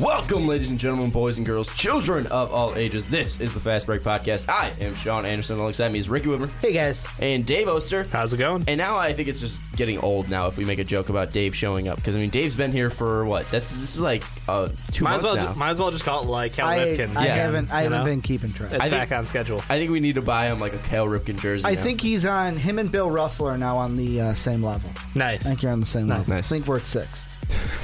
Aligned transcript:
Welcome, 0.00 0.46
ladies 0.46 0.70
and 0.70 0.78
gentlemen, 0.78 1.10
boys 1.10 1.38
and 1.38 1.46
girls, 1.46 1.72
children 1.74 2.26
of 2.26 2.52
all 2.52 2.74
ages. 2.74 3.08
This 3.08 3.40
is 3.40 3.54
the 3.54 3.60
Fast 3.60 3.86
Break 3.86 4.02
Podcast. 4.02 4.46
I 4.50 4.70
am 4.84 4.92
Sean 4.94 5.24
Anderson. 5.24 5.58
Alongside 5.58 5.90
me 5.92 5.98
is 6.00 6.10
Ricky 6.10 6.26
Widmer 6.26 6.52
Hey 6.60 6.72
guys. 6.74 7.02
and 7.22 7.46
Dave 7.46 7.66
Oster. 7.68 8.04
How's 8.12 8.32
it 8.34 8.36
going? 8.36 8.64
And 8.68 8.76
now 8.76 8.96
I 8.96 9.12
think 9.14 9.28
it's 9.28 9.40
just 9.40 9.72
getting 9.76 9.98
old 10.00 10.28
now 10.28 10.48
if 10.48 10.58
we 10.58 10.64
make 10.64 10.80
a 10.80 10.84
joke 10.84 11.08
about 11.08 11.30
Dave 11.30 11.54
showing 11.56 11.88
up 11.88 11.96
because 11.96 12.14
I 12.14 12.18
mean 12.18 12.28
Dave's 12.30 12.56
been 12.56 12.72
here 12.72 12.90
for 12.90 13.24
what? 13.26 13.48
That's 13.50 13.70
this 13.70 13.94
is 13.96 14.00
like 14.02 14.22
uh, 14.48 14.68
two 14.92 15.04
Might 15.04 15.16
as 15.16 15.22
months 15.22 15.24
well, 15.24 15.36
now. 15.36 15.42
just, 15.44 15.58
might 15.58 15.70
as 15.70 15.80
well 15.80 15.90
just 15.90 16.04
call 16.04 16.24
it 16.24 16.28
like 16.28 16.52
Cal 16.54 16.66
I, 16.68 16.78
Ripken. 16.78 17.16
I 17.16 17.26
Yeah. 17.26 17.34
haven't 17.36 17.72
I 17.72 17.78
You 17.78 17.84
haven't 17.84 17.98
know? 18.00 18.04
been 18.04 18.20
keeping 18.22 18.52
track. 18.52 18.72
It's 18.72 18.80
I 18.82 18.90
think- 18.90 19.08
back 19.08 19.12
on 19.18 19.24
schedule. 19.24 19.58
I 19.70 19.78
think 19.78 19.90
we 19.92 20.00
need 20.00 20.16
to 20.16 20.22
buy 20.22 20.46
him 20.48 20.58
like 20.58 20.74
a 20.74 20.78
Cal 20.78 21.06
Ripken 21.06 21.40
jersey. 21.40 21.64
I 21.64 21.74
now. 21.74 21.80
think 21.82 22.00
he's 22.00 22.26
on 22.26 22.56
him 22.56 22.78
and 22.78 22.90
Bill 22.92 23.10
Russell 23.10 23.46
are 23.46 23.56
now 23.56 23.76
on 23.78 23.94
the 23.94 24.20
uh, 24.20 24.34
same 24.34 24.62
level. 24.62 24.90
Nice. 25.14 25.46
I 25.46 25.50
think 25.50 25.62
you're 25.62 25.72
on 25.72 25.80
the 25.80 25.86
same 25.86 26.08
level. 26.08 26.28
Nice. 26.34 26.52
I 26.52 26.56
think 26.56 26.66
we're 26.66 26.76
at 26.76 26.82
six. 26.82 27.35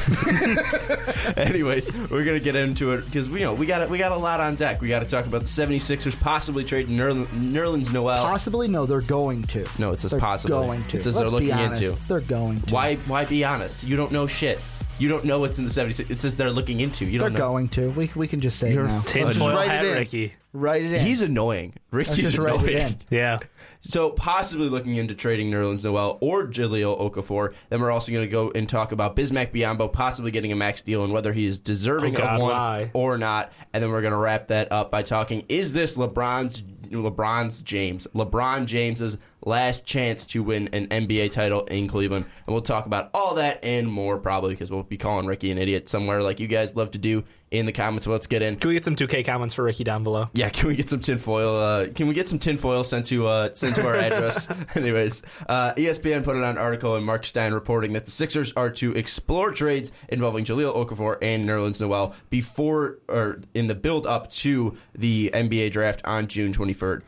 Anyways, 1.36 2.10
we're 2.10 2.24
gonna 2.24 2.40
get 2.40 2.56
into 2.56 2.92
it 2.92 3.04
because 3.06 3.32
you 3.32 3.40
know 3.40 3.54
we 3.54 3.66
got 3.66 3.88
we 3.88 3.98
got 3.98 4.12
a 4.12 4.16
lot 4.16 4.40
on 4.40 4.54
deck. 4.56 4.80
We 4.80 4.88
got 4.88 5.00
to 5.00 5.06
talk 5.08 5.26
about 5.26 5.42
the 5.42 5.46
76ers 5.46 6.20
possibly 6.20 6.64
trading 6.64 6.96
Nerl- 6.96 7.26
Nerlens 7.26 7.92
Noel. 7.92 8.24
Possibly 8.24 8.68
no, 8.68 8.86
they're 8.86 9.00
going 9.00 9.42
to. 9.44 9.66
No, 9.78 9.92
it 9.92 10.00
says 10.00 10.10
they're 10.10 10.20
possibly. 10.20 10.50
going 10.50 10.82
to. 10.84 10.96
It 10.98 11.02
says 11.02 11.16
Let's 11.16 11.30
they're 11.30 11.40
be 11.40 11.46
looking 11.46 11.64
honest, 11.66 11.82
into. 11.82 12.08
They're 12.08 12.20
going 12.20 12.60
to. 12.62 12.74
Why? 12.74 12.96
Why 12.96 13.24
be 13.24 13.44
honest? 13.44 13.84
You 13.84 13.96
don't 13.96 14.12
know 14.12 14.26
shit. 14.26 14.62
You 14.98 15.08
don't 15.08 15.24
know 15.24 15.40
what's 15.40 15.58
in 15.58 15.64
the 15.64 15.70
76. 15.70 16.10
It 16.10 16.18
says 16.18 16.36
they're 16.36 16.50
looking 16.50 16.80
into. 16.80 17.04
You 17.04 17.18
They're 17.20 17.30
know. 17.30 17.38
going 17.38 17.68
to. 17.70 17.90
We, 17.90 18.10
we 18.14 18.28
can 18.28 18.40
just 18.40 18.58
say 18.58 18.72
You're 18.74 18.84
it 18.84 18.88
now. 18.88 19.00
Tin 19.06 19.24
Let's 19.24 19.38
just 19.38 19.48
write 19.50 19.68
hat 19.70 19.84
it 19.84 19.88
in. 19.88 19.94
Ricky. 19.98 20.34
Write 20.54 20.82
it 20.82 20.92
in. 20.92 21.00
He's 21.06 21.22
annoying. 21.22 21.74
Ricky's 21.90 22.16
just 22.18 22.38
write 22.38 22.54
annoying. 22.60 22.68
it 22.68 22.74
in. 22.74 22.98
Yeah. 23.10 23.38
So 23.80 24.10
possibly 24.10 24.68
looking 24.68 24.96
into 24.96 25.14
trading 25.14 25.50
Nerlens 25.50 25.82
Noel 25.84 26.18
or 26.20 26.46
Jahlil 26.46 27.00
Okafor. 27.00 27.54
Then 27.70 27.80
we're 27.80 27.90
also 27.90 28.12
going 28.12 28.24
to 28.26 28.30
go 28.30 28.50
and 28.54 28.68
talk 28.68 28.92
about 28.92 29.16
Bismack 29.16 29.52
Biyombo 29.52 29.90
possibly 29.92 30.30
getting 30.30 30.52
a 30.52 30.56
max 30.56 30.82
deal 30.82 31.04
and 31.04 31.12
whether 31.12 31.32
he 31.32 31.46
is 31.46 31.58
deserving 31.58 32.16
Oh, 32.16 32.18
God, 32.18 32.34
of 32.36 32.42
one 32.42 32.50
why? 32.52 32.90
or 32.92 33.16
not. 33.16 33.50
And 33.72 33.82
then 33.82 33.90
we're 33.90 34.02
going 34.02 34.12
to 34.12 34.18
wrap 34.18 34.48
that 34.48 34.70
up 34.70 34.90
by 34.90 35.02
talking: 35.02 35.44
Is 35.48 35.72
this 35.72 35.96
LeBron's 35.96 36.62
LeBron's 36.90 37.62
James 37.62 38.06
LeBron 38.14 38.66
James's 38.66 39.16
last 39.44 39.84
chance 39.84 40.26
to 40.26 40.42
win 40.42 40.68
an 40.72 40.88
NBA 40.88 41.32
title 41.32 41.64
in 41.64 41.88
Cleveland? 41.88 42.26
And 42.46 42.52
we'll 42.54 42.62
talk 42.62 42.86
about 42.86 43.10
all 43.14 43.34
that 43.36 43.64
and 43.64 43.90
more 43.90 44.18
probably 44.18 44.54
because 44.54 44.70
we'll 44.70 44.82
be 44.82 44.98
calling 44.98 45.26
Ricky 45.26 45.50
an 45.50 45.58
idiot 45.58 45.88
somewhere 45.88 46.22
like 46.22 46.40
you 46.40 46.46
guys 46.46 46.74
love 46.74 46.92
to 46.92 46.98
do 46.98 47.24
in 47.52 47.66
the 47.66 47.72
comments. 47.72 48.06
Let's 48.06 48.26
get 48.26 48.42
in. 48.42 48.56
Can 48.56 48.68
we 48.68 48.74
get 48.74 48.84
some 48.84 48.96
2K 48.96 49.24
comments 49.24 49.54
for 49.54 49.62
Ricky 49.62 49.84
down 49.84 50.02
below? 50.02 50.28
Yeah, 50.32 50.48
can 50.52 50.68
we 50.68 50.74
get 50.74 50.90
some 50.90 51.00
tinfoil? 51.00 51.56
Uh, 51.56 51.88
can 51.88 52.08
we 52.08 52.14
get 52.14 52.28
some 52.28 52.38
tinfoil 52.38 52.82
sent 52.82 53.06
to 53.06 53.26
uh, 53.28 53.54
sent 53.54 53.76
to 53.76 53.86
our 53.86 53.94
address? 53.94 54.48
Anyways, 54.74 55.22
uh, 55.48 55.74
ESPN 55.74 56.24
put 56.24 56.36
out 56.36 56.44
an 56.44 56.58
article 56.58 56.96
and 56.96 57.04
Mark 57.04 57.26
Stein 57.26 57.52
reporting 57.52 57.92
that 57.92 58.06
the 58.06 58.10
Sixers 58.10 58.52
are 58.54 58.70
to 58.70 58.92
explore 58.96 59.52
trades 59.52 59.92
involving 60.08 60.44
Jahlil 60.44 60.74
Okafor 60.74 61.18
and 61.22 61.44
Nerlens 61.44 61.80
Noel 61.80 62.14
before 62.30 62.98
or 63.08 63.40
in 63.54 63.66
the 63.66 63.74
build 63.74 64.06
up 64.06 64.30
to 64.30 64.76
the 64.94 65.30
NBA 65.32 65.70
draft 65.70 66.00
on 66.04 66.26
June 66.26 66.52
twenty 66.52 66.72
third. 66.72 67.04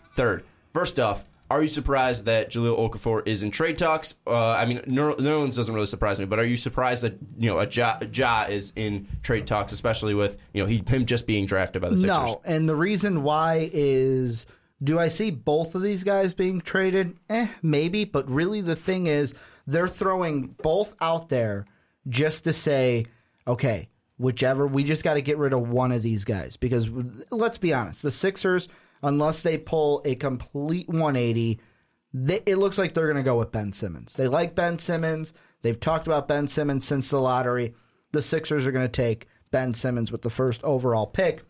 First 0.72 1.00
off. 1.00 1.28
Are 1.50 1.62
you 1.62 1.68
surprised 1.68 2.24
that 2.24 2.50
Jahlil 2.50 2.78
Okafor 2.78 3.26
is 3.26 3.42
in 3.42 3.50
trade 3.50 3.76
talks? 3.76 4.14
Uh, 4.26 4.50
I 4.50 4.64
mean, 4.64 4.80
Ner- 4.86 5.12
Nerlens 5.12 5.56
doesn't 5.56 5.74
really 5.74 5.86
surprise 5.86 6.18
me, 6.18 6.24
but 6.24 6.38
are 6.38 6.44
you 6.44 6.56
surprised 6.56 7.02
that 7.02 7.18
you 7.38 7.50
know 7.50 7.58
a 7.58 7.66
Ja, 7.66 7.98
ja 8.12 8.44
is 8.44 8.72
in 8.76 9.06
trade 9.22 9.46
talks, 9.46 9.72
especially 9.72 10.14
with 10.14 10.38
you 10.52 10.62
know 10.62 10.66
he, 10.66 10.82
him 10.86 11.04
just 11.04 11.26
being 11.26 11.44
drafted 11.44 11.82
by 11.82 11.90
the 11.90 11.96
Sixers? 11.96 12.16
No, 12.16 12.40
and 12.44 12.68
the 12.68 12.76
reason 12.76 13.22
why 13.22 13.68
is 13.72 14.46
do 14.82 14.98
I 14.98 15.08
see 15.08 15.30
both 15.30 15.74
of 15.74 15.82
these 15.82 16.02
guys 16.02 16.32
being 16.34 16.60
traded? 16.60 17.16
Eh, 17.28 17.48
maybe, 17.62 18.04
but 18.04 18.28
really 18.28 18.60
the 18.60 18.76
thing 18.76 19.06
is 19.06 19.34
they're 19.66 19.88
throwing 19.88 20.46
both 20.62 20.94
out 21.00 21.28
there 21.28 21.66
just 22.08 22.44
to 22.44 22.52
say, 22.52 23.04
okay, 23.46 23.88
whichever 24.18 24.66
we 24.66 24.84
just 24.84 25.02
got 25.02 25.14
to 25.14 25.22
get 25.22 25.38
rid 25.38 25.52
of 25.52 25.68
one 25.68 25.90
of 25.92 26.02
these 26.02 26.24
guys 26.24 26.56
because 26.56 26.88
let's 27.30 27.58
be 27.58 27.72
honest, 27.72 28.02
the 28.02 28.12
Sixers 28.12 28.68
unless 29.04 29.42
they 29.42 29.56
pull 29.58 30.02
a 30.04 30.16
complete 30.16 30.88
180 30.88 31.60
they, 32.14 32.40
it 32.46 32.56
looks 32.56 32.78
like 32.78 32.94
they're 32.94 33.06
going 33.06 33.16
to 33.16 33.24
go 33.24 33.36
with 33.36 33.50
Ben 33.50 33.72
Simmons. 33.72 34.14
They 34.14 34.28
like 34.28 34.54
Ben 34.54 34.78
Simmons. 34.78 35.32
They've 35.62 35.78
talked 35.78 36.06
about 36.06 36.28
Ben 36.28 36.46
Simmons 36.46 36.86
since 36.86 37.10
the 37.10 37.18
lottery. 37.18 37.74
The 38.12 38.22
Sixers 38.22 38.66
are 38.66 38.72
going 38.72 38.86
to 38.86 38.88
take 38.88 39.26
Ben 39.50 39.74
Simmons 39.74 40.12
with 40.12 40.22
the 40.22 40.30
first 40.30 40.62
overall 40.62 41.08
pick. 41.08 41.42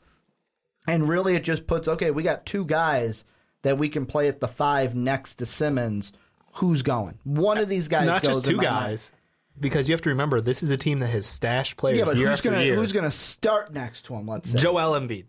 And 0.88 1.06
really, 1.06 1.34
it 1.34 1.44
just 1.44 1.66
puts 1.66 1.86
okay, 1.86 2.10
we 2.10 2.22
got 2.22 2.46
two 2.46 2.64
guys 2.64 3.24
that 3.62 3.76
we 3.76 3.90
can 3.90 4.06
play 4.06 4.28
at 4.28 4.40
the 4.40 4.48
five 4.48 4.94
next 4.94 5.34
to 5.36 5.46
Simmons. 5.46 6.12
Who's 6.54 6.82
going? 6.82 7.18
One 7.24 7.58
of 7.58 7.68
these 7.68 7.88
guys 7.88 8.06
Not 8.06 8.22
just 8.22 8.44
two 8.44 8.56
my 8.56 8.64
mind. 8.64 8.74
guys. 8.74 9.12
Because 9.60 9.88
you 9.88 9.92
have 9.92 10.02
to 10.02 10.10
remember, 10.10 10.40
this 10.40 10.62
is 10.62 10.70
a 10.70 10.76
team 10.76 10.98
that 10.98 11.08
has 11.08 11.26
stashed 11.26 11.76
players 11.76 11.98
Yeah, 11.98 12.04
but 12.04 12.16
who's 12.16 12.40
gonna 12.40 12.64
who's 12.64 12.92
gonna 12.92 13.10
start 13.10 13.72
next 13.72 14.06
to 14.06 14.14
him? 14.14 14.26
Let's 14.26 14.50
say. 14.50 14.58
Joel 14.58 14.98
Embiid. 14.98 15.26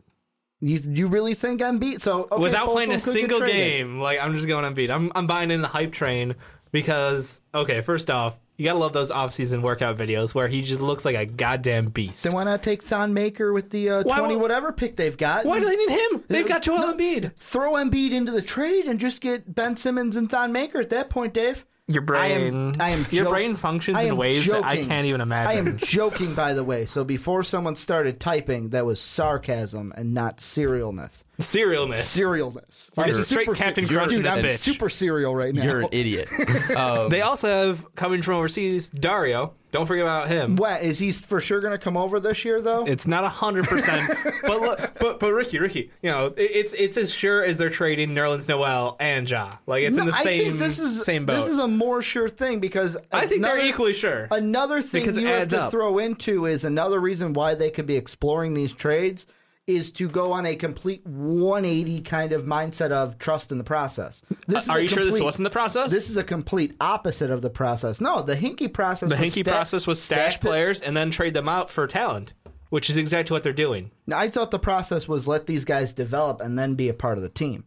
You, 0.65 0.79
you 0.83 1.07
really 1.07 1.35
think 1.35 1.61
Embiid? 1.61 2.01
So 2.01 2.27
okay, 2.31 2.41
Without 2.41 2.69
playing 2.69 2.91
a 2.91 2.97
them 2.97 2.99
could 3.01 3.13
get 3.13 3.29
single 3.29 3.39
game, 3.41 3.99
like 3.99 4.19
I'm 4.19 4.33
just 4.33 4.47
going 4.47 4.65
Embiid. 4.73 4.89
I'm 4.89 5.11
I'm 5.13 5.27
buying 5.27 5.51
in 5.51 5.61
the 5.61 5.67
hype 5.67 5.91
train 5.91 6.33
because 6.71 7.41
okay, 7.53 7.81
first 7.81 8.09
off, 8.09 8.35
you 8.57 8.65
gotta 8.65 8.79
love 8.79 8.91
those 8.91 9.11
off-season 9.11 9.61
workout 9.61 9.95
videos 9.95 10.33
where 10.33 10.47
he 10.47 10.63
just 10.63 10.81
looks 10.81 11.05
like 11.05 11.15
a 11.15 11.27
goddamn 11.27 11.89
beast. 11.89 12.23
Then 12.23 12.33
why 12.33 12.45
not 12.45 12.63
take 12.63 12.81
Thon 12.81 13.13
Maker 13.13 13.53
with 13.53 13.69
the 13.69 13.89
uh, 13.91 14.03
Why 14.05 14.17
twenty 14.17 14.37
whatever 14.37 14.71
pick 14.71 14.95
they've 14.95 15.15
got? 15.15 15.45
Why 15.45 15.59
do 15.59 15.65
they 15.65 15.75
need 15.75 15.89
him? 15.91 16.23
They've 16.29 16.47
got 16.47 16.63
Joel 16.63 16.79
No. 16.79 16.93
Embiid. 16.93 17.35
throw 17.37 17.73
Embiid 17.73 18.11
into 18.11 18.31
the 18.31 18.41
trade 18.41 18.85
and 18.85 18.99
just 18.99 19.21
get 19.21 19.53
Ben 19.53 19.77
Simmons 19.77 20.15
and 20.15 20.31
Thon 20.31 20.51
Maker 20.51 20.79
at 20.79 20.89
that 20.89 21.11
point, 21.11 21.35
Dave? 21.35 21.63
Your 21.87 22.03
I 22.15 22.27
am, 22.27 22.41
brain, 22.41 22.81
I 22.81 22.89
am 22.89 23.05
your 23.11 23.25
jo- 23.25 23.29
brain 23.29 23.55
functions 23.55 24.01
in 24.01 24.17
ways 24.17 24.47
that 24.47 24.63
I 24.63 24.83
can't 24.83 25.05
even 25.05 25.21
imagine. 25.21 25.67
I 25.67 25.69
am 25.69 25.77
joking, 25.81 26.33
by 26.33 26.53
the 26.53 26.63
way. 26.63 26.87
So 26.87 27.03
before 27.03 27.43
someone 27.43 27.75
started 27.75 28.19
typing, 28.19 28.69
that 28.69 28.85
was 28.87 28.99
sarcasm 28.99 29.93
and 29.95 30.11
not 30.11 30.37
serialness. 30.37 31.23
Serialness. 31.39 31.95
Serialness. 31.95 32.89
You're 32.97 33.05
I'm 33.05 33.11
a 33.11 33.23
straight 33.25 33.45
super 33.45 33.55
Captain 33.55 33.85
se- 33.85 33.93
Crunch 33.93 34.09
Dude, 34.09 34.17
in 34.19 34.23
this 34.23 34.33
I'm 34.35 34.43
bitch. 34.43 34.57
super 34.59 34.89
serial 34.89 35.35
right 35.35 35.53
now. 35.53 35.63
You're 35.63 35.81
an 35.81 35.89
idiot. 35.91 36.29
Um, 36.75 37.09
They 37.09 37.21
also 37.21 37.47
have 37.47 37.95
coming 37.95 38.21
from 38.21 38.35
overseas 38.35 38.89
Dario. 38.89 39.53
Don't 39.71 39.85
forget 39.85 40.03
about 40.05 40.29
him. 40.29 40.55
What 40.55 40.81
is 40.83 40.99
he 40.99 41.11
for 41.11 41.41
sure 41.41 41.59
going 41.59 41.73
to 41.73 41.77
come 41.77 41.97
over 41.97 42.19
this 42.21 42.45
year 42.45 42.61
though? 42.61 42.85
It's 42.85 43.05
not 43.07 43.25
hundred 43.29 43.65
percent, 43.65 44.09
but 44.41 44.61
look, 44.61 44.91
but 44.99 45.19
but 45.19 45.33
Ricky, 45.33 45.59
Ricky, 45.59 45.91
you 46.01 46.09
know, 46.09 46.27
it- 46.27 46.39
it's 46.41 46.73
it's 46.73 46.95
as 46.97 47.13
sure 47.13 47.43
as 47.43 47.57
they're 47.57 47.69
trading 47.69 48.09
Nerlens 48.11 48.47
Noel 48.47 48.95
and 49.01 49.29
Ja. 49.29 49.51
Like 49.67 49.83
it's 49.83 49.97
in 49.97 50.05
No, 50.05 50.11
the 50.11 50.17
I 50.17 50.23
same 50.23 50.43
think 50.43 50.59
this 50.59 50.79
is 50.79 51.03
same 51.03 51.25
boat. 51.25 51.35
This 51.35 51.47
is 51.47 51.57
a 51.59 51.67
more 51.67 52.01
sure 52.01 52.29
thing 52.29 52.59
because 52.61 52.95
I 53.11 53.25
think 53.25 53.39
another- 53.39 53.57
they're 53.57 53.69
equally 53.69 53.93
sure. 53.93 54.27
Another 54.31 54.81
thing 54.81 55.01
Because 55.01 55.17
it 55.17 55.21
you 55.21 55.27
have 55.27 55.41
adds 55.43 55.53
to 55.53 55.63
up. 55.63 55.71
throw 55.71 55.97
into 55.97 56.45
is 56.45 56.63
another 56.63 56.99
reason 57.01 57.33
why 57.33 57.55
they 57.55 57.69
could 57.69 57.85
be 57.85 57.97
exploring 57.97 58.53
these 58.53 58.73
trades 58.73 59.27
is 59.67 59.89
to 59.91 60.07
go 60.07 60.31
on 60.31 60.45
a 60.45 60.55
complete 60.55 61.05
180 61.07 62.01
kind 62.01 62.31
of 62.33 62.43
mindset 62.43 62.91
of 62.91 63.17
trust 63.17 63.51
in 63.51 63.57
the 63.57 63.63
process. 63.63 64.21
This 64.47 64.65
is 64.65 64.69
Uh, 64.69 64.73
Are 64.73 64.79
you 64.81 64.87
sure 64.87 64.99
this 65.03 65.13
complete- 65.13 65.23
wasn't 65.25 65.43
the 65.45 65.49
process? 65.49 65.89
This 65.91 66.09
is 66.09 66.17
a 66.17 66.23
complete 66.23 66.75
opposite 66.79 67.31
of 67.31 67.41
the 67.41 67.49
process. 67.49 67.99
No, 67.99 68.21
the 68.21 68.35
Hinkie 68.35 68.71
process. 68.71 69.09
the 69.09 69.15
was 69.15 69.23
Hinkie 69.33 69.39
sta- 69.41 69.51
process 69.51 69.87
was 69.87 70.01
stash 70.01 70.35
the- 70.39 70.47
players 70.47 70.79
and 70.81 70.95
then 70.95 71.09
trade 71.09 71.33
them 71.33 71.49
out 71.49 71.71
for 71.71 71.87
talent, 71.87 72.33
which 72.69 72.91
is 72.91 72.97
exactly 72.97 73.33
what 73.33 73.41
they're 73.41 73.53
doing. 73.53 73.89
I 74.13 74.27
thought 74.29 74.51
the 74.51 74.59
process 74.59 75.07
was 75.07 75.27
let 75.27 75.47
these 75.47 75.65
guys 75.65 75.93
develop 75.93 76.41
and 76.41 76.59
then 76.59 76.75
be 76.75 76.87
a 76.87 76.93
part 76.93 77.17
of 77.17 77.23
the 77.23 77.29
team. 77.29 77.63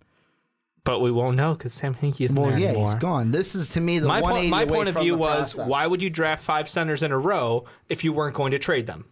But 0.84 1.00
we 1.00 1.10
won't 1.10 1.36
know 1.36 1.54
because 1.54 1.74
Sam 1.74 1.96
Hinkie 1.96 2.26
isn't 2.26 2.40
Well, 2.40 2.56
yeah, 2.58 2.68
anymore. 2.68 2.92
he's 2.92 3.00
gone. 3.00 3.32
This 3.32 3.54
is 3.56 3.68
to 3.70 3.80
me 3.80 3.98
the 3.98 4.06
My, 4.06 4.20
180 4.22 4.50
point, 4.50 4.68
my 4.68 4.74
point 4.76 4.88
of 4.88 4.94
view 5.02 5.16
was 5.18 5.52
process. 5.52 5.68
why 5.68 5.86
would 5.86 6.00
you 6.00 6.08
draft 6.10 6.44
five 6.44 6.68
centers 6.68 7.02
in 7.02 7.10
a 7.10 7.18
row 7.18 7.64
if 7.88 8.04
you 8.04 8.12
weren't 8.12 8.34
going 8.36 8.52
to 8.52 8.58
trade 8.58 8.86
them? 8.86 9.04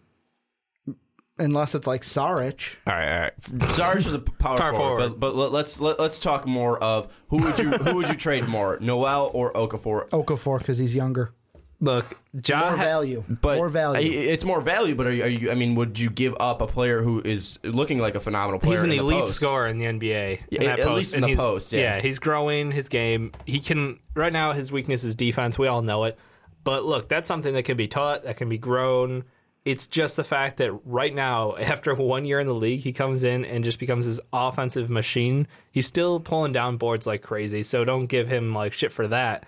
Unless 1.39 1.75
it's 1.75 1.85
like 1.85 2.01
Saric. 2.01 2.75
all 2.87 2.93
right, 2.95 3.13
all 3.13 3.19
right. 3.21 3.63
Sarge 3.75 4.05
is 4.07 4.13
a 4.13 4.19
power, 4.19 4.57
Power 4.57 4.73
forward, 4.73 4.97
forward. 5.01 5.19
but 5.19 5.19
but 5.19 5.35
let, 5.35 5.51
let's 5.51 5.79
let, 5.79 5.99
let's 5.99 6.19
talk 6.19 6.47
more 6.47 6.81
of 6.83 7.13
who 7.29 7.37
would 7.43 7.59
you 7.59 7.69
who 7.69 7.95
would 7.97 8.09
you 8.09 8.15
trade 8.15 8.47
more, 8.47 8.77
Noel 8.81 9.29
or 9.33 9.53
Okafor? 9.53 10.09
Okafor 10.09 10.57
because 10.59 10.77
he's 10.79 10.95
younger. 10.95 11.31
Look, 11.79 12.17
Ja 12.47 12.59
More 12.61 12.69
ha- 12.71 12.75
value. 12.83 13.23
But 13.29 13.57
more 13.57 13.69
value. 13.69 14.09
It's 14.11 14.43
more 14.43 14.61
value, 14.61 14.95
but 14.95 15.05
are 15.05 15.11
you, 15.11 15.23
are 15.23 15.27
you? 15.27 15.51
I 15.51 15.53
mean, 15.53 15.75
would 15.75 15.99
you 15.99 16.09
give 16.09 16.33
up 16.39 16.59
a 16.59 16.65
player 16.65 17.03
who 17.03 17.21
is 17.23 17.59
looking 17.63 17.99
like 17.99 18.15
a 18.15 18.19
phenomenal 18.19 18.59
player? 18.59 18.77
He's 18.77 18.83
an 18.83 18.89
in 18.89 18.97
the 18.97 19.03
elite 19.03 19.19
post? 19.19 19.35
scorer 19.35 19.67
in 19.67 19.77
the 19.77 19.85
NBA. 19.85 20.39
Yeah, 20.49 20.59
in 20.61 20.65
that 20.65 20.79
at 20.79 20.85
post. 20.87 20.97
least 20.97 21.13
in 21.13 21.17
and 21.17 21.23
the 21.25 21.27
he's- 21.27 21.39
post, 21.39 21.71
yeah. 21.71 22.01
he's 22.01 22.17
growing 22.17 22.71
his 22.71 22.89
game. 22.89 23.31
He 23.45 23.59
can 23.59 23.99
right 24.15 24.33
now. 24.33 24.53
His 24.53 24.71
weakness 24.71 25.03
is 25.03 25.15
defense. 25.15 25.59
We 25.59 25.67
all 25.67 25.83
know 25.83 26.05
it. 26.05 26.17
But 26.63 26.83
look, 26.83 27.09
that's 27.09 27.27
something 27.27 27.53
that 27.53 27.63
can 27.63 27.77
be 27.77 27.87
taught. 27.87 28.23
That 28.23 28.37
can 28.37 28.49
be 28.49 28.57
grown. 28.57 29.25
It's 29.67 29.85
just 29.85 30.15
the 30.15 30.23
fact 30.23 30.57
that 30.57 30.71
right 30.85 31.13
now, 31.13 31.55
after 31.59 31.93
one 31.93 32.23
year 32.23 32.39
in 32.39 32.47
the 32.47 32.55
league, 32.55 32.79
he 32.79 32.93
comes 32.93 33.23
in 33.23 33.43
and 33.43 33.63
just 33.63 33.79
becomes 33.79 34.05
this 34.05 34.19
offensive 34.31 34.89
machine. 34.89 35.45
He's 35.71 35.87
still 35.87 36.19
pulling 36.19 36.53
down 36.53 36.77
boards 36.77 37.05
like 37.05 37.21
crazy. 37.21 37.63
So 37.63 37.83
don't 37.83 38.05
give 38.05 38.27
him 38.27 38.53
like 38.53 38.71
shit 38.71 38.91
for 38.91 39.07
that. 39.07 39.45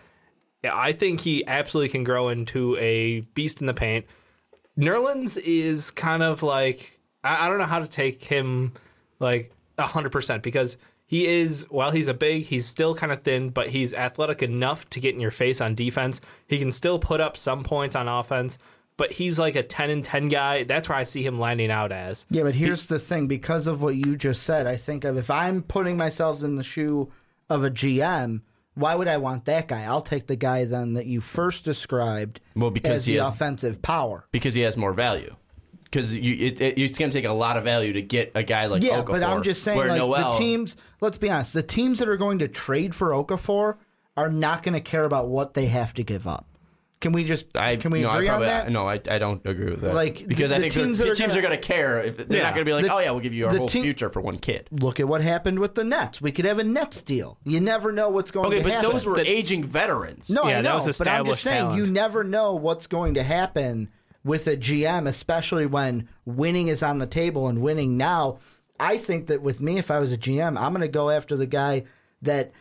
Yeah, 0.63 0.75
I 0.75 0.91
think 0.91 1.21
he 1.21 1.45
absolutely 1.47 1.89
can 1.89 2.03
grow 2.03 2.27
into 2.27 2.75
a 2.77 3.21
beast 3.33 3.61
in 3.61 3.67
the 3.67 3.73
paint. 3.73 4.05
Nerlens 4.77 5.37
is 5.37 5.89
kind 5.89 6.21
of 6.21 6.43
like 6.43 6.99
I, 7.23 7.45
I 7.45 7.49
don't 7.49 7.59
know 7.59 7.65
how 7.65 7.79
to 7.79 7.87
take 7.87 8.23
him 8.23 8.73
like 9.19 9.53
hundred 9.77 10.11
percent 10.11 10.43
because 10.43 10.77
he 11.05 11.25
is 11.25 11.65
while 11.69 11.91
he's 11.91 12.07
a 12.07 12.13
big, 12.13 12.43
he's 12.43 12.65
still 12.65 12.93
kind 12.93 13.11
of 13.11 13.23
thin, 13.23 13.49
but 13.49 13.69
he's 13.69 13.93
athletic 13.93 14.43
enough 14.43 14.89
to 14.91 14.99
get 14.99 15.15
in 15.15 15.21
your 15.21 15.31
face 15.31 15.61
on 15.61 15.75
defense. 15.75 16.21
He 16.47 16.59
can 16.59 16.71
still 16.71 16.99
put 16.99 17.19
up 17.21 17.35
some 17.35 17.63
points 17.63 17.95
on 17.95 18.07
offense, 18.07 18.57
but 18.99 19.11
he's 19.13 19.39
like 19.39 19.55
a 19.55 19.63
10 19.63 19.89
and 19.89 20.03
10 20.05 20.27
guy. 20.27 20.63
That's 20.65 20.87
where 20.89 20.97
I 20.97 21.05
see 21.05 21.23
him 21.23 21.39
landing 21.39 21.71
out 21.71 21.91
as. 21.91 22.27
Yeah, 22.29 22.43
but 22.43 22.53
here's 22.53 22.85
the 22.87 22.99
thing 22.99 23.27
because 23.27 23.65
of 23.65 23.81
what 23.81 23.95
you 23.95 24.15
just 24.17 24.43
said, 24.43 24.67
I 24.67 24.75
think 24.77 25.05
of 25.05 25.17
if 25.17 25.31
I'm 25.31 25.63
putting 25.63 25.97
myself 25.97 26.43
in 26.43 26.57
the 26.57 26.63
shoe 26.63 27.11
of 27.49 27.63
a 27.63 27.71
GM, 27.71 28.41
why 28.75 28.93
would 28.95 29.07
I 29.07 29.17
want 29.17 29.45
that 29.45 29.67
guy? 29.69 29.83
I'll 29.85 30.01
take 30.01 30.27
the 30.27 30.35
guy 30.35 30.65
then 30.65 30.93
that 30.93 31.05
you 31.05 31.21
first 31.21 31.63
described 31.63 32.41
Well, 32.55 32.69
because 32.71 32.91
as 32.91 33.05
he 33.05 33.13
the 33.15 33.23
has- 33.23 33.29
offensive 33.33 33.81
power. 33.81 34.27
because 34.31 34.53
he 34.53 34.61
has 34.61 34.75
more 34.77 34.93
value. 34.93 35.35
Because 35.85 36.15
you, 36.15 36.35
it, 36.47 36.61
it, 36.61 36.77
it's 36.77 36.97
going 36.99 37.09
to 37.09 37.17
take 37.17 37.25
a 37.25 37.31
lot 37.33 37.57
of 37.57 37.63
value 37.63 37.93
to 37.93 38.01
get 38.03 38.33
a 38.35 38.43
guy 38.43 38.67
like 38.67 38.83
Yeah, 38.83 39.01
Okafor. 39.01 39.05
but 39.07 39.23
I'm 39.23 39.41
just 39.43 39.63
saying, 39.63 39.79
like 39.79 39.97
Noel, 39.97 40.33
the 40.33 40.37
teams. 40.37 40.75
Let's 41.01 41.17
be 41.17 41.29
honest, 41.31 41.53
the 41.53 41.63
teams 41.63 41.97
that 41.99 42.07
are 42.09 42.17
going 42.17 42.39
to 42.39 42.47
trade 42.47 42.93
for 42.93 43.09
Okafor 43.09 43.77
are 44.15 44.29
not 44.29 44.61
going 44.61 44.73
to 44.75 44.81
care 44.81 45.05
about 45.05 45.29
what 45.29 45.53
they 45.55 45.65
have 45.67 45.93
to 45.95 46.03
give 46.03 46.27
up. 46.27 46.45
Can 47.01 47.13
we 47.13 47.23
just 47.23 47.45
I, 47.57 47.77
can 47.77 47.91
we 47.91 48.01
no, 48.01 48.11
agree 48.11 48.27
I 48.27 48.31
probably, 48.31 48.47
on 48.47 48.53
that? 48.65 48.71
No, 48.71 48.85
I, 48.89 48.99
I 49.09 49.19
don't 49.19 49.45
agree 49.45 49.71
with 49.71 49.79
that. 49.81 49.95
Like, 49.95 50.27
because 50.27 50.49
the- 50.49 50.57
I 50.57 50.59
the 50.59 50.63
think 50.63 50.73
teams 50.73 50.97
the, 50.97 51.05
that 51.05 51.11
are 51.11 51.15
teams 51.15 51.29
gonna- 51.33 51.39
are 51.39 51.47
going 51.49 51.61
to 51.61 51.65
care. 51.65 51.99
If 52.03 52.17
they're 52.17 52.37
Yeah. 52.37 52.43
not 52.43 52.55
going 52.55 52.65
to 52.65 52.69
be 52.69 52.73
like, 52.73 52.83
The- 52.83 52.93
oh 52.93 52.99
yeah, 52.99 53.11
we'll 53.11 53.21
give 53.21 53.33
you 53.33 53.45
our 53.45 53.53
the 53.53 53.59
whole 53.59 53.69
team- 53.69 53.83
future 53.83 54.09
for 54.09 54.19
one 54.21 54.37
kid. 54.37 54.67
Look 54.69 54.99
at 54.99 55.07
what 55.07 55.21
happened 55.21 55.59
with 55.59 55.75
the 55.75 55.85
Nets. 55.85 56.19
We 56.21 56.33
could 56.33 56.43
have 56.43 56.59
a 56.59 56.63
Nets 56.65 57.01
deal. 57.01 57.37
You 57.45 57.61
never 57.61 57.93
know 57.93 58.09
what's 58.09 58.31
going 58.31 58.51
to 58.51 58.57
happen. 58.57 58.69
Okay, 58.69 58.75
to 58.75 58.81
but 58.81 58.83
happen. 58.83 58.91
those 58.91 59.05
were 59.05 59.15
The- 59.15 59.29
aging 59.31 59.63
veterans. 59.63 60.29
No, 60.29 60.43
Yeah, 60.43 60.59
I 60.59 60.61
that 60.61 60.63
know, 60.63 60.85
was 60.85 60.97
but 60.97 61.07
I'm 61.07 61.25
just 61.25 61.39
established 61.39 61.43
saying 61.43 61.75
you 61.77 61.85
never 61.89 62.25
know 62.25 62.55
what's 62.55 62.85
going 62.87 63.13
to 63.13 63.23
happen 63.23 63.89
with 64.25 64.47
a 64.47 64.57
GM, 64.57 65.07
especially 65.07 65.67
when 65.67 66.09
winning 66.25 66.67
is 66.67 66.83
on 66.83 66.97
the 66.99 67.07
table 67.07 67.47
and 67.47 67.61
winning 67.61 67.95
now. 67.95 68.39
I 68.77 68.97
think 68.97 69.27
that 69.27 69.41
with 69.41 69.61
me, 69.61 69.77
if 69.77 69.89
I 69.89 69.99
was 69.99 70.11
a 70.11 70.17
GM, 70.17 70.59
I'm 70.59 70.73
going 70.73 70.81
to 70.81 70.89
go 70.89 71.09
after 71.09 71.37
the 71.37 71.45
guy 71.47 71.83
that 72.23 72.51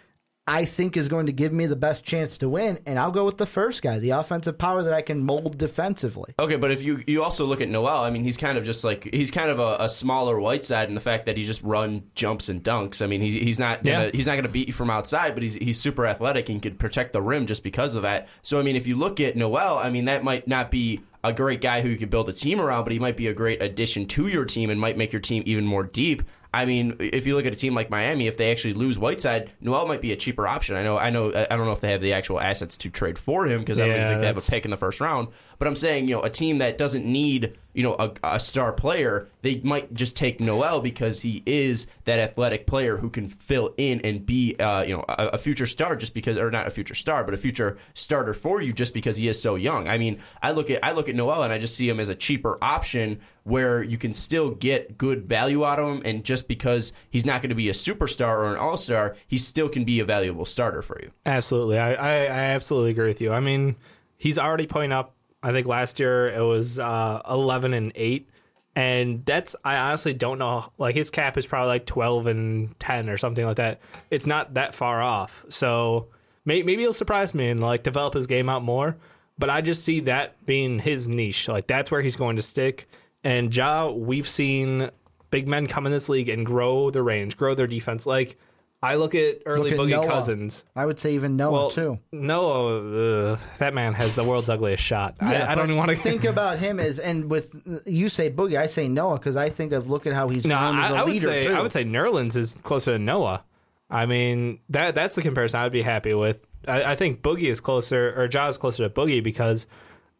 I 0.48 0.64
think 0.64 0.96
is 0.96 1.08
going 1.08 1.26
to 1.26 1.32
give 1.32 1.52
me 1.52 1.66
the 1.66 1.76
best 1.76 2.04
chance 2.04 2.38
to 2.38 2.48
win, 2.48 2.78
and 2.86 2.98
I'll 2.98 3.12
go 3.12 3.26
with 3.26 3.36
the 3.36 3.44
first 3.46 3.82
guy, 3.82 3.98
the 3.98 4.10
offensive 4.10 4.56
power 4.56 4.82
that 4.82 4.94
I 4.94 5.02
can 5.02 5.22
mold 5.22 5.58
defensively. 5.58 6.34
Okay, 6.38 6.56
but 6.56 6.70
if 6.70 6.82
you 6.82 7.04
you 7.06 7.22
also 7.22 7.44
look 7.44 7.60
at 7.60 7.68
Noel, 7.68 8.02
I 8.02 8.08
mean, 8.10 8.24
he's 8.24 8.38
kind 8.38 8.56
of 8.56 8.64
just 8.64 8.82
like 8.82 9.08
he's 9.12 9.30
kind 9.30 9.50
of 9.50 9.58
a, 9.58 9.76
a 9.80 9.88
smaller 9.90 10.40
Whiteside 10.40 10.88
in 10.88 10.94
the 10.94 11.00
fact 11.00 11.26
that 11.26 11.36
he 11.36 11.44
just 11.44 11.62
run 11.62 12.02
jumps 12.14 12.48
and 12.48 12.64
dunks. 12.64 13.02
I 13.02 13.06
mean, 13.06 13.20
he's 13.20 13.34
he's 13.34 13.58
not 13.58 13.84
gonna, 13.84 14.04
Yeah. 14.04 14.10
he's 14.12 14.26
not 14.26 14.32
going 14.32 14.44
to 14.44 14.48
beat 14.48 14.68
you 14.68 14.72
from 14.72 14.88
outside, 14.88 15.34
but 15.34 15.42
he's 15.42 15.54
he's 15.54 15.78
super 15.78 16.06
athletic 16.06 16.48
and 16.48 16.62
could 16.62 16.78
protect 16.78 17.12
the 17.12 17.20
rim 17.20 17.46
just 17.46 17.62
because 17.62 17.94
of 17.94 18.02
that. 18.02 18.26
So 18.42 18.58
I 18.58 18.62
mean, 18.62 18.74
if 18.76 18.86
you 18.86 18.96
look 18.96 19.20
at 19.20 19.36
Noel, 19.36 19.76
I 19.78 19.90
mean, 19.90 20.06
that 20.06 20.24
might 20.24 20.48
not 20.48 20.70
be 20.70 21.02
a 21.22 21.32
great 21.32 21.60
guy 21.60 21.82
who 21.82 21.88
you 21.90 21.96
could 21.98 22.10
build 22.10 22.28
a 22.28 22.32
team 22.32 22.58
around, 22.60 22.84
but 22.84 22.92
he 22.92 22.98
might 22.98 23.16
be 23.16 23.26
a 23.26 23.34
great 23.34 23.60
addition 23.60 24.06
to 24.06 24.28
your 24.28 24.44
team 24.46 24.70
and 24.70 24.80
might 24.80 24.96
make 24.96 25.12
your 25.12 25.20
team 25.20 25.42
even 25.46 25.66
more 25.66 25.82
deep. 25.84 26.22
I 26.52 26.64
mean, 26.64 26.96
if 26.98 27.26
you 27.26 27.36
look 27.36 27.44
at 27.44 27.52
a 27.52 27.56
team 27.56 27.74
like 27.74 27.90
Miami, 27.90 28.26
if 28.26 28.36
they 28.38 28.50
actually 28.50 28.72
lose 28.74 28.98
Whiteside, 28.98 29.52
Noel 29.60 29.86
might 29.86 30.00
be 30.00 30.12
a 30.12 30.16
cheaper 30.16 30.46
option. 30.46 30.76
I 30.76 30.82
know, 30.82 30.96
I 30.96 31.10
know, 31.10 31.28
I 31.28 31.56
don't 31.56 31.66
know 31.66 31.72
if 31.72 31.80
they 31.80 31.92
have 31.92 32.00
the 32.00 32.14
actual 32.14 32.40
assets 32.40 32.76
to 32.78 32.90
trade 32.90 33.18
for 33.18 33.46
him 33.46 33.60
because 33.60 33.78
I 33.78 33.86
don't 33.86 33.96
Yeah, 33.96 34.08
think 34.08 34.20
they 34.20 34.26
have 34.28 34.38
a 34.38 34.40
pick 34.40 34.64
in 34.64 34.70
the 34.70 34.78
first 34.78 35.00
round. 35.00 35.28
But 35.58 35.66
I'm 35.66 35.76
saying, 35.76 36.08
you 36.08 36.14
know, 36.14 36.22
a 36.22 36.30
team 36.30 36.58
that 36.58 36.78
doesn't 36.78 37.04
need, 37.04 37.58
you 37.72 37.82
know, 37.82 37.94
a, 37.98 38.12
a 38.22 38.40
star 38.40 38.72
player, 38.72 39.28
they 39.42 39.60
might 39.64 39.92
just 39.92 40.16
take 40.16 40.40
Noel 40.40 40.80
because 40.80 41.22
he 41.22 41.42
is 41.46 41.88
that 42.04 42.20
athletic 42.20 42.64
player 42.66 42.98
who 42.98 43.10
can 43.10 43.26
fill 43.26 43.74
in 43.76 44.00
and 44.02 44.24
be, 44.24 44.54
uh, 44.60 44.82
you 44.82 44.96
know, 44.96 45.04
a, 45.08 45.30
a 45.32 45.38
future 45.38 45.66
star 45.66 45.96
just 45.96 46.14
because, 46.14 46.36
or 46.36 46.50
not 46.52 46.68
a 46.68 46.70
future 46.70 46.94
star, 46.94 47.24
but 47.24 47.34
a 47.34 47.36
future 47.36 47.76
starter 47.94 48.34
for 48.34 48.62
you 48.62 48.72
just 48.72 48.94
because 48.94 49.16
he 49.16 49.26
is 49.26 49.42
so 49.42 49.56
young. 49.56 49.88
I 49.88 49.98
mean, 49.98 50.20
I 50.40 50.52
look 50.52 50.70
at 50.70 50.84
I 50.84 50.92
look 50.92 51.08
at 51.08 51.16
Noel 51.16 51.42
and 51.42 51.52
I 51.52 51.58
just 51.58 51.74
see 51.74 51.88
him 51.88 51.98
as 51.98 52.08
a 52.08 52.14
cheaper 52.14 52.56
option 52.62 53.20
where 53.42 53.82
you 53.82 53.98
can 53.98 54.14
still 54.14 54.50
get 54.50 54.96
good 54.98 55.26
value 55.26 55.64
out 55.64 55.80
of 55.80 55.88
him, 55.88 56.02
and 56.04 56.22
just 56.22 56.46
because 56.46 56.92
he's 57.08 57.24
not 57.24 57.40
going 57.40 57.48
to 57.48 57.56
be 57.56 57.68
a 57.68 57.72
superstar 57.72 58.36
or 58.36 58.52
an 58.52 58.58
all 58.58 58.76
star, 58.76 59.16
he 59.26 59.38
still 59.38 59.68
can 59.68 59.84
be 59.84 59.98
a 59.98 60.04
valuable 60.04 60.44
starter 60.44 60.82
for 60.82 61.00
you. 61.00 61.10
Absolutely. 61.26 61.78
I, 61.78 61.94
I, 61.94 62.12
I 62.24 62.40
absolutely 62.54 62.90
agree 62.90 63.06
with 63.06 63.20
you. 63.20 63.32
I 63.32 63.40
mean, 63.40 63.76
he's 64.18 64.38
already 64.38 64.66
putting 64.66 64.92
up, 64.92 65.14
I 65.42 65.52
think 65.52 65.66
last 65.66 66.00
year 66.00 66.26
it 66.26 66.42
was 66.42 66.78
uh, 66.78 67.22
11 67.28 67.74
and 67.74 67.92
8. 67.94 68.28
And 68.74 69.24
that's, 69.24 69.56
I 69.64 69.76
honestly 69.76 70.14
don't 70.14 70.38
know. 70.38 70.72
Like, 70.78 70.94
his 70.94 71.10
cap 71.10 71.36
is 71.36 71.46
probably 71.46 71.68
like 71.68 71.86
12 71.86 72.26
and 72.28 72.78
10 72.78 73.08
or 73.08 73.18
something 73.18 73.44
like 73.44 73.56
that. 73.56 73.80
It's 74.10 74.26
not 74.26 74.54
that 74.54 74.74
far 74.74 75.02
off. 75.02 75.44
So 75.48 76.08
may, 76.44 76.62
maybe 76.62 76.82
he'll 76.82 76.92
surprise 76.92 77.34
me 77.34 77.48
and 77.48 77.60
like 77.60 77.82
develop 77.82 78.14
his 78.14 78.28
game 78.28 78.48
out 78.48 78.62
more. 78.62 78.96
But 79.36 79.50
I 79.50 79.60
just 79.60 79.84
see 79.84 80.00
that 80.00 80.44
being 80.46 80.78
his 80.80 81.08
niche. 81.08 81.48
Like, 81.48 81.66
that's 81.66 81.90
where 81.90 82.02
he's 82.02 82.16
going 82.16 82.36
to 82.36 82.42
stick. 82.42 82.88
And 83.24 83.54
Ja, 83.54 83.90
we've 83.90 84.28
seen 84.28 84.90
big 85.30 85.48
men 85.48 85.66
come 85.66 85.86
in 85.86 85.92
this 85.92 86.08
league 86.08 86.28
and 86.28 86.46
grow 86.46 86.90
their 86.90 87.02
range, 87.02 87.36
grow 87.36 87.54
their 87.54 87.66
defense. 87.66 88.06
Like, 88.06 88.38
I 88.80 88.94
look 88.94 89.14
at 89.16 89.42
early 89.44 89.70
Look 89.72 89.80
at 89.80 89.86
Boogie 89.86 89.90
Noah. 90.02 90.06
Cousins. 90.06 90.64
I 90.76 90.86
would 90.86 91.00
say 91.00 91.14
even 91.14 91.36
Noah 91.36 91.52
Well, 91.52 91.70
too. 91.70 91.98
no, 92.12 93.32
uh, 93.32 93.38
that 93.58 93.74
man 93.74 93.92
has 93.94 94.14
the 94.14 94.22
world's 94.22 94.48
ugliest 94.48 94.82
shot. 94.84 95.16
I, 95.20 95.42
I 95.46 95.54
don't 95.56 95.64
even 95.64 95.76
want 95.76 95.90
to 95.90 95.96
think 95.96 96.22
about 96.34 96.58
him 96.58 96.78
as 96.78 97.00
and 97.00 97.28
with 97.28 97.54
you 97.86 98.08
say 98.08 98.30
Boogie, 98.30 98.56
I 98.56 98.66
say 98.66 98.86
Noah 98.88 99.16
because 99.18 99.34
I 99.36 99.48
think 99.48 99.72
of 99.72 99.90
look 99.90 100.06
at 100.06 100.12
how 100.12 100.28
he's 100.28 100.46
No, 100.46 100.56
grown 100.56 100.78
as 100.78 100.90
a 100.90 100.94
I, 100.94 100.98
I 100.98 101.02
would 101.04 101.12
leader 101.12 101.26
say 101.26 101.44
too. 101.44 101.52
I 101.54 101.60
would 101.60 101.72
say 101.72 101.84
Nerlens 101.84 102.36
is 102.36 102.54
closer 102.62 102.92
to 102.92 102.98
Noah. 102.98 103.42
I 103.90 104.06
mean 104.06 104.60
that 104.68 104.94
that's 104.94 105.16
the 105.16 105.22
comparison 105.22 105.58
I'd 105.60 105.72
be 105.72 105.82
happy 105.82 106.14
with. 106.14 106.44
I, 106.68 106.92
I 106.92 106.94
think 106.96 107.20
Boogie 107.22 107.44
is 107.48 107.58
closer 107.60 108.14
or 108.16 108.28
Ja 108.32 108.46
is 108.48 108.58
closer 108.58 108.88
to 108.88 108.90
Boogie 108.90 109.24
because 109.24 109.66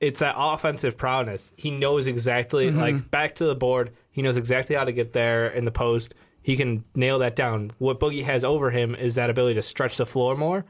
it's 0.01 0.19
that 0.21 0.35
offensive 0.37 0.97
prowess. 0.97 1.53
He 1.57 1.71
knows 1.71 2.07
exactly 2.09 2.69
Mm-hmm. 2.71 2.79
like 2.81 3.11
back 3.11 3.37
to 3.37 3.45
the 3.45 3.55
board. 3.55 3.93
He 4.11 4.23
knows 4.23 4.37
exactly 4.37 4.75
how 4.75 4.83
to 4.85 4.93
get 4.93 5.13
there 5.13 5.47
in 5.49 5.65
the 5.65 5.71
post. 5.71 6.15
He 6.49 6.57
can 6.57 6.83
nail 6.95 7.19
that 7.19 7.37
down. 7.37 7.73
What 7.77 8.01
Boogie 8.01 8.23
has 8.25 8.43
over 8.43 8.71
him 8.71 8.95
is 8.95 9.17
that 9.17 9.29
ability 9.29 9.57
to 9.57 9.63
stretch 9.63 9.99
the 9.99 10.07
floor 10.07 10.35
more. 10.35 10.65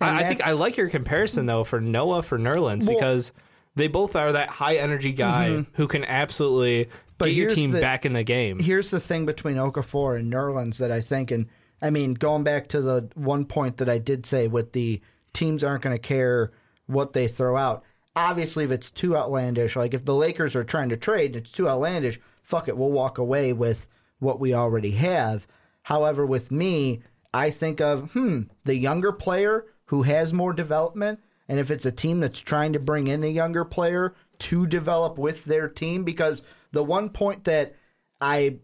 I, 0.00 0.24
I 0.24 0.24
think 0.24 0.42
I 0.44 0.52
like 0.52 0.76
your 0.76 0.88
comparison 0.88 1.46
though 1.46 1.62
for 1.62 1.80
Noah 1.80 2.24
for 2.24 2.36
Nerlens 2.36 2.84
because 2.84 3.32
they 3.76 3.86
both 3.86 4.16
are 4.16 4.32
that 4.32 4.48
high 4.48 4.74
energy 4.74 5.12
guy 5.12 5.66
who 5.74 5.86
can 5.86 6.04
absolutely 6.04 6.86
Mm-hmm. 6.86 6.98
But 7.18 7.24
get 7.26 7.34
your 7.36 7.50
team 7.50 7.70
the- 7.70 7.80
back 7.80 8.04
in 8.04 8.12
the 8.12 8.24
game. 8.24 8.58
here's 8.58 8.90
the 8.90 8.98
thing 8.98 9.24
between 9.24 9.54
Okafor 9.54 10.18
and 10.18 10.32
Nerlens 10.32 10.78
that 10.78 10.90
I 10.90 11.00
think, 11.00 11.30
and 11.30 11.46
I 11.80 11.90
mean, 11.90 12.14
going 12.14 12.42
back 12.42 12.66
to 12.70 12.80
the 12.80 13.08
one 13.14 13.44
point 13.44 13.76
that 13.76 13.88
I 13.88 13.98
did 13.98 14.26
say 14.26 14.48
with 14.48 14.72
the 14.72 15.00
teams 15.32 15.62
aren't 15.62 15.82
going 15.84 15.94
to 15.94 16.00
care 16.00 16.50
what 16.86 17.12
they 17.12 17.28
throw 17.28 17.56
out. 17.56 17.84
Obviously, 18.16 18.64
if 18.64 18.72
it's 18.72 18.90
too 18.90 19.16
outlandish, 19.16 19.76
like 19.76 19.94
if 19.94 20.04
the 20.04 20.14
Lakers 20.14 20.56
are 20.56 20.64
trying 20.64 20.88
to 20.88 20.96
trade, 20.96 21.36
and 21.36 21.44
it's 21.44 21.52
too 21.52 21.68
outlandish. 21.68 22.18
Fuck 22.42 22.66
it, 22.66 22.76
we'll 22.76 22.90
walk 22.90 23.18
away 23.18 23.52
with 23.52 23.86
what 24.18 24.40
we 24.40 24.54
already 24.54 24.92
have. 24.92 25.46
However, 25.82 26.24
with 26.24 26.50
me, 26.50 27.02
I 27.32 27.50
think 27.50 27.80
of 27.80 28.12
hmm 28.12 28.42
the 28.64 28.76
younger 28.76 29.12
player 29.12 29.66
who 29.86 30.02
has 30.02 30.32
more 30.32 30.52
development, 30.52 31.20
and 31.48 31.58
if 31.58 31.70
it's 31.70 31.84
a 31.84 31.92
team 31.92 32.20
that's 32.20 32.40
trying 32.40 32.72
to 32.72 32.78
bring 32.78 33.06
in 33.06 33.22
a 33.22 33.28
younger 33.28 33.64
player 33.64 34.14
to 34.38 34.66
develop 34.66 35.18
with 35.18 35.44
their 35.44 35.68
team, 35.68 36.04
because 36.04 36.42
the 36.72 36.82
one 36.84 37.10
point 37.10 37.44
that 37.44 37.74
I 38.20 38.58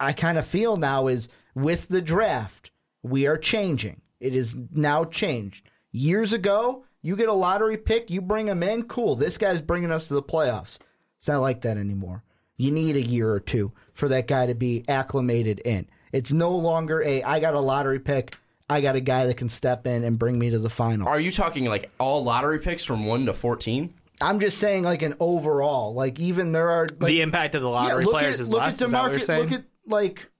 I 0.00 0.12
kind 0.12 0.38
of 0.38 0.46
feel 0.46 0.76
now 0.76 1.06
is 1.06 1.28
with 1.54 1.88
the 1.88 2.02
draft, 2.02 2.70
we 3.02 3.26
are 3.26 3.38
changing. 3.38 4.02
It 4.20 4.34
is 4.34 4.54
now 4.72 5.04
changed. 5.04 5.68
Years 5.92 6.32
ago, 6.32 6.84
you 7.02 7.16
get 7.16 7.28
a 7.28 7.34
lottery 7.34 7.76
pick, 7.76 8.10
you 8.10 8.20
bring 8.20 8.48
him 8.48 8.62
in, 8.62 8.84
cool. 8.84 9.14
This 9.14 9.38
guy's 9.38 9.62
bringing 9.62 9.90
us 9.90 10.08
to 10.08 10.14
the 10.14 10.22
playoffs. 10.22 10.78
It's 11.18 11.28
not 11.28 11.40
like 11.40 11.62
that 11.62 11.76
anymore. 11.76 12.24
You 12.56 12.70
need 12.70 12.96
a 12.96 13.02
year 13.02 13.30
or 13.30 13.40
two 13.40 13.72
for 13.96 14.08
that 14.08 14.28
guy 14.28 14.46
to 14.46 14.54
be 14.54 14.84
acclimated 14.88 15.58
in. 15.60 15.88
It's 16.12 16.30
no 16.32 16.52
longer 16.56 17.02
a 17.02 17.22
I 17.24 17.40
got 17.40 17.54
a 17.54 17.60
lottery 17.60 17.98
pick, 17.98 18.36
I 18.70 18.80
got 18.80 18.94
a 18.96 19.00
guy 19.00 19.26
that 19.26 19.36
can 19.36 19.48
step 19.48 19.86
in 19.86 20.04
and 20.04 20.18
bring 20.18 20.38
me 20.38 20.50
to 20.50 20.58
the 20.58 20.70
finals. 20.70 21.08
Are 21.08 21.18
you 21.20 21.30
talking 21.32 21.64
like 21.64 21.90
all 21.98 22.22
lottery 22.22 22.58
picks 22.60 22.84
from 22.84 23.04
one 23.06 23.26
to 23.26 23.32
fourteen? 23.32 23.92
I'm 24.20 24.40
just 24.40 24.58
saying 24.58 24.82
like 24.84 25.02
an 25.02 25.14
overall, 25.20 25.92
like 25.92 26.18
even 26.20 26.52
there 26.52 26.70
are 26.70 26.86
like 27.00 27.08
the 27.08 27.20
impact 27.22 27.54
of 27.54 27.62
the 27.62 27.68
lottery 27.68 28.04
look 28.04 28.14
players 28.14 28.38
at, 28.40 28.44
is 28.44 28.50
look 28.50 28.60
less. 28.60 28.80
At 28.80 28.86
is 28.86 28.90
that 28.92 29.02
what 29.02 29.10
you're 29.12 29.20
DeMarcus, 29.20 29.38
look 29.40 29.52
at 29.52 29.64
like 29.86 30.30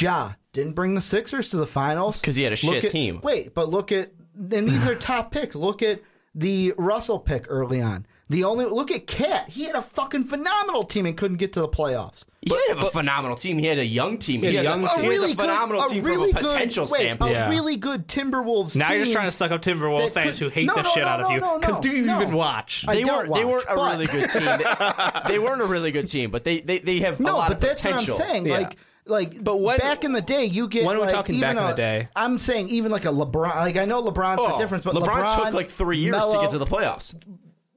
Ja 0.00 0.32
didn't 0.52 0.72
bring 0.72 0.94
the 0.94 1.00
Sixers 1.00 1.50
to 1.50 1.56
the 1.58 1.66
finals 1.66 2.20
because 2.20 2.34
he 2.36 2.42
had 2.42 2.52
a 2.52 2.58
Look 2.66 2.74
shit 2.74 2.84
at- 2.86 2.90
team. 2.90 3.20
Wait, 3.22 3.54
but 3.54 3.68
look 3.68 3.92
at 3.92 4.12
and 4.36 4.68
these 4.68 4.86
are 4.86 4.94
top 4.94 5.30
picks. 5.32 5.54
Look 5.54 5.82
at 5.82 6.00
the 6.34 6.74
Russell 6.78 7.18
pick 7.18 7.46
early 7.48 7.80
on. 7.80 8.06
The 8.28 8.44
only 8.44 8.64
look 8.66 8.90
at 8.90 9.06
Cat. 9.06 9.48
He 9.48 9.64
had 9.64 9.74
a 9.76 9.82
fucking 9.82 10.24
phenomenal 10.24 10.84
team 10.84 11.06
and 11.06 11.16
couldn't 11.16 11.38
get 11.38 11.52
to 11.54 11.60
the 11.60 11.68
playoffs. 11.68 12.24
He 12.40 12.50
didn't 12.50 12.78
have 12.78 12.86
a 12.86 12.90
phenomenal 12.92 13.36
team. 13.36 13.58
He 13.58 13.66
had 13.66 13.78
a 13.78 13.84
young 13.84 14.16
team. 14.16 14.42
He, 14.42 14.54
had 14.54 14.64
a 14.64 14.68
young 14.68 14.84
a, 14.84 14.88
team. 14.88 15.00
he 15.00 15.06
has 15.06 15.18
really 15.18 15.32
a 15.32 15.34
phenomenal 15.34 15.82
good, 15.82 15.90
team 15.90 16.04
a 16.04 16.08
really 16.08 16.30
from 16.32 16.38
a 16.38 16.42
good, 16.42 16.52
potential 16.52 16.86
wait, 16.88 17.00
standpoint. 17.00 17.36
A 17.36 17.48
really 17.50 17.76
good 17.76 18.06
Timberwolves. 18.06 18.76
now 18.76 18.92
you're 18.92 19.00
just 19.00 19.12
trying 19.12 19.26
to 19.26 19.32
suck 19.32 19.50
up 19.50 19.60
Timberwolves 19.60 20.10
fans 20.10 20.38
could- 20.38 20.44
who 20.44 20.50
hate 20.50 20.66
No, 20.66 20.76
the 20.76 20.82
no, 20.82 20.90
shit 20.90 21.02
no, 21.02 21.08
out 21.08 21.20
of 21.20 21.28
no, 21.28 21.34
you. 21.34 21.40
no, 21.40 21.56
no, 21.58 21.80
do 21.80 21.90
you 21.90 22.02
no. 22.06 22.22
even 22.22 22.34
watch? 22.34 22.84
I 22.86 22.94
they 22.94 23.02
don't 23.02 23.28
weren't. 23.28 23.34
They 23.34 23.44
weren't 23.44 23.64
a 23.68 23.74
but- 23.74 23.92
really 23.92 24.06
good 24.06 24.28
team. 24.30 24.44
They, 24.44 25.32
they 25.32 25.38
weren't 25.40 25.62
a 25.62 25.66
really 25.66 25.90
good 25.90 26.06
team, 26.08 26.30
but 26.30 26.44
they 26.44 26.60
they, 26.60 26.78
they 26.78 26.98
have 27.00 27.18
a 27.18 27.22
No, 27.24 27.38
but 27.48 27.60
that's 27.60 27.80
potential. 27.80 28.14
what 28.14 28.22
I'm 28.22 28.28
saying. 28.30 28.46
Yeah. 28.46 28.58
Like, 28.58 28.76
like, 29.06 29.42
But 29.42 29.56
when- 29.56 29.78
back 29.78 30.04
in 30.04 30.12
the 30.12 30.20
day, 30.22 30.44
you 30.44 30.68
get 30.68 30.84
when 30.84 30.94
are 30.94 31.00
we 31.00 31.06
like, 31.06 31.14
talking 31.14 31.34
even 31.34 31.56
back 31.56 31.62
in 31.62 31.70
the 31.70 31.74
day? 31.76 32.08
I'm 32.14 32.38
saying 32.38 32.68
even 32.68 32.92
like 32.92 33.04
a 33.04 33.08
LeBron. 33.08 33.56
Like 33.56 33.76
I 33.78 33.84
know 33.84 34.00
LeBron's 34.02 34.38
Oh, 34.40 34.52
the 34.52 34.58
difference, 34.58 34.84
but 34.84 34.94
LeBron, 34.94 35.24
LeBron 35.24 35.44
took 35.46 35.54
like 35.54 35.70
three 35.70 35.98
years 35.98 36.16
to 36.24 36.38
get 36.40 36.50
to 36.50 36.58
the 36.58 36.66
playoffs. 36.66 37.14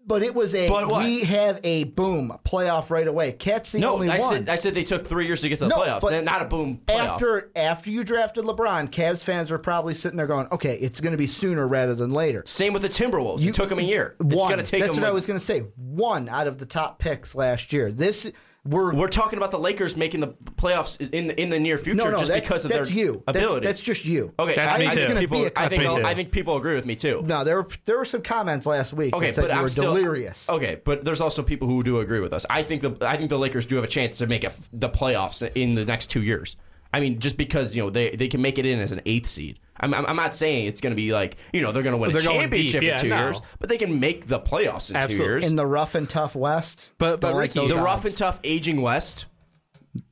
But 0.05 0.23
it 0.23 0.33
was 0.33 0.55
a 0.55 0.67
But 0.67 0.87
what? 0.89 1.05
we 1.05 1.21
have 1.21 1.59
a 1.63 1.83
boom 1.85 2.37
playoff 2.43 2.89
right 2.89 3.07
away. 3.07 3.31
Cat's 3.33 3.71
the 3.71 3.79
No, 3.79 3.93
only 3.93 4.09
I 4.09 4.17
one. 4.19 4.29
said 4.37 4.49
I 4.49 4.55
said 4.55 4.73
they 4.73 4.83
took 4.83 5.07
three 5.07 5.25
years 5.27 5.41
to 5.41 5.49
get 5.49 5.59
to 5.59 5.65
the 5.65 5.69
No, 5.69 5.77
playoffs. 5.77 6.01
but 6.01 6.23
Not 6.23 6.41
a 6.41 6.45
boom 6.45 6.81
playoff. 6.87 6.95
after 7.07 7.51
after 7.55 7.91
you 7.91 8.03
drafted 8.03 8.43
LeBron, 8.45 8.89
Cavs 8.89 9.23
fans 9.23 9.51
were 9.51 9.59
probably 9.59 9.93
sitting 9.93 10.17
there 10.17 10.27
going, 10.27 10.47
"Okay, 10.51 10.75
it's 10.77 10.99
going 10.99 11.11
to 11.11 11.17
be 11.17 11.27
sooner 11.27 11.67
rather 11.67 11.93
than 11.93 12.11
later." 12.11 12.41
Same 12.45 12.73
with 12.73 12.81
the 12.81 12.89
Timberwolves. 12.89 13.45
it 13.45 13.53
took 13.53 13.69
them 13.69 13.79
a 13.79 13.83
year. 13.83 14.15
It's 14.19 14.35
One. 14.35 14.49
going 14.49 14.63
to 14.63 14.69
take 14.69 14.81
That's 14.81 14.95
them. 14.95 15.03
what 15.03 15.09
I 15.09 15.13
was 15.13 15.25
going 15.25 15.39
to 15.39 15.45
say. 15.45 15.59
One 15.77 16.27
out 16.29 16.47
of 16.47 16.57
the 16.57 16.65
top 16.65 16.97
picks 16.99 17.35
last 17.35 17.71
year. 17.71 17.91
This 17.91 18.29
we're 18.63 18.93
We're 18.93 19.07
talking 19.07 19.37
about 19.37 19.49
the 19.49 19.57
Lakers 19.57 19.97
making 19.97 20.19
the 20.19 20.27
playoffs 20.27 20.99
in 21.13 21.27
the, 21.27 21.41
in 21.41 21.49
the 21.49 21.59
near 21.59 21.79
future 21.79 21.97
no 21.97 22.11
no 22.11 22.19
just 22.19 22.29
that- 22.31 22.41
because 22.43 22.63
of 22.63 22.69
that's 22.71 22.89
their 22.89 22.97
you. 22.97 23.23
That's- 23.25 23.43
ability. 23.43 23.65
That's, 23.67 23.81
just 23.81 24.05
you. 24.05 24.33
okay. 24.37 24.53
That's 24.55 24.75
I, 24.75 24.79
me 24.79 24.85
I 24.87 24.89
too. 24.89 24.95
think 24.95 24.99
It's 24.99 25.07
gonna 25.07 25.19
people, 25.21 25.39
be 25.39 25.45
a 25.47 25.51
I 25.55 25.67
think 25.67 25.81
me 25.83 25.95
too. 25.95 26.03
I 26.05 26.13
think 26.13 26.31
people 26.31 26.57
agree 26.57 26.75
with 26.75 26.85
me 26.85 26.95
too. 26.95 27.23
No, 27.25 27.43
there 27.43 27.55
were 27.55 27.67
there 27.85 27.97
were 27.97 28.05
some 28.05 28.21
comments 28.21 28.67
last 28.67 28.93
week 28.93 29.15
Okay, 29.15 29.27
that 29.27 29.35
said 29.35 29.41
but 29.41 29.51
you 29.51 29.55
I'm 29.57 29.63
were 29.63 29.69
still 29.69 29.93
delirious. 29.95 30.47
Okay, 30.47 30.79
but 30.85 31.03
there's 31.03 31.21
also 31.21 31.41
people 31.41 31.67
who 31.67 31.81
do 31.81 31.99
agree 31.99 32.19
with 32.19 32.33
us. 32.33 32.45
I 32.49 32.61
think 32.61 32.83
the 32.83 32.95
I 33.01 33.17
think 33.17 33.29
the 33.29 33.39
Lakers 33.39 33.65
do 33.65 33.75
have 33.77 33.83
a 33.83 33.87
chance 33.87 34.19
to 34.19 34.27
make 34.27 34.43
a, 34.43 34.51
the 34.71 34.89
playoffs 34.89 35.41
in 35.55 35.73
the 35.73 35.83
next 35.85 36.07
two 36.07 36.21
years. 36.21 36.55
I 36.93 36.99
mean, 36.99 37.19
just 37.19 37.37
because 37.37 37.75
you 37.75 37.83
know 37.83 37.89
they, 37.89 38.11
they 38.11 38.27
can 38.27 38.41
make 38.41 38.57
it 38.59 38.65
in 38.65 38.79
as 38.79 38.91
an 38.91 39.01
eighth 39.05 39.27
seed. 39.27 39.59
I'm, 39.79 39.93
I'm, 39.93 40.05
I'm 40.05 40.15
not 40.15 40.35
saying 40.35 40.67
it's 40.67 40.81
going 40.81 40.91
to 40.91 40.95
be 40.95 41.13
like 41.13 41.37
you 41.53 41.61
know 41.61 41.71
they're 41.71 41.83
going 41.83 41.93
to 41.93 41.97
win 41.97 42.11
They're 42.11 42.19
a 42.19 42.23
championship 42.23 42.81
deep, 42.81 42.87
yeah, 42.89 42.95
in 42.95 43.01
two 43.01 43.09
no. 43.09 43.19
years, 43.19 43.41
but 43.59 43.69
they 43.69 43.77
can 43.77 43.99
make 43.99 44.27
the 44.27 44.39
playoffs 44.39 44.93
in 44.93 45.07
two 45.07 45.15
years. 45.15 45.43
In 45.43 45.55
the 45.55 45.65
rough 45.65 45.95
and 45.95 46.09
tough 46.09 46.35
West, 46.35 46.89
But- 46.97 47.21
but 47.21 47.29
Don't 47.29 47.37
like 47.37 47.49
Ricky, 47.55 47.59
those 47.59 47.69
the 47.69 47.77
rough 47.83 48.05
and 48.05 48.15
tough 48.15 48.39
aging 48.43 48.81
West, 48.81 49.25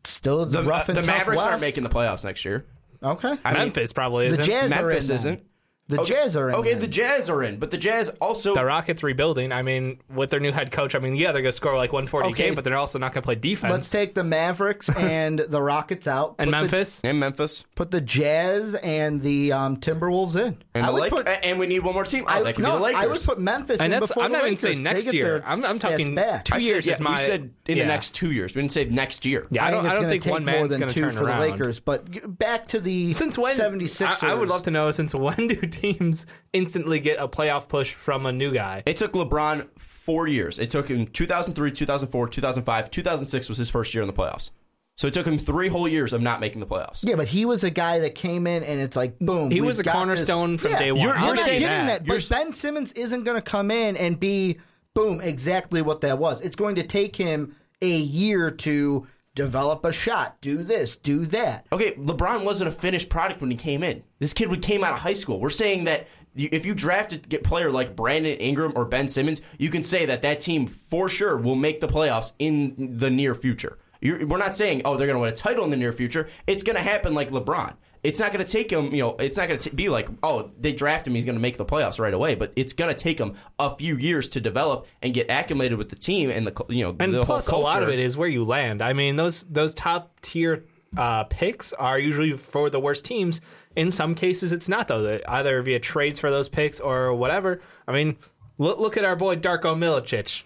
still 0.05 0.45
the, 0.45 0.63
rough 0.63 0.89
and 0.89 0.97
the 0.97 1.01
tough 1.01 1.07
Mavericks 1.07 1.37
West. 1.39 1.49
aren't 1.49 1.61
making 1.61 1.83
the 1.83 1.89
playoffs 1.89 2.23
next 2.23 2.45
year. 2.45 2.65
Okay, 3.01 3.37
I 3.45 3.53
mean, 3.53 3.63
Memphis 3.63 3.93
probably 3.93 4.25
isn't. 4.27 4.43
Jazz 4.43 4.71
are 4.71 4.75
in. 4.75 4.87
Memphis 4.87 5.09
isn't. 5.09 5.43
The 5.89 6.01
Okay, 6.01 6.13
Jazz 6.13 6.35
are 6.35 6.49
in. 6.49 6.55
Okay, 6.55 6.71
then. 6.73 6.79
the 6.81 6.87
Jazz 6.87 7.29
are 7.29 7.41
in, 7.43 7.57
but 7.57 7.71
the 7.71 7.77
Jazz 7.77 8.09
also 8.21 8.53
the 8.53 8.63
Rockets 8.63 9.01
rebuilding. 9.03 9.51
I 9.51 9.63
mean, 9.63 9.99
with 10.13 10.29
their 10.29 10.39
new 10.39 10.51
head 10.51 10.71
coach, 10.71 10.93
I 10.95 10.99
mean, 10.99 11.15
yeah, 11.15 11.31
they're 11.31 11.41
going 11.41 11.51
to 11.51 11.55
score 11.55 11.75
like 11.75 11.91
140 11.91 12.29
Okay. 12.29 12.43
game, 12.43 12.55
but 12.55 12.63
they're 12.63 12.77
also 12.77 12.99
not 12.99 13.11
going 13.11 13.23
to 13.23 13.25
play 13.25 13.33
defense. 13.35 13.71
Let's 13.71 13.89
take 13.89 14.13
the 14.13 14.23
Mavericks 14.23 14.87
and 14.97 15.39
the 15.39 15.61
Rockets 15.61 16.07
out. 16.07 16.35
and 16.37 16.51
Put 16.51 16.55
the- 16.57 16.61
Memphis. 16.61 17.01
and 17.03 17.19
Memphis 17.19 17.63
put 17.73 17.89
the 17.91 18.01
Jazz 18.01 18.75
and 18.75 19.19
the 19.21 19.51
um, 19.51 19.77
Timberwolves 19.77 20.35
in. 20.39 20.61
and 20.75 20.83
I 20.85 20.87
the 20.87 20.93
would 20.93 21.01
Lake- 21.01 21.11
put. 21.11 21.27
and 21.27 21.57
we 21.57 21.65
need 21.65 21.79
one 21.79 21.95
more 21.95 22.03
team. 22.05 22.25
Oh, 22.27 22.31
I, 22.33 22.43
that 22.43 22.59
no, 22.59 22.77
the 22.77 22.83
Lakers. 22.83 23.01
I 23.03 23.07
would 23.07 23.21
put 23.23 23.39
Memphis 23.39 23.79
And 23.81 23.91
in 23.91 23.99
before 23.99 24.23
I'm 24.23 24.31
not 24.31 24.43
even 24.45 24.57
saying 24.57 24.83
next 24.83 25.11
year. 25.11 25.41
I'm- 25.45 25.65
I'm 25.65 25.79
talking 25.79 26.13
back. 26.13 26.45
two 26.45 26.53
I 26.53 26.59
said, 26.59 26.67
years 26.67 26.85
yeah, 26.85 26.93
is 26.93 26.99
my- 26.99 27.15
We 27.15 27.23
said 27.23 27.49
in 27.65 27.77
yeah. 27.77 27.83
the 27.83 27.87
next 27.87 28.13
two 28.13 28.31
years. 28.31 28.53
We 28.53 28.61
didn't 28.61 28.73
say 28.73 28.85
next 28.85 29.25
year. 29.25 29.47
Yeah, 29.49 29.65
I 29.65 29.69
I 29.69 29.71
don't, 29.71 29.81
think 29.83 29.91
I 29.91 29.95
don't 30.01 30.09
think 30.09 30.25
one 30.27 30.45
more 30.45 30.53
man's 30.53 30.69
than 30.69 30.79
going 30.81 30.89
to 30.89 30.93
two 30.93 31.01
turn 31.01 31.15
for 31.15 31.23
around. 31.23 31.39
the 31.41 31.47
Lakers. 31.51 31.79
But 31.79 32.37
back 32.37 32.67
to 32.67 32.79
the 32.79 33.11
Since 33.13 33.37
when? 33.39 33.57
76ers. 33.57 34.21
I, 34.23 34.31
I 34.31 34.33
would 34.35 34.49
love 34.49 34.63
to 34.63 34.71
know 34.71 34.91
since 34.91 35.15
when 35.15 35.47
do 35.47 35.55
teams 35.79 36.25
instantly 36.53 36.99
get 36.99 37.19
a 37.19 37.27
playoff 37.27 37.67
push 37.67 37.93
from 37.93 38.25
a 38.25 38.31
new 38.31 38.51
guy? 38.53 38.83
It 38.85 38.95
took 38.95 39.13
LeBron 39.13 39.67
four 39.79 40.27
years. 40.27 40.59
It 40.59 40.69
took 40.69 40.87
him 40.87 41.07
2003, 41.07 41.71
2004, 41.71 42.27
2005, 42.29 42.91
2006 42.91 43.49
was 43.49 43.57
his 43.57 43.69
first 43.69 43.93
year 43.93 44.01
in 44.01 44.07
the 44.07 44.13
playoffs. 44.13 44.51
So 44.97 45.07
it 45.07 45.13
took 45.13 45.25
him 45.25 45.37
three 45.37 45.69
whole 45.69 45.87
years 45.87 46.11
of 46.11 46.21
not 46.21 46.41
making 46.41 46.59
the 46.59 46.67
playoffs. 46.67 47.07
Yeah, 47.07 47.15
but 47.15 47.29
he 47.29 47.45
was 47.45 47.63
a 47.63 47.69
guy 47.69 47.99
that 47.99 48.15
came 48.15 48.45
in 48.45 48.63
and 48.65 48.81
it's 48.81 48.97
like 48.97 49.17
boom. 49.19 49.49
He 49.49 49.61
was 49.61 49.79
a 49.79 49.83
cornerstone 49.83 50.53
this. 50.53 50.61
from 50.61 50.71
Yeah, 50.71 50.79
day 50.79 50.91
one. 50.91 51.01
You're, 51.01 51.17
I'll 51.17 51.27
you're 51.27 51.35
give 51.35 51.45
not 51.45 51.51
getting 51.51 51.87
that. 51.87 52.05
that, 52.05 52.07
but 52.07 52.27
Ben 52.29 52.51
Simmons 52.51 52.91
isn't 52.91 53.23
going 53.23 53.37
to 53.37 53.41
come 53.41 53.71
in 53.71 53.95
and 53.95 54.19
be 54.19 54.59
boom 54.93 55.21
exactly 55.21 55.81
what 55.81 56.01
that 56.01 56.17
was. 56.17 56.41
It's 56.41 56.57
going 56.57 56.75
to 56.75 56.83
take 56.83 57.15
him 57.15 57.55
a 57.81 57.95
year 57.95 58.51
to 58.51 59.07
develop 59.39 59.85
a 59.85 59.93
shot, 59.93 60.41
do 60.41 60.63
this, 60.63 60.97
do 60.97 61.25
that. 61.27 61.65
Okay, 61.71 61.93
LeBron 61.93 62.43
wasn't 62.43 62.67
a 62.67 62.73
finished 62.73 63.07
product 63.07 63.39
when 63.39 63.49
he 63.49 63.55
came 63.55 63.83
in. 63.83 64.03
This 64.19 64.33
kid 64.33 64.49
would 64.49 64.61
came 64.61 64.83
out 64.83 64.91
of 64.91 64.99
high 64.99 65.13
school. 65.13 65.39
We're 65.39 65.49
saying 65.49 65.85
that 65.85 66.09
if 66.35 66.65
you 66.65 66.73
drafted 66.75 67.33
a 67.33 67.37
player 67.37 67.71
like 67.71 67.95
Brandon 67.95 68.37
Ingram 68.37 68.73
or 68.75 68.83
Ben 68.83 69.07
Simmons, 69.07 69.41
you 69.57 69.69
can 69.69 69.81
say 69.81 70.05
that 70.07 70.21
that 70.23 70.41
team 70.41 70.67
for 70.67 71.07
sure 71.07 71.37
will 71.37 71.55
make 71.55 71.79
the 71.79 71.87
playoffs 71.87 72.33
in 72.37 72.97
the 72.97 73.09
near 73.09 73.33
future. 73.33 73.79
You're, 74.01 74.27
we're 74.27 74.37
not 74.37 74.57
saying 74.57 74.81
oh 74.83 74.97
they're 74.97 75.07
going 75.07 75.15
to 75.15 75.21
win 75.21 75.31
a 75.31 75.35
title 75.35 75.63
in 75.63 75.71
the 75.71 75.77
near 75.77 75.93
future. 75.93 76.27
It's 76.45 76.63
going 76.63 76.75
to 76.75 76.81
happen 76.81 77.13
like 77.13 77.29
LeBron. 77.29 77.75
It's 78.01 78.19
not 78.19 78.31
going 78.31 78.45
to 78.45 78.49
take 78.51 78.71
him, 78.71 78.93
you 78.93 79.03
know, 79.03 79.15
it's 79.19 79.35
not 79.35 79.47
going 79.49 79.59
to 79.59 79.75
be 79.75 79.89
like, 79.89 80.07
oh, 80.23 80.51
they 80.59 80.71
draft 80.71 81.05
him, 81.05 81.15
he's 81.15 81.25
going 81.25 81.35
to 81.35 81.41
make 81.41 81.57
the 81.57 81.65
playoffs 81.65 81.99
right 81.99 82.13
away. 82.13 82.35
But 82.35 82.53
it's 82.55 82.71
going 82.73 82.93
to 82.93 82.97
take 82.97 83.19
him 83.19 83.33
a 83.59 83.75
few 83.75 83.97
years 83.97 84.29
to 84.29 84.39
develop 84.41 84.87
and 85.01 85.13
get 85.13 85.29
acclimated 85.29 85.77
with 85.77 85.89
the 85.89 85.97
team 85.97 86.29
and 86.29 86.47
the, 86.47 86.65
you 86.69 86.83
know, 86.85 86.95
And 86.99 87.13
the 87.13 87.23
plus, 87.25 87.47
a 87.49 87.57
lot 87.57 87.83
of 87.83 87.89
it 87.89 87.99
is 87.99 88.15
where 88.15 88.29
you 88.29 88.43
land. 88.45 88.81
I 88.81 88.93
mean, 88.93 89.17
those 89.17 89.43
those 89.43 89.73
top 89.73 90.19
tier 90.21 90.63
uh, 90.97 91.25
picks 91.25 91.73
are 91.73 91.99
usually 91.99 92.33
for 92.37 92.69
the 92.69 92.79
worst 92.79 93.03
teams. 93.05 93.41
In 93.75 93.91
some 93.91 94.15
cases, 94.15 94.51
it's 94.51 94.67
not 94.69 94.87
though. 94.87 95.03
That 95.03 95.29
Either 95.29 95.61
via 95.61 95.79
trades 95.79 96.19
for 96.19 96.31
those 96.31 96.47
picks 96.49 96.79
or 96.79 97.13
whatever. 97.13 97.61
I 97.87 97.91
mean, 97.91 98.17
look 98.57 98.79
look 98.79 98.95
at 98.97 99.03
our 99.05 99.15
boy 99.15 99.35
Darko 99.35 99.75
Milicic. 99.77 100.43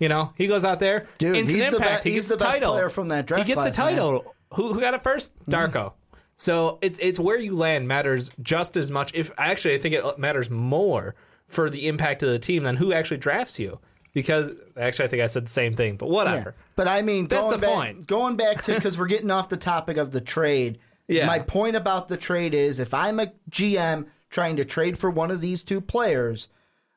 You 0.00 0.08
know, 0.08 0.32
he 0.36 0.46
goes 0.48 0.64
out 0.64 0.80
there, 0.80 1.06
Dude, 1.18 1.36
instant 1.36 1.62
he's 1.62 1.70
the 1.70 1.78
be- 1.78 1.86
he 2.10 2.14
he's 2.16 2.22
gets 2.22 2.28
the 2.28 2.34
the 2.36 2.44
best 2.44 2.52
title. 2.54 2.72
player 2.72 2.88
from 2.88 3.08
that 3.08 3.26
draft 3.26 3.44
He 3.44 3.48
gets 3.54 3.62
class, 3.62 3.76
the 3.76 3.82
man. 3.84 3.92
title. 3.94 4.34
Who, 4.54 4.72
who 4.72 4.80
got 4.80 4.94
it 4.94 5.02
first? 5.04 5.32
Darko. 5.46 5.92
So 6.36 6.78
it's 6.82 6.98
it's 7.00 7.18
where 7.18 7.38
you 7.38 7.54
land 7.54 7.86
matters 7.88 8.30
just 8.42 8.76
as 8.76 8.90
much. 8.90 9.12
If 9.14 9.30
actually, 9.38 9.74
I 9.74 9.78
think 9.78 9.94
it 9.94 10.18
matters 10.18 10.50
more 10.50 11.14
for 11.46 11.70
the 11.70 11.86
impact 11.88 12.22
of 12.22 12.30
the 12.30 12.38
team 12.38 12.64
than 12.64 12.76
who 12.76 12.92
actually 12.92 13.18
drafts 13.18 13.58
you. 13.58 13.78
Because 14.12 14.50
actually, 14.76 15.06
I 15.06 15.08
think 15.08 15.22
I 15.22 15.26
said 15.26 15.46
the 15.46 15.50
same 15.50 15.74
thing, 15.74 15.96
but 15.96 16.08
whatever. 16.08 16.54
But 16.76 16.86
I 16.86 17.02
mean, 17.02 17.26
That's 17.26 17.42
going 17.42 17.52
the 17.52 17.58
back, 17.58 17.74
point. 17.74 18.06
going 18.06 18.36
back 18.36 18.62
to 18.64 18.74
because 18.74 18.96
we're 18.96 19.06
getting 19.06 19.30
off 19.30 19.48
the 19.48 19.56
topic 19.56 19.96
of 19.96 20.12
the 20.12 20.20
trade. 20.20 20.78
Yeah. 21.08 21.26
My 21.26 21.40
point 21.40 21.76
about 21.76 22.08
the 22.08 22.16
trade 22.16 22.54
is 22.54 22.78
if 22.78 22.94
I'm 22.94 23.18
a 23.20 23.32
GM 23.50 24.06
trying 24.30 24.56
to 24.56 24.64
trade 24.64 24.98
for 24.98 25.10
one 25.10 25.30
of 25.30 25.40
these 25.40 25.62
two 25.62 25.80
players, 25.80 26.48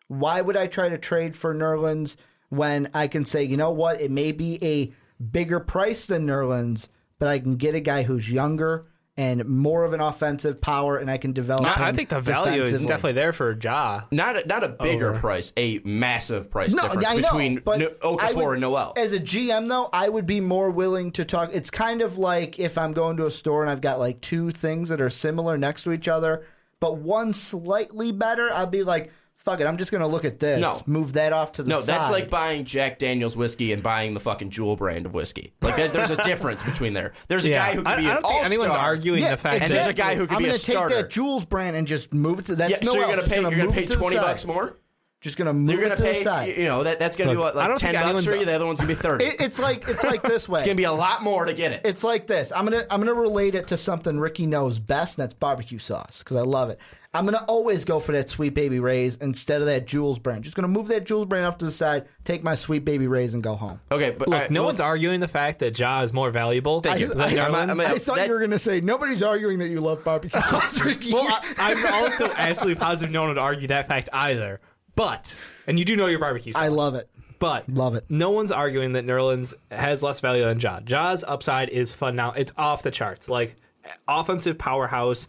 why 0.08 0.42
would 0.42 0.56
I 0.56 0.68
try 0.68 0.90
to 0.90 0.98
trade 0.98 1.36
for 1.36 1.54
Nerlens 1.54 2.16
when 2.50 2.90
I 2.94 3.08
can 3.08 3.26
say, 3.26 3.44
you 3.44 3.58
know 3.58 3.72
what, 3.72 4.00
it 4.00 4.12
may 4.12 4.32
be 4.32 4.64
a 4.64 4.94
bigger 5.22 5.60
price 5.60 6.06
than 6.06 6.26
Nerlens, 6.26 6.88
but 7.20 7.28
I 7.28 7.40
can 7.40 7.56
get 7.58 7.76
a 7.76 7.80
guy 7.82 8.04
who's 8.04 8.30
younger 8.30 8.86
and 9.20 9.44
more 9.46 9.84
of 9.84 9.94
an 9.94 10.00
offensive 10.00 10.62
power, 10.62 10.98
and 10.98 11.10
I 11.10 11.18
can 11.18 11.34
develop. 11.34 11.66
I, 11.80 11.90
I 11.90 11.92
think 11.92 12.10
the 12.10 12.22
value 12.22 12.62
is 12.62 12.82
definitely 12.82 13.14
there 13.14 13.34
for 13.34 13.58
Ja. 13.60 14.02
Not 14.12 14.36
a, 14.44 14.48
not 14.48 14.64
a 14.64 14.70
bigger 14.70 15.10
Over. 15.10 15.20
price, 15.20 15.52
a 15.58 15.80
massive 15.84 16.52
price 16.52 16.74
No, 16.76 16.84
difference 16.84 17.06
I 17.08 17.16
know, 17.16 17.22
between 17.22 17.60
but 17.66 17.80
no, 17.80 17.88
I 17.88 17.90
Okafor 18.32 18.36
would- 18.36 18.52
and 18.54 18.62
Noel. 18.62 18.94
As 18.96 19.12
a 19.14 19.20
GM, 19.20 19.68
though, 19.70 19.90
I 19.92 20.08
would 20.08 20.28
be 20.28 20.40
more 20.40 20.70
willing 20.70 21.12
to 21.14 21.26
talk. 21.26 21.50
It's 21.52 21.72
kind 21.72 22.02
of 22.04 22.20
like 22.20 22.60
if 22.60 22.78
I'm 22.78 22.94
going 22.94 23.18
to 23.18 23.26
a 23.26 23.32
store 23.32 23.64
and 23.64 23.72
I've 23.72 23.82
got 23.82 23.98
like 24.00 24.22
two 24.22 24.52
things 24.52 24.90
that 24.90 25.02
are 25.02 25.10
similar 25.10 25.58
next 25.58 25.84
to 25.84 25.92
each 25.92 26.08
other, 26.08 26.46
but 26.80 26.98
one 27.00 27.34
slightly 27.34 28.12
better. 28.12 28.52
I'd 28.54 28.70
be 28.70 28.84
like, 28.84 29.12
"Fuck 29.48 29.62
it, 29.62 29.66
I'm 29.66 29.78
just 29.78 29.92
going 29.92 30.02
to 30.02 30.08
look 30.08 30.26
at 30.26 30.40
this. 30.40 30.60
No. 30.60 30.82
move 30.86 31.14
that 31.14 31.32
off 31.34 31.54
to 31.54 31.64
the 31.64 31.70
no, 31.70 31.80
side." 31.80 31.88
that's 31.88 32.12
like 32.12 32.30
buying 32.30 32.66
Jack 32.66 33.00
Daniel's 33.00 33.36
whiskey 33.38 33.72
and 33.74 33.82
buying 33.82 34.14
the 34.14 34.20
fucking 34.20 34.50
Jewel 34.50 34.76
brand 34.76 35.06
of 35.06 35.14
whiskey. 35.14 35.54
Like 35.62 35.76
that, 35.78 35.94
there's 35.94 36.10
a 36.10 36.18
difference 36.24 36.62
between 36.64 36.94
there. 36.94 37.14
There's 37.30 37.46
a 37.46 37.50
Yeah, 37.50 37.66
guy 37.68 37.76
who 37.76 37.82
I, 37.86 37.96
can 37.96 38.04
be 38.04 38.10
I 38.10 38.16
an 38.18 38.22
don't 38.22 38.32
think 38.34 38.46
anyone's 38.46 38.68
all-star. 38.70 38.86
arguing 38.86 39.22
Yeah, 39.22 39.32
the 39.32 39.38
fact 39.38 39.56
And 39.56 39.64
that 39.64 39.70
there's 39.76 39.88
a 39.88 39.94
guy 39.94 40.16
who 40.16 40.28
could 40.28 40.36
I'm 40.36 40.42
be 40.44 40.46
a 40.46 40.48
gonna 40.50 40.60
starter. 40.60 40.96
take 40.96 41.04
that 41.06 41.12
Jewel 41.12 41.40
brand 41.50 41.76
and 41.76 41.88
just 41.88 42.14
move 42.14 42.40
it 42.40 42.46
to 42.48 42.56
that's 42.56 42.72
Yeah, 42.72 42.78
no 42.84 42.92
so 42.92 42.98
you're 42.98 43.06
else. 43.06 43.16
gonna 43.16 43.28
pay. 43.28 43.42
You're 43.42 43.52
gonna 43.52 43.66
move 43.66 43.74
pay 43.74 43.86
to 43.86 43.94
the 43.94 43.96
twenty 43.96 44.16
side. 44.18 44.22
bucks 44.24 44.46
more. 44.46 44.76
Just 45.20 45.36
gonna 45.36 45.52
move 45.52 45.72
You're 45.72 45.80
it 45.80 45.84
gonna 45.90 45.96
to 45.96 46.02
the 46.04 46.08
pay. 46.14 46.24
side. 46.24 46.58
You 46.58 46.66
know 46.66 46.84
that 46.84 47.00
that's 47.00 47.18
gonna 47.18 47.32
be 47.32 47.38
what 47.38 47.56
I 47.56 47.58
like 47.60 47.68
don't 47.70 47.78
ten 47.80 47.94
think 47.96 48.04
bucks 48.04 48.24
for 48.24 48.30
anyone's- 48.30 48.40
you. 48.42 48.46
The 48.46 48.54
other 48.56 48.66
one's 48.68 48.80
gonna 48.80 48.88
be 48.94 48.96
thirty. 49.02 49.26
It, 49.26 49.36
it's 49.42 49.60
like 49.60 49.88
it's 49.90 50.04
like 50.04 50.22
this 50.22 50.48
way. 50.50 50.60
it's 50.60 50.66
gonna 50.68 50.76
be 50.76 50.84
a 50.84 50.92
lot 50.92 51.24
more 51.24 51.46
to 51.46 51.54
get 51.54 51.72
it. 51.72 51.82
It's 51.86 52.04
like 52.04 52.28
this. 52.28 52.52
I'm 52.56 52.66
gonna 52.66 52.84
I'm 52.92 53.00
gonna 53.00 53.16
relate 53.16 53.56
it 53.56 53.68
to 53.70 53.78
something 53.78 54.20
Ricky 54.20 54.46
knows 54.46 54.78
best, 54.78 55.18
and 55.18 55.24
that's 55.24 55.34
barbecue 55.34 55.80
sauce 55.80 56.20
because 56.20 56.38
I 56.38 56.42
love 56.42 56.70
it. 56.70 56.78
I'm 57.16 57.26
gonna 57.26 57.44
always 57.48 57.84
go 57.84 58.00
for 58.00 58.12
that 58.12 58.30
sweet 58.30 58.54
baby 58.54 58.80
rays 58.80 59.16
instead 59.16 59.62
of 59.62 59.66
that 59.68 59.88
Jewel 59.88 60.16
brand. 60.22 60.44
Just 60.44 60.56
gonna 60.56 60.68
move 60.68 60.88
that 60.90 61.06
Jewel 61.06 61.26
brand 61.26 61.48
off 61.48 61.58
to 61.58 61.66
the 61.66 61.72
side, 61.72 62.06
take 62.24 62.44
my 62.44 62.54
sweet 62.54 62.86
baby 62.86 63.08
rays, 63.08 63.34
and 63.34 63.42
go 63.42 63.56
home. 63.56 63.82
okay, 63.92 64.12
but 64.12 64.28
Look, 64.28 64.36
all 64.36 64.42
right, 64.44 64.52
no 64.52 64.60
well, 64.62 64.68
one's 64.68 64.80
arguing 64.82 65.20
the 65.20 65.28
fact 65.28 65.58
that 65.60 65.80
Ja 65.80 66.04
is 66.04 66.14
more 66.14 66.30
valuable. 66.30 66.82
Thank 66.82 67.00
you. 67.00 67.08
than 67.08 67.22
I- 67.22 67.36
I'm- 67.38 67.56
I'm- 67.56 67.70
I'm- 67.72 67.82
I 67.82 67.98
thought 67.98 68.18
that- 68.18 68.28
you 68.28 68.34
were 68.34 68.40
gonna 68.40 68.60
say 68.60 68.82
nobody's 68.82 69.24
arguing 69.24 69.58
that 69.60 69.70
you 69.70 69.82
love 69.82 70.04
barbecue 70.04 70.40
sauce, 70.48 70.80
Ricky. 70.80 71.12
well, 71.12 71.26
I, 71.28 71.74
I'm 71.74 71.86
also 72.12 72.32
absolutely 72.36 72.76
positive 72.80 73.12
no 73.12 73.22
one 73.22 73.30
would 73.30 73.40
argue 73.40 73.68
that 73.70 73.88
fact 73.88 74.10
either. 74.14 74.60
But, 74.98 75.38
and 75.66 75.80
you 75.80 75.86
do 75.86 75.96
know 75.96 76.08
your 76.08 76.20
barbecue 76.20 76.52
sauce. 76.52 76.62
I 76.62 76.68
love 76.68 76.96
it. 76.96 77.08
But 77.40 77.70
Love 77.70 77.94
it. 77.96 78.04
No 78.10 78.32
one's 78.32 78.52
arguing 78.52 78.94
that 78.94 79.06
Nerlens 79.06 79.54
has 79.72 80.02
less 80.02 80.20
value 80.20 80.44
than 80.44 80.60
Ja. 80.60 80.80
Ja's 80.80 81.24
upside 81.24 81.70
is 81.70 81.94
fun 81.94 82.16
now. 82.16 82.32
It's 82.32 82.52
off 82.58 82.82
the 82.82 82.90
charts. 82.92 83.30
Like 83.30 83.56
offensive 84.08 84.58
powerhouse. 84.58 85.28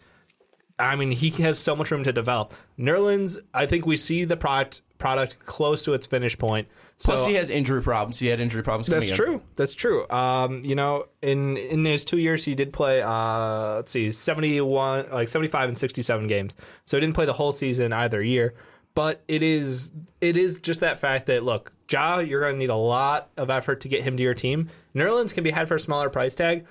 I 0.79 0.95
mean, 0.95 1.11
he 1.11 1.29
has 1.43 1.59
so 1.59 1.75
much 1.75 1.91
room 1.91 2.03
to 2.05 2.11
develop. 2.11 2.53
Nerlens, 2.79 3.37
I 3.53 3.67
think 3.67 3.85
we 3.85 3.95
see 3.95 4.25
the 4.25 4.37
product 4.37 4.81
product 4.97 5.37
close 5.45 5.83
to 5.83 5.93
its 5.93 6.07
finish 6.07 6.37
point. 6.37 6.67
So 6.97 7.13
plus 7.13 7.25
he 7.25 7.35
has 7.35 7.49
injury 7.49 7.81
problems. 7.81 8.19
He 8.19 8.27
had 8.27 8.39
injury 8.41 8.63
problems. 8.63 8.87
that's 8.87 9.09
coming 9.09 9.11
in. 9.11 9.15
true. 9.15 9.41
That's 9.55 9.73
true. 9.73 10.09
Um, 10.09 10.61
you 10.65 10.75
know, 10.75 11.05
in 11.21 11.57
in 11.57 11.85
his 11.85 12.03
two 12.03 12.17
years, 12.17 12.43
he 12.43 12.55
did 12.55 12.73
play. 12.73 13.01
Uh, 13.01 13.75
let's 13.75 13.91
see, 13.91 14.11
seventy 14.11 14.59
one, 14.61 15.05
like 15.11 15.29
seventy 15.29 15.47
five 15.49 15.69
and 15.69 15.77
sixty 15.77 16.01
seven 16.01 16.27
games. 16.27 16.55
So 16.85 16.97
he 16.97 17.01
didn't 17.01 17.15
play 17.15 17.25
the 17.25 17.33
whole 17.33 17.51
season 17.51 17.93
either 17.93 18.21
year. 18.21 18.53
But 18.99 19.23
it 19.29 19.41
is 19.41 19.91
it 20.19 20.35
is 20.35 20.59
just 20.59 20.81
that 20.81 20.99
fact 20.99 21.27
that 21.27 21.45
look, 21.45 21.71
Ja, 21.89 22.19
you're 22.19 22.41
going 22.41 22.55
to 22.55 22.59
need 22.59 22.69
a 22.69 22.75
lot 22.75 23.29
of 23.37 23.49
effort 23.49 23.79
to 23.79 23.87
get 23.87 24.01
him 24.03 24.17
to 24.17 24.23
your 24.23 24.33
team. 24.33 24.67
Nerlens 24.93 25.33
can 25.33 25.41
be 25.41 25.51
had 25.51 25.69
for 25.69 25.75
a 25.75 25.79
smaller 25.79 26.09
price 26.09 26.35
tag 26.35 26.65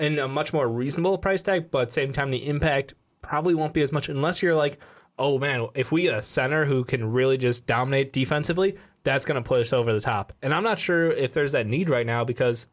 and 0.00 0.18
a 0.18 0.26
much 0.26 0.54
more 0.54 0.66
reasonable 0.66 1.18
price 1.18 1.42
tag, 1.42 1.70
but 1.70 1.80
at 1.80 1.88
the 1.88 1.92
same 1.92 2.14
time, 2.14 2.30
the 2.30 2.48
impact 2.48 2.94
probably 3.20 3.54
won't 3.54 3.74
be 3.74 3.82
as 3.82 3.92
much 3.92 4.08
unless 4.08 4.40
you're 4.40 4.54
like, 4.54 4.78
oh 5.18 5.38
man, 5.38 5.66
if 5.74 5.92
we 5.92 6.00
get 6.00 6.16
a 6.16 6.22
center 6.22 6.64
who 6.64 6.82
can 6.82 7.12
really 7.12 7.36
just 7.36 7.66
dominate 7.66 8.10
defensively, 8.10 8.78
that's 9.04 9.26
going 9.26 9.42
to 9.42 9.46
push 9.46 9.70
over 9.74 9.92
the 9.92 10.00
top. 10.00 10.32
And 10.40 10.54
I'm 10.54 10.64
not 10.64 10.78
sure 10.78 11.10
if 11.12 11.34
there's 11.34 11.52
that 11.52 11.66
need 11.66 11.90
right 11.90 12.06
now 12.06 12.24
because 12.24 12.66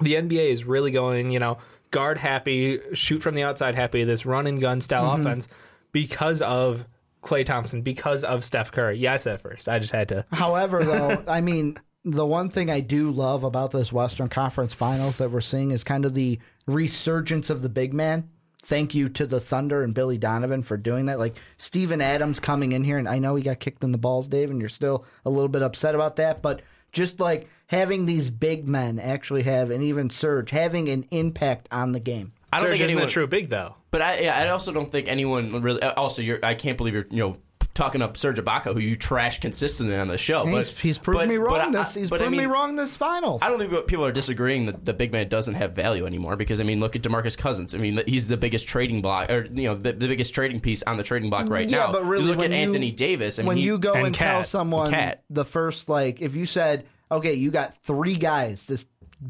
the 0.00 0.14
NBA 0.14 0.50
is 0.52 0.64
really 0.64 0.90
going, 0.90 1.32
you 1.32 1.38
know, 1.38 1.58
guard 1.90 2.16
happy, 2.16 2.80
shoot 2.94 3.18
from 3.18 3.34
the 3.34 3.42
outside 3.42 3.74
happy, 3.74 4.04
this 4.04 4.24
run 4.24 4.46
and 4.46 4.58
gun 4.58 4.80
style 4.80 5.10
Mm-hmm. 5.10 5.20
offense 5.26 5.48
because 5.92 6.40
of 6.40 6.86
Klay 7.22 7.44
Thompson, 7.46 7.82
because 7.82 8.24
of 8.24 8.44
Steph 8.44 8.72
Curry. 8.72 8.98
Yeah, 8.98 9.14
I 9.14 9.16
said 9.16 9.36
it 9.36 9.42
first. 9.42 9.68
I 9.68 9.78
just 9.78 9.92
had 9.92 10.08
to. 10.08 10.24
However, 10.32 10.84
though, 10.84 11.24
I 11.28 11.40
mean, 11.40 11.78
the 12.04 12.26
one 12.26 12.48
thing 12.48 12.70
I 12.70 12.80
do 12.80 13.10
love 13.10 13.44
about 13.44 13.70
this 13.70 13.92
Western 13.92 14.28
Conference 14.28 14.74
Finals 14.74 15.18
that 15.18 15.30
we're 15.30 15.40
seeing 15.40 15.70
is 15.70 15.84
kind 15.84 16.04
of 16.04 16.14
the 16.14 16.38
resurgence 16.66 17.48
of 17.50 17.62
the 17.62 17.68
big 17.68 17.94
man. 17.94 18.28
Thank 18.64 18.94
you 18.94 19.08
to 19.10 19.26
the 19.26 19.40
Thunder 19.40 19.82
and 19.82 19.92
Billy 19.94 20.18
Donovan 20.18 20.62
for 20.62 20.76
doing 20.76 21.06
that. 21.06 21.18
Like 21.18 21.36
Steven 21.58 22.00
Adams 22.00 22.38
coming 22.40 22.72
in 22.72 22.84
here, 22.84 22.98
and 22.98 23.08
I 23.08 23.18
know 23.18 23.34
he 23.34 23.42
got 23.42 23.58
kicked 23.60 23.82
in 23.82 23.92
the 23.92 23.98
balls, 23.98 24.28
Dave, 24.28 24.50
and 24.50 24.60
you're 24.60 24.68
still 24.68 25.04
a 25.24 25.30
little 25.30 25.48
bit 25.48 25.62
upset 25.62 25.94
about 25.94 26.16
that, 26.16 26.42
but 26.42 26.62
just 26.92 27.18
like 27.18 27.48
having 27.66 28.06
these 28.06 28.30
big 28.30 28.68
men 28.68 28.98
actually 28.98 29.42
have, 29.42 29.70
and 29.70 29.82
even 29.82 30.10
Serge 30.10 30.50
having 30.50 30.88
an 30.88 31.06
impact 31.10 31.68
on 31.72 31.92
the 31.92 32.00
game. 32.00 32.32
I 32.52 32.58
don't 32.58 32.66
Serge 32.66 32.72
think 32.72 32.80
isn't 32.82 32.90
anyone. 32.90 33.08
a 33.08 33.10
true 33.10 33.26
big 33.26 33.48
though. 33.48 33.74
But 33.92 34.02
I, 34.02 34.18
yeah, 34.20 34.36
I 34.36 34.48
also 34.48 34.72
don't 34.72 34.90
think 34.90 35.06
anyone 35.06 35.62
really. 35.62 35.80
uh, 35.82 35.92
Also, 35.96 36.20
you're. 36.22 36.40
I 36.44 36.54
can't 36.56 36.76
believe 36.76 36.94
you're. 36.94 37.06
You 37.10 37.18
know. 37.18 37.36
Talking 37.74 38.02
up 38.02 38.18
Serge 38.18 38.36
Ibaka, 38.36 38.74
who 38.74 38.80
you 38.80 38.96
trash 38.96 39.40
consistently 39.40 39.96
on 39.96 40.06
the 40.06 40.18
show, 40.18 40.42
but 40.44 40.50
he's, 40.52 40.78
he's 40.78 40.98
proven 40.98 41.22
but- 41.22 41.28
me 41.32 41.38
but 41.38 41.44
wrong. 41.44 41.74
I- 41.74 41.78
this 41.78 41.94
he's 41.94 42.10
but 42.10 42.16
I 42.16 42.24
proven 42.24 42.32
me 42.32 42.38
mean, 42.40 42.50
wrong 42.50 42.76
this 42.76 42.94
finals. 42.94 43.40
I 43.40 43.48
don't 43.48 43.58
think 43.58 43.86
people 43.86 44.04
are 44.04 44.12
disagreeing 44.12 44.66
that 44.66 44.84
the 44.84 44.92
big 44.92 45.10
man 45.10 45.26
doesn't 45.28 45.54
have 45.54 45.72
value 45.72 46.04
anymore 46.04 46.36
because 46.36 46.60
I 46.60 46.64
mean, 46.64 46.80
look 46.80 46.96
at 46.96 47.02
Demarcus 47.02 47.34
Cousins. 47.38 47.74
I 47.74 47.78
mean, 47.78 47.98
he's 48.06 48.26
the 48.26 48.36
biggest 48.36 48.68
trading 48.68 49.00
block, 49.00 49.30
or 49.30 49.46
you 49.46 49.62
know, 49.68 49.74
the, 49.74 49.92
the 49.92 50.06
biggest 50.06 50.34
trading 50.34 50.60
piece 50.60 50.82
on 50.82 50.98
the 50.98 51.02
trading 51.02 51.30
block 51.30 51.48
right 51.48 51.66
Yeah, 51.66 51.78
now. 51.86 51.92
but 51.92 52.04
really, 52.04 52.24
you 52.24 52.30
look 52.34 52.44
at 52.44 52.50
you- 52.50 52.56
Anthony 52.56 52.90
Davis. 52.90 53.38
I 53.38 53.42
mean, 53.42 53.46
when 53.48 53.56
he- 53.56 53.62
you 53.62 53.78
go 53.78 53.94
and, 53.94 54.08
and 54.08 54.14
tell 54.14 54.44
someone 54.44 54.90
Cat. 54.90 55.22
the 55.30 55.46
first 55.46 55.88
like 55.88 56.20
if 56.20 56.34
you 56.34 56.44
said 56.44 56.84
okay 57.10 57.32
you 57.32 57.50
got 57.50 57.74
three 57.84 58.16
guys 58.16 58.66
to 58.66 58.74
s- 58.74 58.84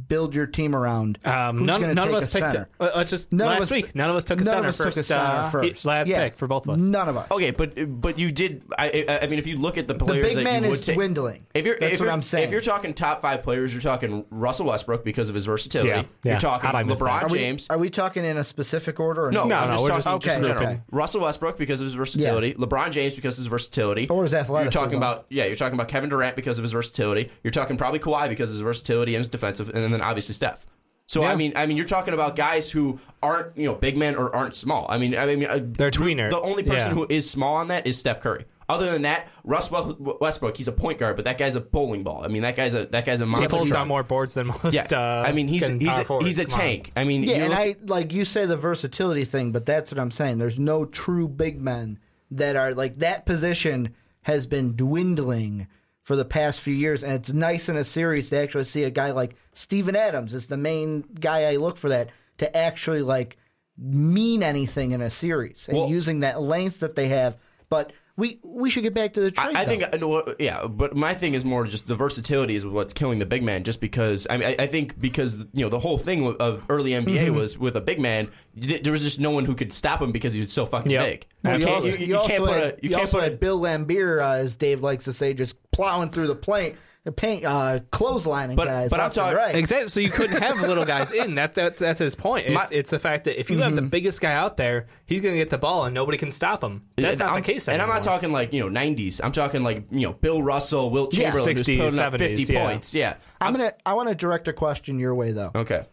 build 0.09 0.35
your 0.35 0.47
team 0.47 0.75
around 0.75 1.19
Um, 1.25 1.59
who's 1.59 1.67
none, 1.67 1.81
gonna 1.81 1.95
none 1.95 2.09
of 2.09 2.15
us 2.15 2.25
a 2.35 2.39
picked. 2.39 2.53
center? 2.53 2.69
Uh, 2.81 2.85
uh, 2.95 3.05
just 3.05 3.33
None 3.33 3.47
last 3.49 3.63
us- 3.63 3.71
week, 3.71 3.95
none 3.95 4.11
of 4.11 4.17
us 4.17 4.25
took 4.25 4.41
a 4.41 4.45
none 4.45 4.55
center 4.55 4.73
first. 4.73 4.97
a 4.99 5.05
center 5.05 5.21
uh, 5.23 5.51
first. 5.51 5.85
Last 5.85 6.09
Yeah. 6.09 6.25
pick 6.25 6.39
for 6.39 6.47
both 6.47 6.67
of 6.67 6.75
us. 6.75 6.79
none 6.81 7.09
of 7.09 7.17
us 7.17 7.31
Okay, 7.31 7.51
but 7.51 8.01
but 8.01 8.19
you 8.19 8.33
did. 8.33 8.63
I 8.79 9.05
I 9.09 9.19
I 9.23 9.27
mean, 9.27 9.39
if 9.39 9.47
you 9.47 9.57
look 9.59 9.79
at 9.79 9.89
the 9.89 9.95
players, 9.95 10.23
the 10.23 10.29
big 10.29 10.37
that 10.39 10.45
man 10.45 10.65
you 10.65 10.71
would 10.71 10.81
is 10.81 10.87
take, 10.87 10.95
dwindling 10.97 11.47
If 11.55 11.67
you're, 11.67 11.77
that's 11.79 11.95
if 11.95 12.01
what 12.01 12.05
you're- 12.07 12.13
I'm 12.13 12.23
saying 12.23 12.45
If 12.45 12.51
you're 12.51 12.61
talking 12.61 12.95
top 12.95 13.23
five 13.23 13.43
players, 13.43 13.73
you're 13.73 13.83
talking 13.83 14.25
Russell 14.31 14.67
Westbrook 14.67 15.05
because 15.05 15.29
of 15.29 15.35
his 15.35 15.47
versatility. 15.47 15.91
Yeah, 15.91 16.03
yeah. 16.25 16.33
You're 16.33 16.41
talking 16.41 16.67
How'd 16.67 16.75
I 16.75 16.83
miss 16.85 16.99
LeBron 17.01 17.21
that? 17.21 17.23
are 17.25 17.29
we, 17.33 17.39
James. 17.39 17.67
are 17.71 17.79
we 17.79 17.91
talking 17.91 18.25
in 18.25 18.37
a 18.37 18.45
specific 18.45 18.99
order 19.01 19.27
or 19.27 19.33
no, 19.33 19.45
No, 19.45 19.67
no, 19.67 19.73
just 19.73 19.83
we're 19.83 19.89
talking 19.89 20.03
just- 20.03 20.07
just 20.07 20.27
okay, 20.27 20.37
in 20.37 20.43
general. 20.45 20.67
okay. 20.75 20.81
Russell 20.91 21.21
Westbrook 21.23 21.59
because 21.59 21.81
of 21.81 21.85
his 21.87 21.95
versatility. 21.95 22.55
LeBron 22.55 22.91
James 22.91 23.15
because 23.15 23.35
of 23.35 23.39
his 23.39 23.47
versatility. 23.47 24.09
Or 24.09 24.23
his 24.23 24.35
athleticism. 24.35 24.65
You're 24.77 24.85
talking 24.85 24.97
about 24.99 25.27
yeah. 25.29 25.45
You're 25.47 25.57
talking 25.57 25.75
about 25.75 25.89
Kevin 25.89 26.11
Durant 26.11 26.37
because 26.37 26.59
of 26.59 26.63
his 26.63 26.73
versatility. 26.73 27.31
You're 27.43 27.51
talking 27.51 27.77
probably 27.77 27.99
Kawhi 27.99 28.29
because 28.29 28.51
of 28.51 28.55
his 28.55 28.61
versatility 28.63 29.15
and 29.15 29.21
his 29.21 29.29
defensive, 29.29 29.71
and 29.83 29.93
then 29.93 30.01
obviously 30.03 30.35
Steph. 30.35 30.67
So 31.07 31.25
I 31.25 31.35
mean, 31.35 31.53
I 31.57 31.67
mean, 31.67 31.77
you're 31.77 31.85
talking 31.87 32.15
about 32.15 32.37
guys 32.37 32.71
who 32.71 32.99
aren't 33.23 33.57
you 33.57 33.67
know 33.67 33.75
big 33.75 33.97
men 33.99 34.17
or 34.17 34.35
aren't 34.35 34.57
small. 34.57 34.87
I 34.89 34.97
mean, 34.99 35.17
I 35.17 35.27
mean, 35.35 35.47
uh, 35.47 35.59
They're 35.63 35.91
tweener. 35.91 36.31
The 36.31 36.41
only 36.41 36.63
person 36.63 36.89
Yeah. 36.91 36.95
who 36.95 37.07
is 37.09 37.29
small 37.29 37.57
on 37.57 37.69
that 37.69 37.87
is 37.87 37.99
Steph 37.99 38.21
Curry. 38.21 38.45
Other 38.69 38.91
than 38.91 39.03
that, 39.03 39.29
Russ 39.45 39.71
Westbrook, 39.71 40.57
he's 40.57 40.69
a 40.69 40.73
point 40.73 40.97
guard, 40.99 41.17
but 41.17 41.27
that 41.27 41.37
guy's 41.37 41.57
a 41.57 41.61
bowling 41.61 42.05
ball. 42.05 42.23
I 42.25 42.29
mean, 42.29 42.43
that 42.43 42.57
guy's 42.57 42.73
a 42.75 42.87
that 42.87 43.05
guy's 43.05 43.21
a 43.21 43.25
He 43.27 43.31
monster. 43.31 43.49
pulls 43.51 43.69
truck. 43.69 43.81
down 43.81 43.89
more 43.89 44.03
boards 44.03 44.33
than 44.35 44.47
most. 44.47 44.73
Yeah, 44.73 44.87
Uh, 44.91 45.25
I 45.27 45.33
mean, 45.33 45.49
he's 45.49 45.67
he's 45.69 45.99
a, 45.99 46.05
forwards. 46.05 46.27
he's 46.27 46.39
a 46.39 46.47
Come 46.47 46.55
on. 46.55 46.61
tank. 46.61 46.93
I 46.97 47.05
mean, 47.05 47.25
yeah 47.25 47.35
and 47.37 47.51
look- 47.51 47.59
I 47.59 47.77
like 47.85 48.13
you 48.15 48.25
say 48.25 48.47
the 48.47 48.57
versatility 48.57 49.25
thing 49.25 49.53
but 49.53 49.67
that's 49.67 49.91
what 49.93 49.99
I'm 49.99 50.11
saying 50.13 50.39
there's 50.39 50.59
no 50.59 50.87
true 50.87 51.29
big 51.29 51.61
men 51.61 51.99
that 52.31 52.57
are 52.57 52.73
like 52.73 52.97
that 53.01 53.27
position 53.27 53.91
has 54.23 54.47
been 54.47 54.75
dwindling 54.77 55.67
for 56.03 56.17
the 56.17 56.25
past 56.25 56.61
few 56.61 56.75
years 56.75 57.03
and 57.05 57.13
it's 57.13 57.33
nice 57.33 57.69
in 57.69 57.77
a 57.77 57.85
series 57.85 58.29
to 58.31 58.37
actually 58.37 58.65
see 58.65 58.83
a 58.85 58.91
guy 58.91 59.11
like 59.13 59.37
Steven 59.53 59.95
Adams 59.95 60.35
is 60.35 60.47
the 60.47 60.57
main 60.57 61.03
guy 61.21 61.51
I 61.53 61.57
look 61.57 61.77
for 61.77 61.89
that 61.91 62.11
to 62.39 62.57
actually 62.57 63.03
like 63.03 63.37
mean 63.79 64.43
anything 64.43 64.91
in 64.93 65.01
a 65.01 65.11
series 65.11 65.67
and 65.69 65.79
Well- 65.79 65.89
using 65.89 66.21
that 66.21 66.41
length 66.43 66.81
that 66.81 66.97
they 66.97 67.09
have. 67.09 67.37
But 67.69 67.93
we 68.17 68.39
we 68.43 68.69
should 68.69 68.83
get 68.83 68.93
back 68.95 69.15
to 69.15 69.21
the 69.21 69.31
trade 69.31 69.57
I, 69.57 69.63
I 69.63 69.65
think, 69.65 69.83
uh, 69.85 69.97
no, 69.97 70.35
yeah, 70.39 70.67
but 70.67 70.95
my 70.95 71.15
thing 71.15 71.33
is 71.35 71.45
more 71.45 71.65
just 71.67 71.87
the 71.87 71.95
versatility 71.95 72.55
is 72.55 72.67
what's 72.67 72.93
killing 72.93 73.19
the 73.19 73.27
big 73.27 73.43
man. 73.43 73.65
Just 73.65 73.81
because 73.81 74.27
I 74.29 74.37
mean, 74.37 74.49
I, 74.49 74.65
I 74.65 74.67
think 74.67 75.01
because 75.01 75.37
you 75.55 75.65
know 75.65 75.69
the 75.71 75.79
whole 75.79 75.97
thing 75.99 76.27
of- 76.27 76.37
of 76.37 76.65
early 76.69 76.91
NBA 76.91 77.05
Mm-hmm. 77.29 77.37
was 77.37 77.57
with 77.59 77.75
a 77.77 77.81
big 77.81 77.99
man, 78.01 78.29
th- 78.61 78.83
there 78.83 78.93
was 78.93 79.01
just 79.03 79.19
no 79.19 79.31
one 79.31 79.45
who 79.47 79.55
could 79.55 79.73
stop 79.73 80.03
him 80.03 80.13
because 80.13 80.33
he 80.35 80.41
was 80.41 80.53
so 80.53 80.67
fucking 80.67 80.93
Yep. 80.93 81.07
big. 81.09 81.27
Well, 81.43 81.55
you 81.55 81.61
you, 81.61 81.67
can't, 81.67 81.77
also, 81.77 81.87
you, 81.89 81.95
you 81.97 82.07
you 82.07 82.17
also 82.17 82.29
can't 82.29 82.45
put 82.45 82.53
had, 82.53 82.63
a 82.63 82.67
you 82.67 82.77
you 82.83 82.89
can't 82.91 83.01
also 83.03 83.17
put 83.19 83.25
had 83.25 83.33
a, 83.33 83.37
Bill 83.37 83.61
Laimbeer, 83.61 84.21
uh, 84.23 84.33
as 84.35 84.57
Dave 84.57 84.83
likes 84.83 85.05
to 85.07 85.13
say, 85.13 85.33
just 85.33 85.57
plowing 85.71 86.11
through 86.11 86.27
the 86.27 86.37
plane, 86.37 86.77
the 87.05 87.11
paint, 87.13 87.45
uh, 87.45 87.81
clotheslining 87.91 88.55
But- 88.55 88.67
guys. 88.69 88.89
but 88.91 89.01
I'm 89.01 89.07
left 89.07 89.15
talking- 89.17 89.37
right. 89.37 89.57
Exactly. 89.57 89.89
So 89.89 89.99
you 89.99 90.09
couldn't 90.11 90.41
have 90.41 90.61
little 90.61 90.85
guys 90.85 91.11
in. 91.11 91.35
That, 91.35 91.55
that 91.55 91.77
that's 91.77 91.99
his 91.99 92.15
point. 92.15 92.47
It's, 92.47 92.55
My- 92.55 92.69
it's 92.71 92.91
the 92.91 92.99
fact 93.01 93.25
that 93.25 93.41
if 93.41 93.51
you 93.51 93.59
have 93.59 93.75
the 93.75 93.83
biggest 93.83 94.21
guy 94.21 94.33
out 94.33 94.57
there, 94.57 94.87
he's 95.07 95.21
going 95.21 95.35
to 95.35 95.39
get 95.39 95.51
the 95.51 95.59
ball 95.59 95.85
and 95.85 95.95
nobody 95.95 96.17
can 96.17 96.31
stop 96.31 96.63
him. 96.63 96.83
That's 96.97 97.19
not 97.19 97.31
I'm- 97.31 97.43
the 97.43 97.53
case. 97.53 97.69
And 97.69 97.83
I'm 97.83 97.89
not 97.89 98.03
talking 98.05 98.31
like 98.31 98.53
you 98.53 98.61
know 98.61 98.69
90s. 98.69 99.21
I'm 99.23 99.33
talking 99.33 99.63
like 99.65 99.85
you 99.91 100.03
know 100.07 100.13
Bill 100.13 100.43
Russell, 100.43 100.91
Wilt 100.91 101.13
Yeah, 101.17 101.31
Chamberlain, 101.33 101.57
who's 101.57 101.67
60s, 101.67 101.79
putting 101.79 101.99
up 101.99 102.17
50 102.19 102.53
yeah. 102.53 102.65
points. 102.65 102.95
Yeah, 102.95 103.15
I'm 103.41 103.55
gonna. 103.55 103.73
I 103.85 103.95
want 103.95 104.09
to 104.09 104.15
direct 104.15 104.47
a 104.49 104.53
question 104.53 105.01
your 105.01 105.15
way 105.15 105.33
though. 105.33 105.51
okay. 105.55 105.87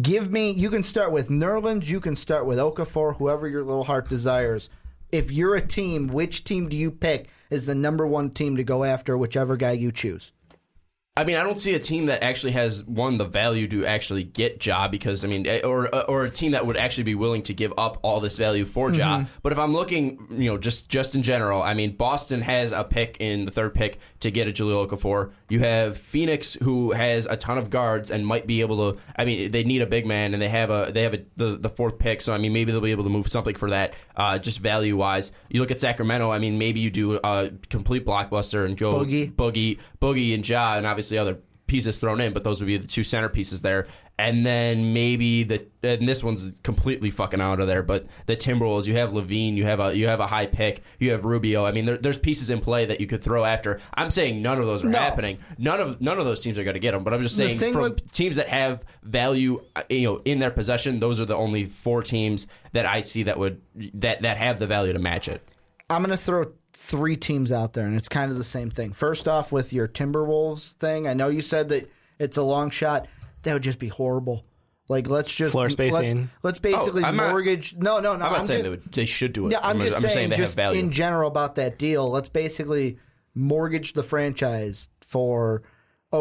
Give 0.00 0.32
me. 0.32 0.50
You 0.52 0.70
can 0.70 0.82
start 0.82 1.12
with 1.12 1.28
Nerlens. 1.28 1.86
You 1.86 2.00
can 2.00 2.16
start 2.16 2.44
with 2.46 2.58
Okafor. 2.58 3.16
Whoever 3.18 3.46
your 3.46 3.62
little 3.62 3.84
heart 3.84 4.08
desires. 4.08 4.68
If 5.12 5.30
you're 5.30 5.54
a 5.54 5.60
team, 5.64 6.08
which 6.08 6.42
team 6.42 6.68
do 6.68 6.76
you 6.76 6.90
pick 6.90 7.28
as 7.52 7.66
the 7.66 7.74
number 7.76 8.04
one 8.06 8.30
team 8.30 8.56
to 8.56 8.64
go 8.64 8.82
after? 8.82 9.16
Whichever 9.16 9.56
guy 9.56 9.72
you 9.72 9.92
choose. 9.92 10.32
I 11.18 11.24
mean, 11.24 11.36
I 11.36 11.42
don't 11.42 11.58
see 11.58 11.74
a 11.74 11.78
team 11.78 12.06
that 12.06 12.22
actually 12.22 12.52
has 12.52 12.84
one 12.84 13.16
the 13.16 13.24
value 13.24 13.66
to 13.68 13.86
actually 13.86 14.22
get 14.22 14.64
Ja 14.64 14.86
because 14.86 15.24
I 15.24 15.28
mean, 15.28 15.46
eh, 15.46 15.60
or 15.64 15.88
or 16.10 16.24
a 16.24 16.30
team 16.30 16.52
that 16.52 16.66
would 16.66 16.76
actually 16.76 17.04
be 17.04 17.14
willing 17.14 17.42
to 17.44 17.54
give 17.54 17.72
up 17.78 17.98
all 18.02 18.20
this 18.20 18.36
value 18.36 18.66
for 18.66 18.90
Ja. 18.90 19.24
But 19.42 19.52
if 19.52 19.58
I'm 19.58 19.72
looking, 19.72 20.26
you 20.30 20.50
know, 20.50 20.58
just 20.58 20.90
just 20.90 21.14
in 21.14 21.22
general, 21.22 21.62
I 21.62 21.72
mean, 21.72 21.96
Boston 21.96 22.42
has 22.42 22.70
a 22.70 22.84
pick 22.84 23.16
in 23.18 23.46
the 23.46 23.50
third 23.50 23.72
pick 23.72 23.98
to 24.20 24.30
get 24.30 24.46
a 24.46 24.52
Jahlil 24.52 24.86
Okafor. 24.86 25.32
You 25.48 25.60
have 25.60 25.96
Phoenix 25.96 26.52
who 26.62 26.92
has 26.92 27.24
a 27.24 27.36
ton 27.36 27.56
of 27.56 27.70
guards 27.70 28.10
and 28.10 28.26
might 28.26 28.46
be 28.46 28.60
able 28.60 28.92
to. 28.92 29.00
I 29.16 29.24
mean, 29.24 29.50
they 29.50 29.64
need 29.64 29.80
a 29.80 29.86
big 29.86 30.04
man 30.04 30.34
and 30.34 30.42
they 30.42 30.50
have 30.50 30.68
a 30.68 30.90
they 30.92 31.02
have 31.02 31.14
a, 31.14 31.24
the 31.36 31.56
the 31.56 31.70
fourth 31.70 31.98
pick, 31.98 32.20
so 32.20 32.34
I 32.34 32.38
mean, 32.38 32.52
maybe 32.52 32.72
they'll 32.72 32.82
be 32.82 32.90
able 32.90 33.04
to 33.04 33.10
move 33.10 33.30
something 33.30 33.54
for 33.54 33.70
that, 33.70 33.94
uh, 34.16 34.38
just 34.38 34.58
value 34.58 34.98
wise. 34.98 35.32
You 35.48 35.60
look 35.60 35.70
at 35.70 35.80
Sacramento. 35.80 36.30
I 36.30 36.38
mean, 36.38 36.58
maybe 36.58 36.80
you 36.80 36.90
do 36.90 37.18
a 37.24 37.52
complete 37.70 38.04
blockbuster 38.04 38.66
and 38.66 38.76
go 38.76 38.92
Boogie. 38.92 39.32
Boogie, 39.32 39.78
Boogie, 40.02 40.34
and 40.34 40.46
Ja, 40.46 40.76
and 40.76 40.86
obviously 40.86 41.05
other 41.12 41.38
pieces 41.66 41.98
thrown 41.98 42.20
in, 42.20 42.32
but 42.32 42.44
those 42.44 42.60
would 42.60 42.66
be 42.68 42.76
the 42.76 42.86
two 42.86 43.00
centerpieces 43.00 43.60
there. 43.60 43.88
And 44.18 44.46
then 44.46 44.94
maybe 44.94 45.42
the 45.42 45.66
and 45.82 46.08
this 46.08 46.24
one's 46.24 46.50
completely 46.62 47.10
fucking 47.10 47.40
out 47.40 47.60
of 47.60 47.66
there. 47.66 47.82
But 47.82 48.06
the 48.24 48.34
Timberwolves, 48.36 48.86
you 48.86 48.96
have 48.96 49.10
LaVine, 49.10 49.56
you 49.56 49.64
have 49.66 49.78
a 49.78 49.94
you 49.94 50.06
have 50.08 50.20
a 50.20 50.26
high 50.26 50.46
pick, 50.46 50.82
you 50.98 51.10
have 51.10 51.26
Rubio. 51.26 51.66
I 51.66 51.72
mean, 51.72 51.84
there, 51.84 51.98
there's 51.98 52.16
pieces 52.16 52.48
in 52.48 52.60
play 52.60 52.86
that 52.86 52.98
you 53.00 53.06
could 53.06 53.22
throw 53.22 53.44
after. 53.44 53.78
I'm 53.92 54.10
saying 54.10 54.40
none 54.40 54.58
of 54.58 54.64
those 54.64 54.82
are 54.84 54.88
No. 54.88 54.96
happening. 54.98 55.36
None 55.58 55.80
of 55.80 56.00
none 56.00 56.18
of 56.18 56.24
those 56.24 56.40
teams 56.40 56.58
are 56.58 56.64
going 56.64 56.74
to 56.74 56.80
get 56.80 56.92
them. 56.92 57.04
But 57.04 57.12
I'm 57.12 57.20
just 57.20 57.36
saying 57.36 57.58
from 57.58 57.82
with- 57.82 58.10
teams 58.12 58.36
that 58.36 58.48
have 58.48 58.82
value, 59.02 59.62
uh, 59.74 59.82
you 59.90 60.04
know, 60.04 60.22
in 60.24 60.38
their 60.38 60.50
possession, 60.50 60.98
those 60.98 61.20
are 61.20 61.26
the 61.26 61.36
only 61.36 61.64
four 61.66 62.02
teams 62.02 62.46
that 62.72 62.86
I 62.86 63.00
see 63.02 63.24
that 63.24 63.38
would 63.38 63.60
that 63.94 64.22
that 64.22 64.38
have 64.38 64.58
the 64.58 64.66
value 64.66 64.94
to 64.94 64.98
match 64.98 65.28
it. 65.28 65.46
I'm 65.90 66.02
going 66.02 66.10
to 66.10 66.16
throw 66.16 66.52
three 66.78 67.16
teams 67.16 67.50
out 67.50 67.72
there, 67.72 67.86
and 67.86 67.96
it's 67.96 68.08
kind 68.08 68.30
of 68.30 68.36
the 68.38 68.44
same 68.44 68.70
thing. 68.70 68.92
First 68.92 69.26
off, 69.26 69.50
with 69.50 69.72
your 69.72 69.88
Timberwolves 69.88 70.72
thing, 70.74 71.08
I 71.08 71.14
know 71.14 71.28
you 71.28 71.40
said 71.40 71.70
that 71.70 71.90
it's 72.18 72.36
a 72.36 72.42
long 72.42 72.70
shot. 72.70 73.08
That 73.42 73.54
would 73.54 73.62
just 73.62 73.78
be 73.78 73.88
horrible. 73.88 74.44
Like 74.88 75.08
let's 75.08 75.34
just 75.34 75.50
Floor 75.52 75.64
let's, 75.64 75.74
let's 76.44 76.58
basically 76.60 77.02
Oh, 77.02 77.06
I'm 77.06 77.16
not- 77.16 77.30
mortgage. 77.30 77.74
no, 77.76 77.98
no, 77.98 78.14
no. 78.14 78.26
I'm 78.26 78.32
not 78.32 78.38
I'm 78.40 78.44
saying 78.44 78.58
just- 78.58 78.64
they, 78.64 78.70
would, 78.70 78.92
they 78.92 79.04
should 79.04 79.32
do 79.32 79.46
it. 79.46 79.52
Yeah, 79.52 79.58
I'm, 79.62 79.80
just, 79.80 80.00
saying, 80.00 80.28
they 80.28 80.36
just 80.36 80.50
have 80.50 80.54
value. 80.54 80.78
in 80.78 80.92
general 80.92 81.28
about 81.28 81.56
that 81.56 81.76
deal. 81.78 82.08
Let's 82.08 82.28
basically 82.28 82.98
mortgage 83.34 83.94
the 83.94 84.04
franchise 84.04 84.88
for 85.00 85.62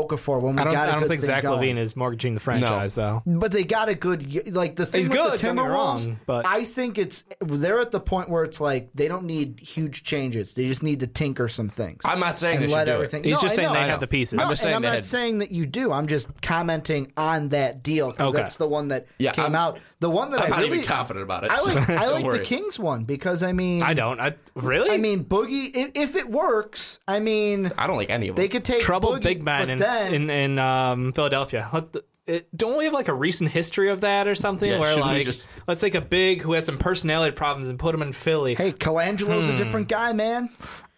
Okafor 0.04 0.42
when 0.42 0.56
we 0.56 0.62
I 0.62 0.64
don't, 0.66 0.74
got 0.74 0.88
a 0.88 0.90
I 0.90 0.92
don't 0.94 1.02
good 1.04 1.10
think 1.10 1.22
thing 1.22 1.28
Zach 1.28 1.44
going. 1.44 1.60
LaVine 1.76 1.78
is 1.78 1.96
mortgaging 1.96 2.34
the 2.34 2.40
franchise, 2.40 2.96
though. 2.96 3.22
But 3.26 3.52
they 3.52 3.64
got 3.64 3.90
a 3.90 3.96
good 3.96 4.54
like 4.56 4.76
the 4.76 4.86
thing 4.86 5.02
He's 5.02 5.10
with 5.10 5.18
good, 5.18 5.40
the 5.40 5.44
don't 5.44 5.56
get 5.56 5.64
me 5.64 5.70
Timberwolves. 5.70 6.08
wrong, 6.08 6.20
but- 6.26 6.46
I 6.46 6.64
think 6.64 6.98
it's 6.98 7.24
they're 7.40 7.80
at 7.80 7.92
the 7.92 8.00
point 8.00 8.30
where 8.30 8.44
it's 8.44 8.60
like 8.60 8.90
they 8.94 9.08
don't 9.08 9.26
need 9.26 9.60
huge 9.60 10.04
changes. 10.04 10.54
They 10.54 10.68
just 10.68 10.84
need 10.84 11.00
to 11.02 11.08
tinker 11.08 11.48
some 11.48 11.70
things. 11.70 12.02
I'm 12.06 12.20
not 12.20 12.38
saying 12.38 12.56
and 12.58 12.64
they 12.66 12.68
should 12.70 12.76
let 12.76 12.86
do 12.86 12.92
it. 12.92 12.96
everything. 12.96 13.24
He's 13.24 13.36
No, 13.36 13.42
just 13.42 13.54
I 13.54 13.56
saying 13.56 13.68
know, 13.70 13.74
they 13.74 13.88
have 13.90 14.00
the 14.00 14.08
pieces. 14.08 14.34
No, 14.38 14.44
I'm 14.44 14.50
just 14.50 14.62
saying 14.62 14.76
and 14.76 14.86
I'm 14.86 14.90
not 14.90 14.96
had- 14.96 15.06
saying 15.06 15.40
that 15.40 15.52
you 15.52 15.66
do. 15.66 15.92
I'm 15.92 16.08
just 16.08 16.28
commenting 16.42 17.12
on 17.18 17.50
that 17.50 17.84
deal 17.84 18.12
because 18.12 18.30
Okay. 18.30 18.38
that's 18.38 18.56
the 18.58 18.68
one 18.68 18.90
that 18.90 19.08
Yeah, 19.20 19.32
came 19.32 19.46
I'm- 19.46 19.56
out. 19.56 19.80
The 20.00 20.10
one 20.10 20.32
that 20.32 20.40
I'm 20.42 20.48
I 20.48 20.50
not 20.50 20.60
really 20.60 20.78
even 20.78 20.88
confident 20.88 21.24
about 21.24 21.44
it. 21.46 21.52
I 21.52 21.56
so 21.58 21.74
like. 21.74 21.90
I 21.90 22.08
like 22.12 22.26
worry. 22.26 22.38
the 22.40 22.44
Kings 22.44 22.78
one 22.80 23.06
because 23.06 23.42
I 23.42 23.54
mean 23.54 23.82
I 23.82 23.94
don't. 23.94 24.20
I, 24.20 24.36
really? 24.56 24.92
I 24.92 24.98
mean 24.98 25.24
Boogie. 25.24 25.72
If, 25.74 25.92
if 25.96 26.16
it 26.16 26.30
works, 26.30 27.00
I 27.08 27.20
mean 27.20 27.72
I 27.78 27.88
don't 27.88 27.98
like 27.98 28.10
any 28.10 28.28
of 28.28 28.36
them. 28.36 28.44
they 28.44 28.48
could 28.50 28.66
take 28.66 28.82
trouble 28.82 29.14
Boogie, 29.14 29.24
big 29.24 29.44
man 29.44 29.64
but 29.64 29.70
in 29.70 29.78
then, 29.86 30.14
in, 30.14 30.30
in 30.30 30.60
um, 30.60 31.14
Philadelphia. 31.14 31.70
The- 31.92 32.04
it, 32.28 32.48
don't 32.58 32.76
we 32.76 32.86
have 32.86 32.94
like 32.94 33.08
a 33.08 33.14
recent 33.14 33.52
history 33.52 33.90
of 33.92 34.02
that 34.02 34.28
or 34.28 34.34
something? 34.34 34.70
Yeah, 34.70 34.80
where 34.80 34.96
like 34.98 35.24
just- 35.26 35.50
let's 35.68 35.80
take 35.80 35.94
a 35.94 36.02
big 36.02 36.42
who 36.42 36.54
has 36.54 36.66
some 36.66 36.80
personality 36.80 37.36
problems 37.36 37.70
and 37.70 37.78
put 37.78 37.94
him 37.94 38.02
in 38.02 38.14
Philly. 38.14 38.56
Hey, 38.56 38.72
Colangelo's 38.72 39.46
Hmm. 39.46 39.52
a 39.54 39.58
different 39.58 39.88
guy, 39.90 40.12
man. 40.14 40.50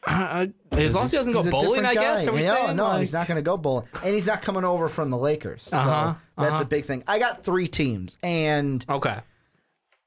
Uh, 0.05 0.45
as 0.71 0.95
long 0.95 1.03
as 1.03 1.11
he 1.11 1.17
doesn't 1.17 1.33
go 1.33 1.43
bowling, 1.43 1.83
I 1.83 1.93
guess. 1.95 2.25
Are 2.27 2.31
we 2.31 2.39
no, 2.43 2.55
saying? 2.55 2.77
no, 2.77 2.83
Like- 2.85 2.99
he's 3.01 3.11
not 3.11 3.27
going 3.27 3.35
to 3.35 3.41
go 3.41 3.57
bowling, 3.57 3.87
and 4.05 4.13
he's 4.15 4.25
not 4.25 4.41
coming 4.41 4.63
over 4.63 4.87
from 4.87 5.09
the 5.09 5.17
Lakers. 5.17 5.67
Uh-huh, 5.69 6.13
So 6.37 6.45
that's 6.45 6.61
a 6.61 6.65
big 6.65 6.85
thing. 6.85 7.03
I 7.09 7.19
got 7.19 7.43
three 7.43 7.67
teams, 7.67 8.17
and 8.23 8.85
Okay. 8.87 9.17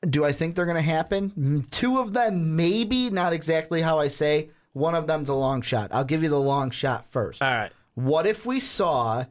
do 0.08 0.24
I 0.24 0.32
think 0.32 0.56
they're 0.56 0.64
going 0.64 0.76
to 0.76 0.80
happen? 0.80 1.32
Mm, 1.38 1.70
Two 1.70 1.98
of 1.98 2.14
them, 2.14 2.56
maybe 2.56 3.10
not 3.10 3.34
exactly 3.34 3.82
how 3.82 3.98
I 3.98 4.08
say. 4.08 4.48
One 4.72 4.94
of 4.94 5.06
them's 5.06 5.28
a 5.28 5.34
long 5.34 5.60
shot. 5.60 5.90
I'll 5.92 6.04
give 6.04 6.22
you 6.22 6.30
the 6.30 6.40
long 6.40 6.70
shot 6.70 7.04
first. 7.10 7.42
All 7.42 7.50
right. 7.50 7.72
What 8.04 8.26
if 8.26 8.46
we 8.46 8.60
saw 8.60 9.24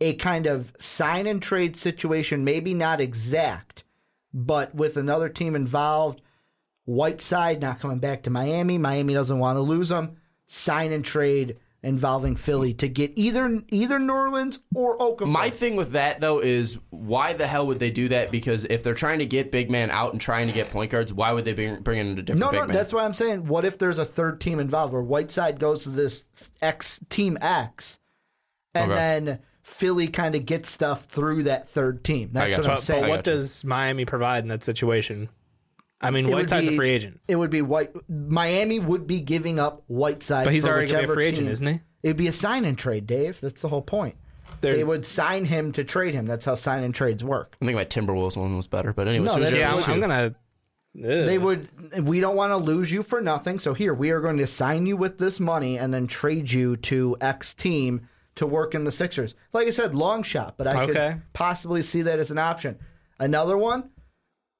a 0.00 0.14
kind 0.14 0.46
of 0.46 0.72
sign 0.78 1.26
and 1.26 1.42
trade 1.42 1.76
situation, 1.76 2.44
maybe 2.44 2.74
not 2.74 3.00
exact, 3.00 3.84
but 4.32 4.74
with 4.74 4.96
another 4.96 5.28
team 5.28 5.54
involved? 5.54 6.20
Whiteside 6.84 7.60
not 7.60 7.80
coming 7.80 7.98
back 7.98 8.24
to 8.24 8.30
Miami. 8.30 8.78
Miami 8.78 9.14
doesn't 9.14 9.38
want 9.38 9.56
to 9.56 9.60
lose 9.60 9.90
him. 9.90 10.16
Sign 10.46 10.92
and 10.92 11.04
trade 11.04 11.56
involving 11.82 12.36
Philly 12.36 12.74
to 12.74 12.88
get 12.88 13.12
either 13.16 13.62
either 13.68 13.98
Nerlens 13.98 14.58
or 14.74 14.98
Okafor. 14.98 15.28
My 15.28 15.50
thing 15.50 15.76
with 15.76 15.92
that 15.92 16.20
though 16.20 16.40
is 16.40 16.78
why 16.90 17.32
the 17.32 17.46
hell 17.46 17.66
would 17.68 17.78
they 17.78 17.90
do 17.90 18.08
that? 18.08 18.30
Because 18.30 18.64
if 18.66 18.82
they're 18.82 18.94
trying 18.94 19.20
to 19.20 19.26
get 19.26 19.50
big 19.50 19.70
man 19.70 19.90
out 19.90 20.12
and 20.12 20.20
trying 20.20 20.46
to 20.48 20.52
get 20.52 20.70
point 20.70 20.90
guards, 20.90 21.12
why 21.12 21.32
would 21.32 21.44
they 21.44 21.52
bring, 21.52 21.80
bring 21.80 21.98
in 21.98 22.18
a 22.18 22.22
different 22.22 22.40
no, 22.40 22.50
no, 22.50 22.66
man? 22.66 22.74
that's 22.74 22.92
why 22.92 23.04
I'm 23.04 23.14
saying. 23.14 23.46
What 23.46 23.64
if 23.64 23.78
there's 23.78 23.98
a 23.98 24.04
third 24.04 24.40
team 24.40 24.58
involved 24.58 24.92
where 24.92 25.02
Whiteside 25.02 25.58
goes 25.58 25.84
to 25.84 25.90
this 25.90 26.24
X 26.60 27.00
team 27.08 27.38
X, 27.40 27.99
and 28.74 28.90
Okay. 28.92 29.00
then 29.00 29.38
Philly 29.62 30.08
kind 30.08 30.34
of 30.34 30.46
gets 30.46 30.70
stuff 30.70 31.04
through 31.04 31.44
that 31.44 31.68
third 31.68 32.02
team. 32.04 32.30
That's 32.32 32.56
what 32.56 32.64
you. 32.64 32.70
I'm 32.70 32.76
But, 32.76 32.82
saying. 32.82 33.02
but 33.02 33.10
what 33.10 33.24
does 33.24 33.64
Miami 33.64 34.04
provide 34.04 34.44
in 34.44 34.48
that 34.48 34.64
situation? 34.64 35.28
I 36.00 36.10
mean, 36.10 36.24
It 36.24 36.28
would 36.28 36.34
Whiteside's 36.36 36.68
be- 36.68 36.74
a 36.74 36.76
free 36.76 36.90
agent. 36.90 37.20
It 37.28 37.36
would 37.36 37.50
be 37.50 37.60
White. 37.62 37.90
Miami 38.08 38.78
would 38.78 39.06
be 39.06 39.20
giving 39.20 39.60
up 39.60 39.82
Whiteside, 39.86 40.44
But 40.44 40.54
he's 40.54 40.64
for 40.64 40.70
already 40.72 40.90
gonna 40.90 41.06
be 41.06 41.10
a 41.10 41.14
free 41.14 41.26
agent, 41.26 41.44
team. 41.46 41.52
isn't 41.52 41.66
he? 41.66 41.80
It'd 42.02 42.16
be 42.16 42.26
a 42.28 42.32
sign 42.32 42.64
and 42.64 42.78
trade, 42.78 43.06
Dave. 43.06 43.38
That's 43.40 43.60
the 43.60 43.68
whole 43.68 43.82
point. 43.82 44.14
There- 44.62 44.74
They 44.74 44.82
would 44.84 45.04
sign 45.04 45.44
him 45.44 45.72
to 45.72 45.84
trade 45.84 46.14
him. 46.14 46.24
That's 46.26 46.44
how 46.46 46.54
sign 46.54 46.82
and 46.82 46.94
trades 46.94 47.22
work. 47.22 47.56
I 47.60 47.66
think 47.66 47.76
my 47.76 47.84
Timberwolves 47.84 48.36
one 48.36 48.56
was 48.56 48.66
better, 48.66 48.92
but 48.94 49.08
anyway, 49.08 49.26
No, 49.26 49.34
who's 49.34 49.44
that's- 49.44 49.60
your 49.60 49.68
Yeah, 49.68 49.84
I'm. 49.84 49.90
I'm 49.92 50.00
gonna. 50.00 50.34
Ugh. 50.96 51.26
They 51.26 51.38
would. 51.38 51.68
We 52.04 52.18
don't 52.20 52.34
want 52.34 52.50
to 52.52 52.56
lose 52.56 52.90
you 52.90 53.02
for 53.02 53.20
nothing. 53.20 53.58
So 53.60 53.74
here 53.74 53.92
we 53.94 54.10
are 54.10 54.20
going 54.20 54.38
to 54.38 54.46
sign 54.46 54.86
you 54.86 54.96
with 54.96 55.18
this 55.18 55.38
money 55.38 55.78
and 55.78 55.92
then 55.94 56.06
trade 56.08 56.50
you 56.50 56.76
to 56.78 57.16
X 57.20 57.54
team 57.54 58.08
to 58.36 58.46
work 58.46 58.74
in 58.74 58.84
the 58.84 58.90
Sixers. 58.92 59.34
Like 59.52 59.66
I 59.66 59.70
said, 59.70 59.94
long 59.94 60.22
shot, 60.22 60.54
but 60.56 60.66
I 60.66 60.82
Okay. 60.84 60.92
could 60.92 61.22
possibly 61.32 61.82
see 61.82 62.02
that 62.02 62.18
as 62.18 62.30
an 62.30 62.38
option. 62.38 62.78
Another 63.18 63.56
one, 63.58 63.90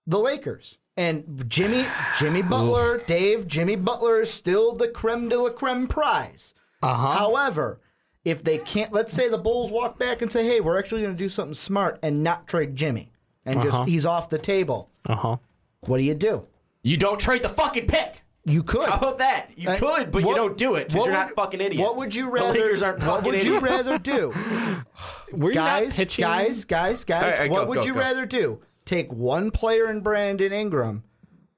the 0.07 0.19
Lakers 0.19 0.79
and 0.97 1.45
Jimmy 1.49 1.87
Jimmy 2.19 2.43
Butler, 2.43 2.99
Dave 3.07 3.47
Jimmy 3.47 3.77
Butler 3.77 4.21
is 4.23 4.31
still 4.33 4.73
the 4.75 4.89
creme 4.89 5.29
de 5.29 5.41
la 5.41 5.51
creme 5.51 5.87
prize. 5.87 6.53
Uh-huh. 6.83 7.13
However, 7.13 7.81
if 8.25 8.43
they 8.45 8.59
can't, 8.59 8.93
let's 8.93 9.13
say 9.13 9.29
the 9.29 9.39
Bulls 9.39 9.71
walk 9.71 9.99
back 9.99 10.21
and 10.21 10.31
say, 10.31 10.45
"Hey, 10.47 10.61
we're 10.61 10.79
actually 10.79 11.03
going 11.03 11.15
to 11.15 11.19
do 11.19 11.29
something 11.31 11.55
smart 11.55 11.99
and 12.03 12.23
not 12.23 12.47
trade 12.49 12.77
Jimmy," 12.77 13.13
and 13.47 13.57
Uh-huh. 13.61 13.71
just 13.79 13.89
he's 13.89 14.05
off 14.05 14.29
the 14.29 14.39
table. 14.39 14.91
Uh 15.07 15.15
huh. 15.17 15.37
What 15.81 15.97
do 15.99 16.03
you 16.03 16.15
do? 16.15 16.47
You 16.83 16.97
don't 16.99 17.19
trade 17.21 17.43
the 17.43 17.49
fucking 17.49 17.87
pick. 17.87 18.23
You 18.51 18.63
could. 18.63 18.89
How 18.89 18.97
about 18.99 19.19
that? 19.19 19.49
You 19.57 19.69
Uh, 19.71 19.79
could, 19.79 20.11
but 20.11 20.23
what- 20.25 20.31
you 20.31 20.35
don't 20.35 20.57
do 20.57 20.75
it 20.75 20.89
because 20.89 21.05
you're 21.05 21.13
not 21.15 21.29
would- 21.29 21.37
fucking 21.37 21.61
idiots. 21.61 21.83
What 21.89 21.97
would 21.99 22.15
you 22.15 22.31
rather? 22.31 22.53
The 22.53 22.59
Lakers 22.61 22.83
aren't 22.83 22.99
what 23.01 23.17
fucking 23.19 23.33
would 23.33 23.45
you 23.45 23.59
rather 23.61 23.99
do, 23.99 24.31
Were 25.33 25.51
you 25.51 25.55
not 25.57 25.81
guys? 25.83 25.97
pitching? 25.97 26.23
Guys, 26.23 26.65
guys, 26.65 27.05
guys. 27.05 27.25
All 27.25 27.39
right, 27.41 27.51
what 27.51 27.63
go, 27.63 27.69
would 27.69 27.79
go, 27.81 27.85
you 27.85 27.95
go. 27.95 28.01
rather 28.01 28.27
do? 28.27 28.61
Take 28.85 29.13
one 29.13 29.51
player 29.51 29.91
in 29.91 30.01
Brandon 30.01 30.53
Ingram, 30.53 31.05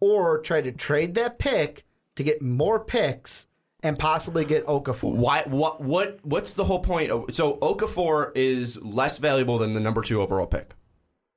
or 0.01 0.41
try 0.41 0.61
to 0.61 0.73
trade 0.73 1.15
that 1.15 1.39
pick 1.39 1.85
to 2.17 2.23
get 2.23 2.43
more 2.43 2.79
picks 2.81 3.47
and 3.83 3.99
possibly 3.99 4.45
get 4.45 4.67
Okafor? 4.67 5.15
Why? 5.15 5.43
What? 5.47 5.81
What? 5.81 6.19
What's 6.23 6.53
the 6.53 6.65
whole 6.65 6.81
point? 6.81 7.11
Of, 7.11 7.35
so 7.35 7.57
Okafor 7.57 8.33
is 8.35 8.81
less 8.83 9.17
valuable 9.19 9.59
than 9.59 9.73
the 9.73 9.81
number 9.81 10.03
two 10.03 10.21
overall 10.21 10.47
pick. 10.47 10.71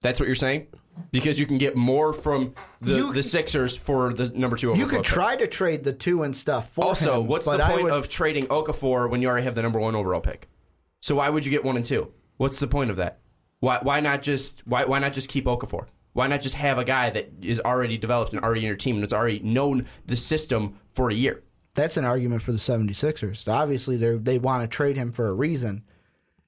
That's 0.02 0.20
what 0.20 0.26
you're 0.28 0.36
saying, 0.36 0.68
because 1.12 1.40
you 1.40 1.46
can 1.46 1.58
get 1.58 1.76
more 1.76 2.14
from 2.14 2.54
the, 2.82 2.96
You- 2.96 3.14
the 3.14 3.24
Sixers 3.24 3.76
for 3.78 4.14
the 4.14 4.30
number 4.30 4.56
two 4.58 4.72
overall. 4.72 4.80
You 4.84 4.90
could 4.90 5.06
try 5.06 5.36
to 5.36 5.48
trade 5.48 5.84
the 5.84 5.94
two 5.94 6.24
and 6.24 6.36
stuff 6.36 6.72
for 6.74 6.84
Also, 6.86 7.22
him, 7.22 7.28
what's 7.28 7.46
the 7.46 7.58
point 7.58 7.84
would- 7.84 7.94
of 7.94 8.10
trading 8.10 8.48
Okafor 8.48 9.10
when 9.10 9.22
you 9.22 9.28
already 9.28 9.44
have 9.46 9.56
the 9.56 9.62
number 9.62 9.80
one 9.80 9.96
overall 9.96 10.22
pick? 10.22 10.50
So 11.02 11.16
why 11.16 11.30
would 11.30 11.46
you 11.46 11.52
get 11.52 11.64
one 11.64 11.76
and 11.76 11.86
two? 11.86 12.12
What's 12.38 12.60
the 12.60 12.68
point 12.68 12.90
of 12.90 12.96
that? 12.98 13.20
Why 13.60 13.80
why 13.82 14.00
not 14.00 14.22
just 14.22 14.62
why 14.68 14.86
why 14.86 15.00
not 15.00 15.14
just 15.14 15.30
keep 15.30 15.46
Okafor? 15.46 15.88
Why 16.14 16.28
not 16.28 16.42
just 16.42 16.56
have 16.56 16.78
a 16.78 16.84
guy 16.84 17.10
that 17.10 17.30
is 17.42 17.60
already 17.60 17.98
developed 17.98 18.34
and 18.34 18.42
already 18.42 18.62
in 18.62 18.68
your 18.68 18.76
team 18.78 18.96
and 18.96 19.04
it's 19.04 19.14
already 19.14 19.40
known 19.40 19.86
the 20.06 20.16
system 20.16 20.80
for 20.94 21.10
a 21.10 21.14
year? 21.14 21.44
That's 21.74 21.98
an 21.98 22.06
argument 22.06 22.42
for 22.42 22.54
the 22.54 22.58
76ers. 22.58 23.48
Obviously, 23.52 23.98
they 23.98 24.16
they 24.18 24.38
want 24.40 24.62
to 24.64 24.68
trade 24.68 24.98
him 24.98 25.12
for 25.12 25.28
a 25.28 25.34
reason. 25.34 25.84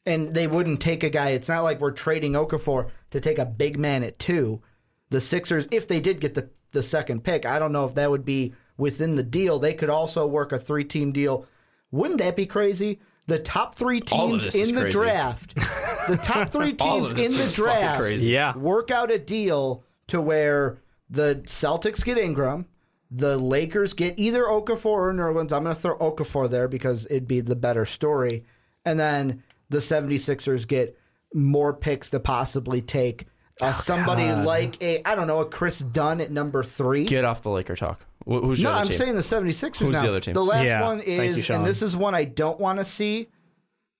And 0.05 0.33
they 0.33 0.47
wouldn't 0.47 0.79
take 0.79 1.03
a 1.03 1.09
guy. 1.09 1.31
It's 1.31 1.49
not 1.49 1.63
like 1.63 1.81
we're 1.81 1.91
trading 1.91 2.31
Okafor 2.33 2.89
to 3.11 3.19
take 3.19 3.39
a 3.39 3.45
big 3.45 3.79
man 3.79 4.03
at 4.03 4.19
two. 4.19 4.61
The 5.09 5.21
Sixers, 5.21 5.67
if 5.71 5.87
they 5.87 5.99
did 5.99 6.19
get 6.19 6.35
the, 6.35 6.49
the 6.71 6.83
second 6.83 7.23
pick, 7.23 7.45
I 7.45 7.59
don't 7.59 7.71
know 7.71 7.85
if 7.85 7.95
that 7.95 8.11
would 8.11 8.25
be 8.25 8.53
within 8.77 9.15
the 9.15 9.23
deal. 9.23 9.59
They 9.59 9.73
could 9.73 9.89
also 9.89 10.27
work 10.27 10.51
a 10.51 10.59
three 10.59 10.83
team 10.83 11.11
deal. 11.11 11.45
Wouldn't 11.91 12.19
that 12.19 12.35
be 12.35 12.45
crazy? 12.45 12.99
The 13.27 13.39
top 13.39 13.75
three 13.75 13.99
teams 13.99 14.55
in 14.55 14.73
the 14.73 14.81
crazy. 14.81 14.97
draft, 14.97 15.55
the 15.55 16.19
top 16.21 16.49
three 16.51 16.73
teams 16.73 17.11
in 17.11 17.31
the 17.31 17.51
draft 17.53 17.99
crazy. 17.99 18.29
Yeah. 18.29 18.57
work 18.57 18.89
out 18.89 19.11
a 19.11 19.19
deal 19.19 19.83
to 20.07 20.21
where 20.21 20.79
the 21.09 21.41
Celtics 21.45 22.03
get 22.05 22.17
Ingram, 22.17 22.67
the 23.11 23.37
Lakers 23.37 23.93
get 23.93 24.17
either 24.17 24.43
Okafor 24.43 24.85
or 24.85 25.13
Nerlens. 25.13 25.51
I'm 25.51 25.63
going 25.63 25.75
to 25.75 25.81
throw 25.81 25.97
Okafor 25.97 26.49
there 26.49 26.67
because 26.67 27.05
it'd 27.05 27.27
be 27.27 27.41
the 27.41 27.55
better 27.55 27.85
story. 27.85 28.45
And 28.85 28.99
then 28.99 29.43
the 29.69 29.79
76ers 29.79 30.67
get 30.67 30.97
more 31.37 31.73
picks 31.73 32.09
to 32.11 32.19
possibly 32.19 32.81
take 32.81 33.27
uh, 33.61 33.73
somebody 33.73 34.31
like 34.31 34.81
a, 34.83 35.01
I 35.07 35.15
don't 35.15 35.27
know, 35.27 35.39
a 35.41 35.45
Kris 35.45 35.79
Dunn 35.79 36.21
at 36.21 36.31
number 36.31 36.63
three. 36.63 37.05
Get 37.05 37.25
off 37.25 37.41
the 37.41 37.49
Laker 37.49 37.75
talk. 37.75 38.01
Wh- 38.25 38.41
Who's 38.43 38.61
no, 38.61 38.69
other 38.71 38.79
I'm 38.79 38.85
team? 38.87 38.97
saying 38.97 39.15
the 39.15 39.21
76ers 39.21 39.77
Who's 39.77 39.91
now. 39.91 40.01
the 40.03 40.09
other 40.09 40.19
team? 40.19 40.33
The 40.33 40.43
last 40.43 40.65
Yeah, 40.65 40.83
one 40.83 40.97
thank 40.97 41.07
you, 41.07 41.13
is, 41.43 41.49
and 41.49 41.65
this 41.65 41.81
is 41.81 41.95
one 41.95 42.13
I 42.15 42.25
don't 42.25 42.59
want 42.59 42.79
to 42.79 42.85
see, 42.85 43.29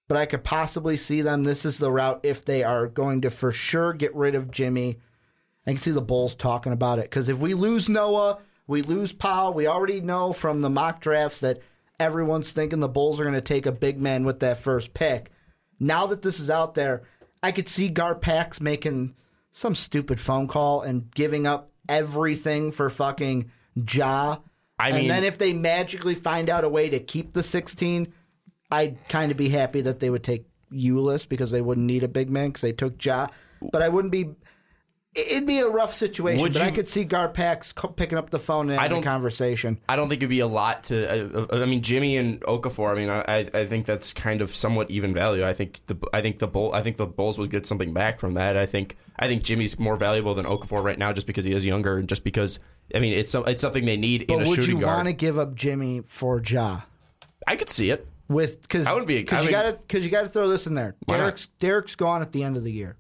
but 0.08 0.18
I 0.18 0.26
could 0.26 0.44
possibly 0.44 0.98
see 0.98 1.22
them. 1.22 1.44
This 1.44 1.66
is 1.66 1.78
the 1.78 1.92
route 1.92 2.20
if 2.24 2.46
they 2.46 2.64
are 2.64 2.88
going 2.88 3.22
to 3.22 3.30
for 3.30 3.52
sure 3.52 3.94
get 3.94 4.14
rid 4.16 4.36
of 4.36 4.52
Jimmy. 4.52 4.98
I 5.66 5.72
can 5.72 5.82
see 5.82 5.92
the 5.92 6.02
Bulls 6.02 6.36
talking 6.36 6.72
about 6.72 7.00
it 7.00 7.04
because 7.04 7.28
if 7.30 7.38
we 7.40 7.54
lose 7.54 7.90
Noah, 7.90 8.40
we 8.68 8.82
lose 8.84 9.12
Powell. 9.12 9.54
We 9.54 9.68
already 9.68 10.02
know 10.02 10.34
from 10.34 10.62
the 10.62 10.70
mock 10.70 11.02
drafts 11.02 11.40
that 11.42 11.60
everyone's 12.00 12.52
thinking 12.52 12.80
the 12.80 12.88
Bulls 12.88 13.20
are 13.20 13.24
going 13.24 13.34
to 13.34 13.42
take 13.42 13.66
a 13.66 13.72
big 13.72 14.00
man 14.00 14.24
with 14.24 14.40
that 14.42 14.60
first 14.62 14.94
pick. 14.94 15.32
Now 15.80 16.06
that 16.08 16.22
this 16.22 16.40
is 16.40 16.50
out 16.50 16.74
there, 16.76 17.04
I 17.44 17.52
could 17.52 17.68
see 17.68 17.90
Garpax 17.90 18.60
making 18.62 19.16
some 19.52 19.76
stupid 19.76 20.20
phone 20.20 20.48
call 20.48 20.82
and 20.82 21.10
giving 21.14 21.48
up 21.48 21.72
everything 21.90 22.72
for 22.72 22.90
fucking 22.90 23.52
Ja. 23.76 24.38
I 24.80 24.90
and 24.90 24.98
mean- 24.98 25.08
then 25.08 25.24
if 25.24 25.38
they 25.38 25.54
magically 25.54 26.16
find 26.16 26.50
out 26.50 26.64
a 26.64 26.70
way 26.70 26.90
to 26.90 27.00
keep 27.00 27.34
the 27.34 27.44
16, 27.44 28.14
I'd 28.72 28.98
kind 29.08 29.32
of 29.32 29.38
be 29.38 29.50
happy 29.50 29.82
that 29.82 30.00
they 30.00 30.10
would 30.10 30.24
take 30.24 30.46
Ulis 30.72 31.28
because 31.28 31.52
they 31.52 31.62
wouldn't 31.62 31.88
need 31.88 32.04
a 32.04 32.08
big 32.10 32.30
man 32.30 32.50
because 32.50 32.62
they 32.62 32.74
took 32.74 33.04
Ja. 33.04 33.28
But 33.72 33.82
I 33.82 33.90
wouldn't 33.90 34.12
be. 34.12 34.36
It'd 35.18 35.48
be 35.48 35.60
a 35.60 35.68
rough 35.68 35.94
situation, 35.96 36.42
Would 36.42 36.54
but 36.54 36.62
I 36.62 36.70
could 36.72 36.88
see 36.88 37.04
Garpax 37.04 37.74
co- 37.74 37.88
picking 37.88 38.18
up 38.18 38.30
the 38.30 38.38
phone 38.40 38.70
and 38.70 38.80
having 38.80 38.92
a 38.92 38.96
don't- 38.98 39.04
conversation. 39.04 39.80
I 39.90 39.96
don't 39.96 40.10
think 40.10 40.20
it'd 40.20 40.30
be 40.30 40.42
a 40.42 40.48
lot 40.48 40.84
to. 40.86 41.52
Uh, 41.52 41.62
I 41.64 41.66
mean, 41.66 41.82
Jimmy 41.82 42.18
and 42.18 42.40
Okafor. 42.42 42.92
I 42.92 42.96
mean, 42.96 43.10
I 43.10 43.50
I 43.60 43.66
think 43.66 43.86
that's 43.88 44.14
kind 44.14 44.42
of 44.42 44.56
somewhat 44.56 44.92
even 44.92 45.14
value. 45.14 45.46
I 45.46 45.54
think 45.54 45.82
the 45.88 45.96
I 46.14 46.22
think 46.22 46.40
the 46.40 46.48
bull 46.48 46.72
I 46.74 46.82
think 46.84 46.98
the 46.98 47.08
Bulls 47.08 47.40
would 47.40 47.50
get 47.50 47.66
something 47.66 47.94
back 47.94 48.20
from 48.20 48.36
that. 48.36 48.56
I 48.56 48.66
think 48.68 48.96
I 49.18 49.28
think 49.28 49.42
Jimmy's 49.44 49.80
more 49.80 49.98
valuable 49.98 50.36
than 50.36 50.46
Okafor 50.46 50.84
right 50.84 51.00
now, 51.00 51.12
just 51.14 51.26
because 51.28 51.46
he 51.46 51.52
is 51.52 51.66
younger 51.66 51.98
and 51.98 52.08
just 52.08 52.24
because. 52.24 52.60
I 52.96 53.00
mean, 53.00 53.12
it's 53.12 53.32
some- 53.32 53.46
it's 53.48 53.60
something 53.62 53.84
they 53.84 53.98
need 53.98 54.22
in 54.22 54.28
But 54.38 54.46
a 54.46 54.50
would 54.50 54.56
shooting 54.56 54.78
you 54.78 54.82
guard. 54.86 54.96
want 54.96 55.08
to 55.08 55.14
give 55.14 55.38
up 55.38 55.56
Jimmy 55.56 56.04
for 56.08 56.42
Ja? 56.42 56.82
I 57.46 57.56
could 57.58 57.70
see 57.70 57.90
it. 57.90 58.08
With 58.30 58.62
because 58.62 58.86
I 58.86 58.92
wouldn't 58.94 59.08
be- 59.08 59.18
I 59.18 59.22
because 59.22 59.40
you 59.44 59.52
mean- 59.52 59.60
got 59.60 59.64
to 59.64 59.74
because 59.74 60.06
you 60.06 60.12
got 60.12 60.22
to 60.22 60.28
throw 60.30 60.48
this 60.48 60.68
in 60.68 60.74
there. 60.76 60.96
Why 61.06 61.16
not? 61.18 61.24
Derek's 61.24 61.48
Derek's 61.60 61.96
gone 61.96 62.22
at 62.22 62.32
the 62.34 62.44
end 62.44 62.56
of 62.58 62.64
the 62.64 62.72
year. 62.72 62.96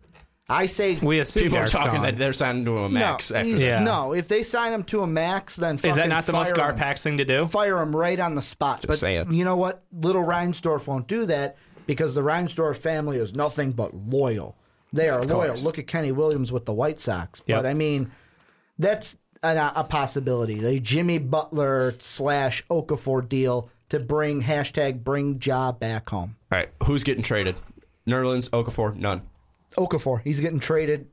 I 0.49 0.67
say 0.67 0.97
We 1.01 1.19
assume 1.19 1.43
People 1.43 1.57
are 1.57 1.61
Derek's 1.61 1.71
talking 1.73 1.93
gone. 1.95 2.03
that 2.03 2.15
they're 2.15 2.31
signing 2.31 2.63
to 2.65 2.77
a 2.77 2.89
max 2.89 3.31
no, 3.31 3.37
after 3.37 3.47
he's- 3.47 3.59
this. 3.59 3.75
Yeah. 3.79 3.83
no. 3.83 4.13
If 4.13 4.27
they 4.29 4.43
sign 4.43 4.71
him 4.71 4.83
to 4.83 5.01
a 5.01 5.07
max, 5.07 5.57
then 5.57 5.77
Is 5.83 5.95
that 5.97 6.07
not 6.07 6.25
the 6.25 6.31
most 6.31 6.55
fire 6.55 6.71
him. 6.71 6.77
Garpax 6.79 7.01
thing 7.01 7.17
to 7.17 7.25
do? 7.25 7.47
fire 7.47 7.79
him 7.81 7.93
right 7.95 8.19
on 8.19 8.35
the 8.35 8.41
spot. 8.41 8.85
but 8.87 8.97
saying. 8.97 9.33
you 9.33 9.43
know 9.43 9.57
what? 9.57 9.83
Little 9.91 10.23
Reinsdorf 10.23 10.87
won't 10.87 11.07
do 11.07 11.25
that 11.25 11.57
because 11.85 12.15
the 12.15 12.21
Reinsdorf 12.21 12.77
family 12.77 13.17
is 13.17 13.33
nothing 13.35 13.73
but 13.73 13.93
loyal. 13.93 14.55
They 14.93 15.09
are 15.09 15.21
loyal. 15.23 15.47
course. 15.49 15.65
Look 15.65 15.79
at 15.79 15.87
Kenny 15.87 16.13
Williams 16.13 16.51
with 16.51 16.65
the 16.65 16.73
White 16.73 16.99
Sox. 17.01 17.41
Yep. 17.45 17.57
But 17.63 17.65
I 17.69 17.73
mean, 17.73 18.09
that's 18.79 19.17
an, 19.43 19.57
a 19.57 19.83
possibility. 19.83 20.55
The 20.55 20.79
Jimmy 20.79 21.17
Butler 21.17 21.95
slash 21.99 22.65
Okafor 22.69 23.27
deal 23.27 23.69
to 23.89 23.99
bring 23.99 24.43
hashtag 24.43 25.03
bring 25.03 25.41
Ja 25.43 25.73
back 25.73 26.09
home. 26.09 26.37
All 26.53 26.57
right, 26.57 26.69
who's 26.83 27.03
getting 27.03 27.23
traded? 27.23 27.55
Nerlens, 28.07 28.49
Okafor, 28.51 28.95
none. 28.95 29.23
Okafor, 29.77 30.21
he's 30.23 30.39
getting 30.39 30.59
traded 30.59 31.07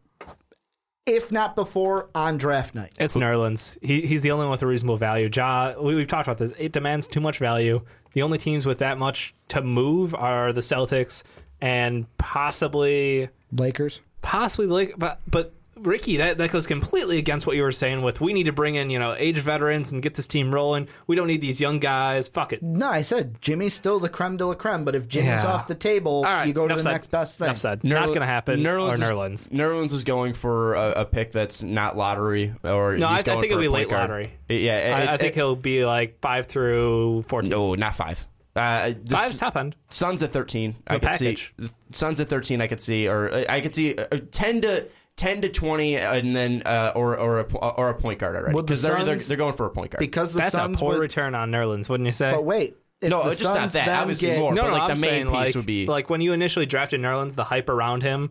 if 1.06 1.30
not 1.30 1.54
before, 1.54 2.08
on 2.14 2.38
draft 2.38 2.74
night. 2.74 2.92
It's 2.98 3.14
Nerlens. 3.14 3.76
He, 3.82 4.06
he's 4.06 4.22
the 4.22 4.30
only 4.30 4.46
one 4.46 4.52
with 4.52 4.62
a 4.62 4.66
reasonable 4.66 4.96
value. 4.96 5.28
Ja, 5.34 5.74
we, 5.78 5.94
we've 5.94 6.08
talked 6.08 6.26
about 6.26 6.38
this. 6.38 6.52
It 6.58 6.72
demands 6.72 7.06
too 7.06 7.20
much 7.20 7.38
value. 7.38 7.82
The 8.14 8.22
only 8.22 8.38
teams 8.38 8.64
with 8.64 8.78
that 8.78 8.96
much 8.96 9.34
to 9.48 9.60
move 9.60 10.14
are 10.14 10.52
the 10.52 10.62
Celtics 10.62 11.22
and 11.60 12.06
possibly 12.16 13.28
Lakers. 13.52 14.00
possibly 14.22 14.66
the 14.66 14.74
Lake. 14.74 14.94
But 14.96 15.20
but 15.26 15.52
Ricky, 15.84 16.16
that, 16.16 16.38
that 16.38 16.50
goes 16.50 16.66
completely 16.66 17.18
against 17.18 17.46
what 17.46 17.56
you 17.56 17.62
were 17.62 17.72
saying. 17.72 18.02
With 18.02 18.20
we 18.20 18.32
need 18.32 18.44
to 18.46 18.52
bring 18.52 18.74
in 18.74 18.90
you 18.90 18.98
know 18.98 19.14
age 19.16 19.38
veterans 19.38 19.92
and 19.92 20.02
get 20.02 20.14
this 20.14 20.26
team 20.26 20.52
rolling. 20.52 20.88
We 21.06 21.14
don't 21.16 21.26
need 21.26 21.40
these 21.40 21.60
young 21.60 21.78
guys. 21.78 22.28
Fuck 22.28 22.52
it. 22.52 22.62
No, 22.62 22.88
I 22.88 23.02
said 23.02 23.40
Jimmy's 23.40 23.74
still 23.74 23.98
the 23.98 24.08
creme 24.08 24.36
de 24.36 24.46
la 24.46 24.54
creme, 24.54 24.84
but 24.84 24.94
if 24.94 25.06
Jimmy's 25.08 25.42
Yeah. 25.42 25.46
off 25.46 25.66
the 25.66 25.74
table, 25.74 26.16
All 26.18 26.22
right, 26.24 26.46
you 26.48 26.52
go 26.52 26.66
to 26.66 26.74
the 26.74 26.82
said. 26.82 26.92
next 26.92 27.10
best 27.10 27.38
thing. 27.38 27.46
Enough 27.46 27.58
said. 27.58 27.84
Not 27.84 28.06
going 28.08 28.20
to 28.20 28.26
happen. 28.26 28.66
or 28.66 28.92
is- 28.94 29.00
Nerlens. 29.00 29.48
Nerlens 29.50 29.92
is 29.92 30.04
going 30.04 30.32
for 30.34 30.74
a, 30.74 30.90
a 31.02 31.04
pick 31.04 31.32
that's 31.32 31.62
not 31.62 31.96
lottery, 31.96 32.54
or 32.64 32.96
No, 32.96 33.06
I, 33.06 33.10
I 33.10 33.14
he's 33.16 33.24
going 33.24 33.40
think 33.40 33.52
for 33.52 33.58
it'll 33.60 33.62
be 33.62 33.68
late 33.68 33.88
guard. 33.88 34.10
lottery. 34.10 34.32
Yeah, 34.48 35.06
I, 35.08 35.12
I 35.12 35.16
think 35.16 35.32
it- 35.32 35.34
he'll 35.36 35.56
be 35.56 35.84
like 35.84 36.20
five 36.20 36.46
through 36.46 37.22
fourteen. 37.28 37.50
no, 37.50 37.74
not 37.74 37.94
five. 37.94 38.26
Uh, 38.56 38.92
Five's 39.08 39.32
S- 39.32 39.36
top 39.36 39.56
end. 39.56 39.74
Suns 39.88 40.22
at 40.22 40.30
thirteen. 40.30 40.76
I 40.86 40.94
The 40.98 41.00
could 41.08 41.18
see 41.18 41.24
package. 41.26 41.54
Suns 41.90 42.20
at 42.20 42.28
thirteen. 42.28 42.60
I 42.60 42.68
could 42.68 42.80
see, 42.80 43.08
or 43.08 43.28
uh, 43.32 43.44
I 43.48 43.60
could 43.60 43.74
see 43.74 43.96
uh, 43.98 44.06
ten 44.30 44.60
to. 44.62 44.86
10 45.16 45.42
to 45.42 45.48
20 45.48 45.96
and 45.96 46.34
then 46.34 46.62
uh, 46.66 46.92
or 46.96 47.16
or 47.16 47.40
a, 47.40 47.56
or 47.56 47.90
a 47.90 47.94
point 47.94 48.18
guard 48.18 48.34
already 48.36 48.54
Would 48.54 48.64
the 48.66 48.72
because 48.72 48.82
they're, 48.82 49.04
they're 49.04 49.16
they're 49.16 49.36
going 49.36 49.52
for 49.54 49.66
a 49.66 49.70
point 49.70 49.92
guard 49.92 50.00
Because 50.00 50.32
the 50.32 50.40
That's 50.40 50.54
Suns 50.54 50.76
a 50.76 50.78
poor 50.80 50.94
would- 50.94 51.00
return 51.00 51.34
on 51.34 51.50
Nerlens, 51.52 51.88
wouldn't 51.88 52.06
you 52.06 52.12
say? 52.12 52.32
But 52.32 52.44
wait, 52.44 52.76
if 53.00 53.10
No, 53.10 53.22
the 53.22 53.30
it's 53.30 53.40
just 53.40 53.54
not 53.54 53.70
that. 53.72 53.88
Obviously 54.00 54.28
get, 54.28 54.38
more. 54.40 54.52
no, 54.54 54.62
but, 54.62 54.68
no, 54.68 54.72
like, 54.74 54.82
I'm 54.90 54.96
the 54.96 55.00
main 55.00 55.10
saying, 55.10 55.26
piece 55.26 55.34
like, 55.34 55.54
would 55.54 55.66
be- 55.66 55.86
like 55.86 56.10
when 56.10 56.20
you 56.20 56.32
initially 56.32 56.66
drafted 56.66 57.00
Nerlens, 57.00 57.34
the 57.36 57.44
hype 57.44 57.68
around 57.68 58.02
him, 58.02 58.30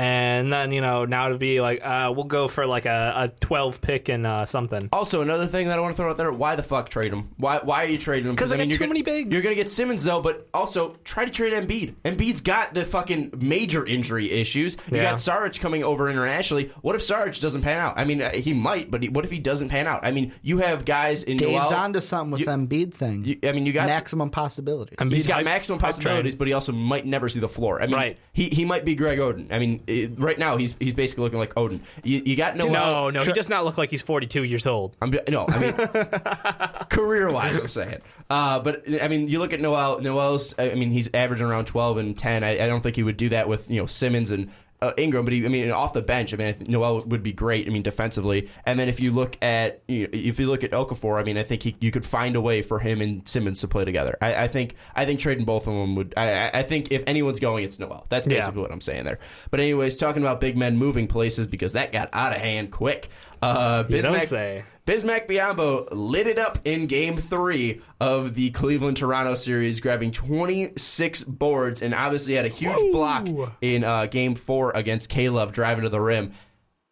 and 0.00 0.50
then 0.50 0.72
you 0.72 0.80
know 0.80 1.04
now 1.04 1.28
to 1.28 1.36
be 1.36 1.60
like, 1.60 1.80
uh, 1.84 2.10
we'll 2.14 2.24
go 2.24 2.48
for 2.48 2.64
like 2.66 2.86
a, 2.86 3.12
a 3.16 3.28
12 3.40 3.80
pick 3.82 4.08
and 4.08 4.26
uh, 4.26 4.46
something. 4.46 4.88
Also, 4.92 5.20
another 5.20 5.46
thing 5.46 5.68
that 5.68 5.78
I 5.78 5.82
want 5.82 5.94
to 5.94 6.02
throw 6.02 6.10
out 6.10 6.16
there: 6.16 6.32
Why 6.32 6.56
the 6.56 6.62
fuck 6.62 6.88
trade 6.88 7.12
him? 7.12 7.28
Why 7.36 7.58
Why 7.62 7.84
are 7.84 7.88
you 7.88 7.98
trading 7.98 8.30
him 8.30 8.34
because 8.34 8.50
I 8.50 8.56
mean, 8.56 8.68
got 8.68 8.68
you're 8.70 8.78
too 8.78 8.84
gonna, 8.84 8.88
many 8.94 9.02
bigs. 9.02 9.32
You're 9.32 9.42
gonna 9.42 9.54
get 9.54 9.70
Simmons 9.70 10.02
though, 10.04 10.22
but 10.22 10.48
also 10.54 10.94
try 11.04 11.24
to 11.26 11.30
trade 11.30 11.52
Embiid. 11.52 11.94
Embiid's 12.04 12.40
got 12.40 12.72
the 12.72 12.84
fucking 12.84 13.34
major 13.38 13.84
injury 13.84 14.30
issues. 14.30 14.76
You 14.90 14.96
Yeah. 14.96 15.10
got 15.10 15.20
Sarge 15.20 15.60
coming 15.60 15.84
over 15.84 16.08
internationally. 16.08 16.70
What 16.80 16.94
if 16.96 17.02
Sarge 17.02 17.40
doesn't 17.40 17.60
pan 17.62 17.78
out? 17.78 17.98
I 17.98 18.04
mean, 18.04 18.22
uh, 18.22 18.30
he 18.32 18.54
might, 18.54 18.90
but 18.90 19.02
he, 19.02 19.08
what 19.10 19.24
if 19.26 19.30
he 19.30 19.38
doesn't 19.38 19.68
pan 19.68 19.86
out? 19.86 20.00
I 20.02 20.12
mean, 20.12 20.32
you 20.42 20.58
have 20.58 20.84
guys 20.86 21.22
in 21.24 21.36
Dave's 21.36 21.70
Noel- 21.70 21.74
onto 21.74 22.00
something 22.00 22.30
with 22.32 22.40
you- 22.40 22.46
Embiid 22.46 22.94
thing. 22.94 23.24
you- 23.24 23.38
I 23.48 23.52
mean, 23.52 23.66
you 23.66 23.72
got 23.72 23.88
maximum 23.88 24.30
possibilities. 24.30 24.96
Embiid 24.98 25.12
He's 25.12 25.26
got 25.26 25.34
hype- 25.36 25.44
maximum 25.44 25.78
possibilities, 25.78 26.34
but 26.34 26.46
he 26.46 26.52
also 26.54 26.72
might 26.72 27.04
never 27.06 27.28
see 27.28 27.40
the 27.40 27.48
floor. 27.48 27.82
I 27.82 27.86
mean, 27.86 27.94
Right. 27.96 28.18
he, 28.32 28.48
he 28.48 28.64
might 28.64 28.84
be 28.84 28.94
Greg 28.94 29.18
Oden. 29.18 29.52
I 29.52 29.58
mean, 29.58 29.82
it, 29.90 30.18
right 30.18 30.38
now 30.38 30.56
he's 30.56 30.74
he's 30.78 30.94
basically 30.94 31.24
looking 31.24 31.38
like 31.38 31.54
Oden. 31.54 31.80
You, 32.02 32.22
you 32.24 32.36
got 32.36 32.56
no 32.56 32.66
No, 32.68 33.10
no, 33.10 33.22
he 33.22 33.32
does 33.32 33.48
not 33.48 33.64
look 33.64 33.76
like 33.76 33.90
he's 33.90 34.02
42 34.02 34.44
years 34.44 34.66
old. 34.66 34.96
I'm 35.02 35.12
no, 35.28 35.46
I 35.48 35.58
mean 35.58 35.72
career 36.90 37.30
wise, 37.32 37.58
I'm 37.58 37.68
saying. 37.68 38.00
Uh, 38.28 38.60
but 38.60 38.84
I 39.02 39.08
mean, 39.08 39.28
you 39.28 39.38
look 39.40 39.52
at 39.52 39.60
Noel. 39.60 40.00
Noel's. 40.00 40.54
I 40.58 40.74
mean, 40.74 40.90
he's 40.92 41.08
averaging 41.12 41.46
around 41.46 41.66
12 41.66 41.98
and 41.98 42.16
10. 42.18 42.44
I, 42.44 42.64
I 42.64 42.66
don't 42.68 42.80
think 42.80 42.96
he 42.96 43.02
would 43.02 43.16
do 43.16 43.28
that 43.30 43.48
with 43.48 43.70
you 43.70 43.80
know 43.80 43.86
Simmons 43.86 44.30
and. 44.30 44.50
Uh, 44.82 44.92
Ingram, 44.96 45.26
but 45.26 45.34
he, 45.34 45.44
I 45.44 45.48
mean, 45.48 45.70
off 45.70 45.92
the 45.92 46.00
bench, 46.00 46.32
I 46.32 46.38
mean, 46.38 46.48
I 46.48 46.54
Noel 46.66 47.00
would 47.00 47.22
be 47.22 47.32
great. 47.32 47.66
I 47.66 47.70
mean, 47.70 47.82
defensively, 47.82 48.48
and 48.64 48.80
then 48.80 48.88
if 48.88 48.98
you 48.98 49.12
look 49.12 49.36
at, 49.42 49.82
you 49.86 50.04
know, 50.04 50.08
if 50.12 50.40
you 50.40 50.46
look 50.46 50.64
at 50.64 50.70
Okafor, 50.70 51.20
I 51.20 51.22
mean, 51.22 51.36
I 51.36 51.42
think 51.42 51.62
he, 51.64 51.76
you 51.80 51.90
could 51.90 52.04
find 52.06 52.34
a 52.34 52.40
way 52.40 52.62
for 52.62 52.78
him 52.78 53.02
and 53.02 53.28
Simmons 53.28 53.60
to 53.60 53.68
play 53.68 53.84
together. 53.84 54.16
I, 54.22 54.44
I 54.44 54.48
think, 54.48 54.76
I 54.96 55.04
think 55.04 55.20
trading 55.20 55.44
both 55.44 55.66
of 55.66 55.74
them 55.74 55.96
would. 55.96 56.14
I, 56.16 56.48
I- 56.60 56.62
think 56.62 56.90
if 56.92 57.04
anyone's 57.06 57.40
going, 57.40 57.64
it's 57.64 57.78
Noel. 57.78 58.06
That's 58.08 58.26
Yeah. 58.26 58.38
basically 58.38 58.62
what 58.62 58.72
I'm 58.72 58.80
saying 58.80 59.04
there. 59.04 59.18
But 59.50 59.60
anyways, 59.60 59.98
talking 59.98 60.22
about 60.22 60.40
big 60.40 60.56
men 60.56 60.78
moving 60.78 61.06
places 61.08 61.46
because 61.46 61.72
that 61.74 61.92
got 61.92 62.08
out 62.14 62.32
of 62.32 62.38
hand 62.38 62.70
quick. 62.70 63.08
Uh, 63.42 63.84
You 63.88 64.00
don't 64.00 64.14
Bismack- 64.14 64.26
say. 64.26 64.64
Bismack 64.90 65.28
Biyombo 65.28 65.86
lit 65.92 66.26
it 66.26 66.36
up 66.36 66.58
in 66.64 66.88
game 66.88 67.16
three 67.16 67.80
of 68.00 68.34
the 68.34 68.50
Cleveland 68.50 68.96
Toronto 68.96 69.36
series, 69.36 69.78
grabbing 69.78 70.10
26 70.10 71.22
boards 71.22 71.80
and 71.80 71.94
obviously 71.94 72.34
had 72.34 72.44
a 72.44 72.48
huge 72.48 72.90
block 72.90 73.28
in 73.60 73.84
uh, 73.84 74.06
game 74.06 74.34
four 74.34 74.72
against 74.74 75.08
K-Love 75.08 75.52
driving 75.52 75.84
to 75.84 75.90
the 75.90 76.00
rim. 76.00 76.32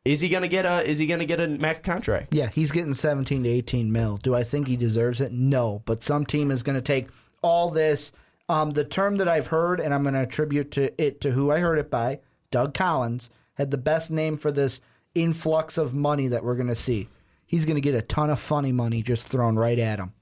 Is 0.04 0.20
he 0.20 0.28
gonna 0.28 0.46
get 0.46 0.64
a 0.64 0.88
is 0.88 0.98
he 0.98 1.08
gonna 1.08 1.24
get 1.24 1.40
a 1.40 1.48
max 1.48 1.80
contract? 1.80 2.32
Yeah, 2.32 2.50
he's 2.54 2.70
getting 2.70 2.94
17 2.94 3.42
to 3.42 3.48
18 3.48 3.90
mil. 3.90 4.18
Do 4.18 4.32
I 4.32 4.44
think 4.44 4.68
he 4.68 4.76
deserves 4.76 5.20
it? 5.20 5.32
No, 5.32 5.82
but 5.84 6.04
some 6.04 6.24
team 6.24 6.52
is 6.52 6.62
going 6.62 6.76
to 6.76 6.80
take 6.80 7.08
all 7.42 7.68
this. 7.68 8.12
Um, 8.48 8.70
the 8.70 8.84
term 8.84 9.16
that 9.16 9.26
I've 9.26 9.48
heard, 9.48 9.80
and 9.80 9.92
I'm 9.92 10.02
going 10.04 10.14
to 10.14 10.22
attribute 10.22 10.70
to 10.70 11.02
it 11.02 11.20
to 11.22 11.32
who 11.32 11.50
I 11.50 11.58
heard 11.58 11.80
it 11.80 11.90
by, 11.90 12.20
Doug 12.52 12.74
Collins, 12.74 13.28
had 13.54 13.72
the 13.72 13.76
best 13.76 14.08
name 14.08 14.36
for 14.36 14.52
this 14.52 14.80
influx 15.16 15.76
of 15.76 15.94
money 15.94 16.28
that 16.28 16.44
we're 16.44 16.54
going 16.54 16.68
to 16.68 16.76
see. 16.76 17.08
He's 17.48 17.64
going 17.64 17.74
to 17.74 17.80
get 17.80 17.94
a 17.96 18.02
ton 18.02 18.30
of 18.30 18.38
funny 18.38 18.70
money 18.70 19.02
just 19.02 19.26
thrown 19.26 19.56
right 19.56 19.78
at 19.78 19.98
him. 19.98 20.12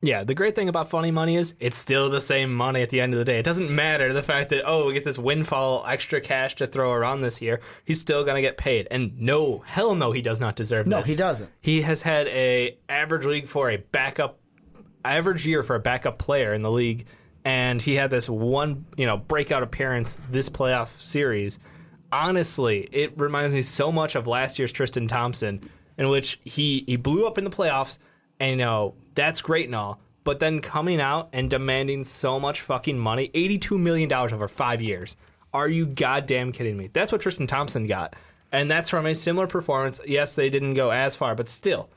Yeah, 0.00 0.22
the 0.24 0.34
great 0.34 0.54
thing 0.54 0.68
about 0.68 0.90
funny 0.90 1.10
money 1.10 1.36
is 1.36 1.54
it's 1.60 1.76
still 1.76 2.08
the 2.08 2.20
same 2.20 2.54
money 2.54 2.82
at 2.82 2.90
the 2.90 3.00
end 3.00 3.12
of 3.14 3.18
the 3.18 3.24
day. 3.24 3.38
It 3.40 3.42
doesn't 3.44 3.68
matter 3.68 4.12
the 4.12 4.22
fact 4.22 4.50
that 4.50 4.62
oh 4.64 4.86
we 4.86 4.92
get 4.94 5.02
this 5.02 5.18
windfall 5.18 5.84
extra 5.88 6.20
cash 6.20 6.54
to 6.56 6.68
throw 6.68 6.92
around 6.92 7.20
this 7.20 7.42
year. 7.42 7.60
He's 7.84 8.00
still 8.00 8.22
gonna 8.24 8.40
get 8.40 8.56
paid. 8.56 8.86
And 8.92 9.20
no, 9.20 9.58
hell 9.66 9.96
no, 9.96 10.12
he 10.12 10.22
does 10.22 10.38
not 10.38 10.54
deserve 10.54 10.86
No, 10.86 10.98
this. 10.98 11.08
No, 11.08 11.10
he 11.10 11.16
doesn't. 11.16 11.50
He 11.60 11.82
has 11.82 12.02
had 12.02 12.28
a 12.28 12.78
average 12.88 13.24
league 13.26 13.48
for 13.48 13.70
a 13.70 13.76
backup, 13.78 14.38
average 15.04 15.44
year 15.44 15.64
for 15.64 15.74
a 15.74 15.80
backup 15.80 16.16
player 16.18 16.54
in 16.54 16.62
the 16.62 16.70
league, 16.70 17.06
and 17.44 17.82
he 17.82 17.96
had 17.96 18.10
this 18.12 18.28
one 18.28 18.86
you 18.96 19.04
know 19.04 19.16
breakout 19.16 19.64
appearance 19.64 20.16
this 20.30 20.48
playoff 20.48 20.90
series. 21.00 21.58
Honestly, 22.12 22.88
it 22.92 23.18
reminds 23.18 23.52
me 23.52 23.62
so 23.62 23.90
much 23.90 24.14
of 24.14 24.28
last 24.28 24.60
year's 24.60 24.70
Tristan 24.70 25.08
Thompson, 25.08 25.68
in 25.98 26.08
which 26.08 26.40
he 26.44 26.84
he 26.86 26.96
blew 26.96 27.26
up 27.26 27.36
in 27.36 27.44
the 27.44 27.50
playoffs, 27.50 27.98
and 28.40 28.52
you 28.52 28.56
know 28.56 28.94
that's 29.14 29.40
great 29.40 29.66
and 29.66 29.74
all, 29.74 30.00
but 30.24 30.40
then 30.40 30.60
coming 30.60 31.00
out 31.00 31.28
and 31.32 31.50
demanding 31.50 32.04
so 32.04 32.40
much 32.40 32.62
fucking 32.62 32.98
money, 32.98 33.30
eighty 33.34 33.58
two 33.58 33.78
million 33.78 34.08
dollars 34.08 34.32
over 34.32 34.48
five 34.48 34.80
years. 34.80 35.16
Are 35.52 35.68
you 35.68 35.86
goddamn 35.86 36.52
kidding 36.52 36.76
me? 36.76 36.90
That's 36.92 37.10
what 37.10 37.20
Tristan 37.20 37.46
Thompson 37.46 37.86
got, 37.86 38.14
and 38.52 38.70
that's 38.70 38.90
from 38.90 39.04
a 39.06 39.14
similar 39.14 39.46
performance. 39.46 40.00
Yes, 40.06 40.34
they 40.34 40.48
didn't 40.48 40.74
go 40.74 40.90
as 40.90 41.16
far, 41.16 41.34
but 41.34 41.48
still 41.48 41.90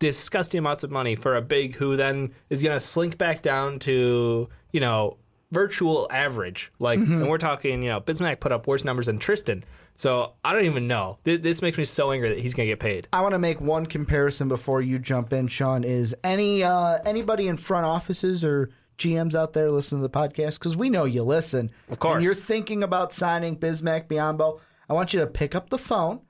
disgusting 0.00 0.58
amounts 0.58 0.82
of 0.82 0.90
money 0.90 1.14
for 1.14 1.36
a 1.36 1.40
big 1.40 1.76
who 1.76 1.96
then 1.96 2.34
is 2.50 2.62
going 2.62 2.76
to 2.76 2.80
slink 2.80 3.16
back 3.16 3.40
down 3.40 3.78
to 3.78 4.48
you 4.72 4.80
know 4.80 5.16
virtual 5.54 6.08
average. 6.10 6.70
Like, 6.78 6.98
mm-hmm. 6.98 7.22
and 7.22 7.30
we're 7.30 7.38
talking, 7.38 7.82
you 7.82 7.88
know, 7.88 8.00
Bismack 8.00 8.40
put 8.40 8.52
up 8.52 8.66
worse 8.66 8.84
numbers 8.84 9.06
than 9.06 9.18
Tristan. 9.18 9.64
So 9.96 10.32
I 10.44 10.52
don't 10.52 10.64
even 10.64 10.88
know. 10.88 11.18
Th- 11.24 11.40
This 11.40 11.62
makes 11.62 11.78
me 11.78 11.84
so 11.84 12.10
angry 12.12 12.28
that 12.30 12.38
he's 12.38 12.54
going 12.54 12.66
to 12.66 12.72
get 12.72 12.80
paid. 12.80 13.08
I 13.12 13.20
want 13.22 13.32
to 13.32 13.38
make 13.38 13.60
one 13.60 13.86
comparison 13.86 14.48
before 14.48 14.80
you 14.82 14.98
jump 14.98 15.32
in, 15.32 15.46
Sean. 15.48 15.84
Is 15.84 16.14
any 16.24 16.64
uh, 16.64 16.98
anybody 17.06 17.46
in 17.48 17.56
front 17.56 17.86
offices 17.86 18.42
or 18.42 18.70
GMs 18.98 19.34
out 19.34 19.52
there 19.52 19.70
listening 19.70 20.02
to 20.02 20.08
the 20.08 20.18
podcast? 20.18 20.54
Because 20.54 20.76
we 20.76 20.90
know 20.90 21.04
you 21.04 21.22
listen. 21.22 21.70
Of 21.90 21.98
course. 22.00 22.16
And 22.16 22.24
you're 22.24 22.34
thinking 22.34 22.82
about 22.82 23.12
signing 23.12 23.56
Bismack 23.56 24.08
Biyombo. 24.08 24.60
I 24.88 24.92
want 24.94 25.14
you 25.14 25.20
to 25.20 25.26
pick 25.26 25.54
up 25.54 25.70
the 25.70 25.78
phone 25.78 26.20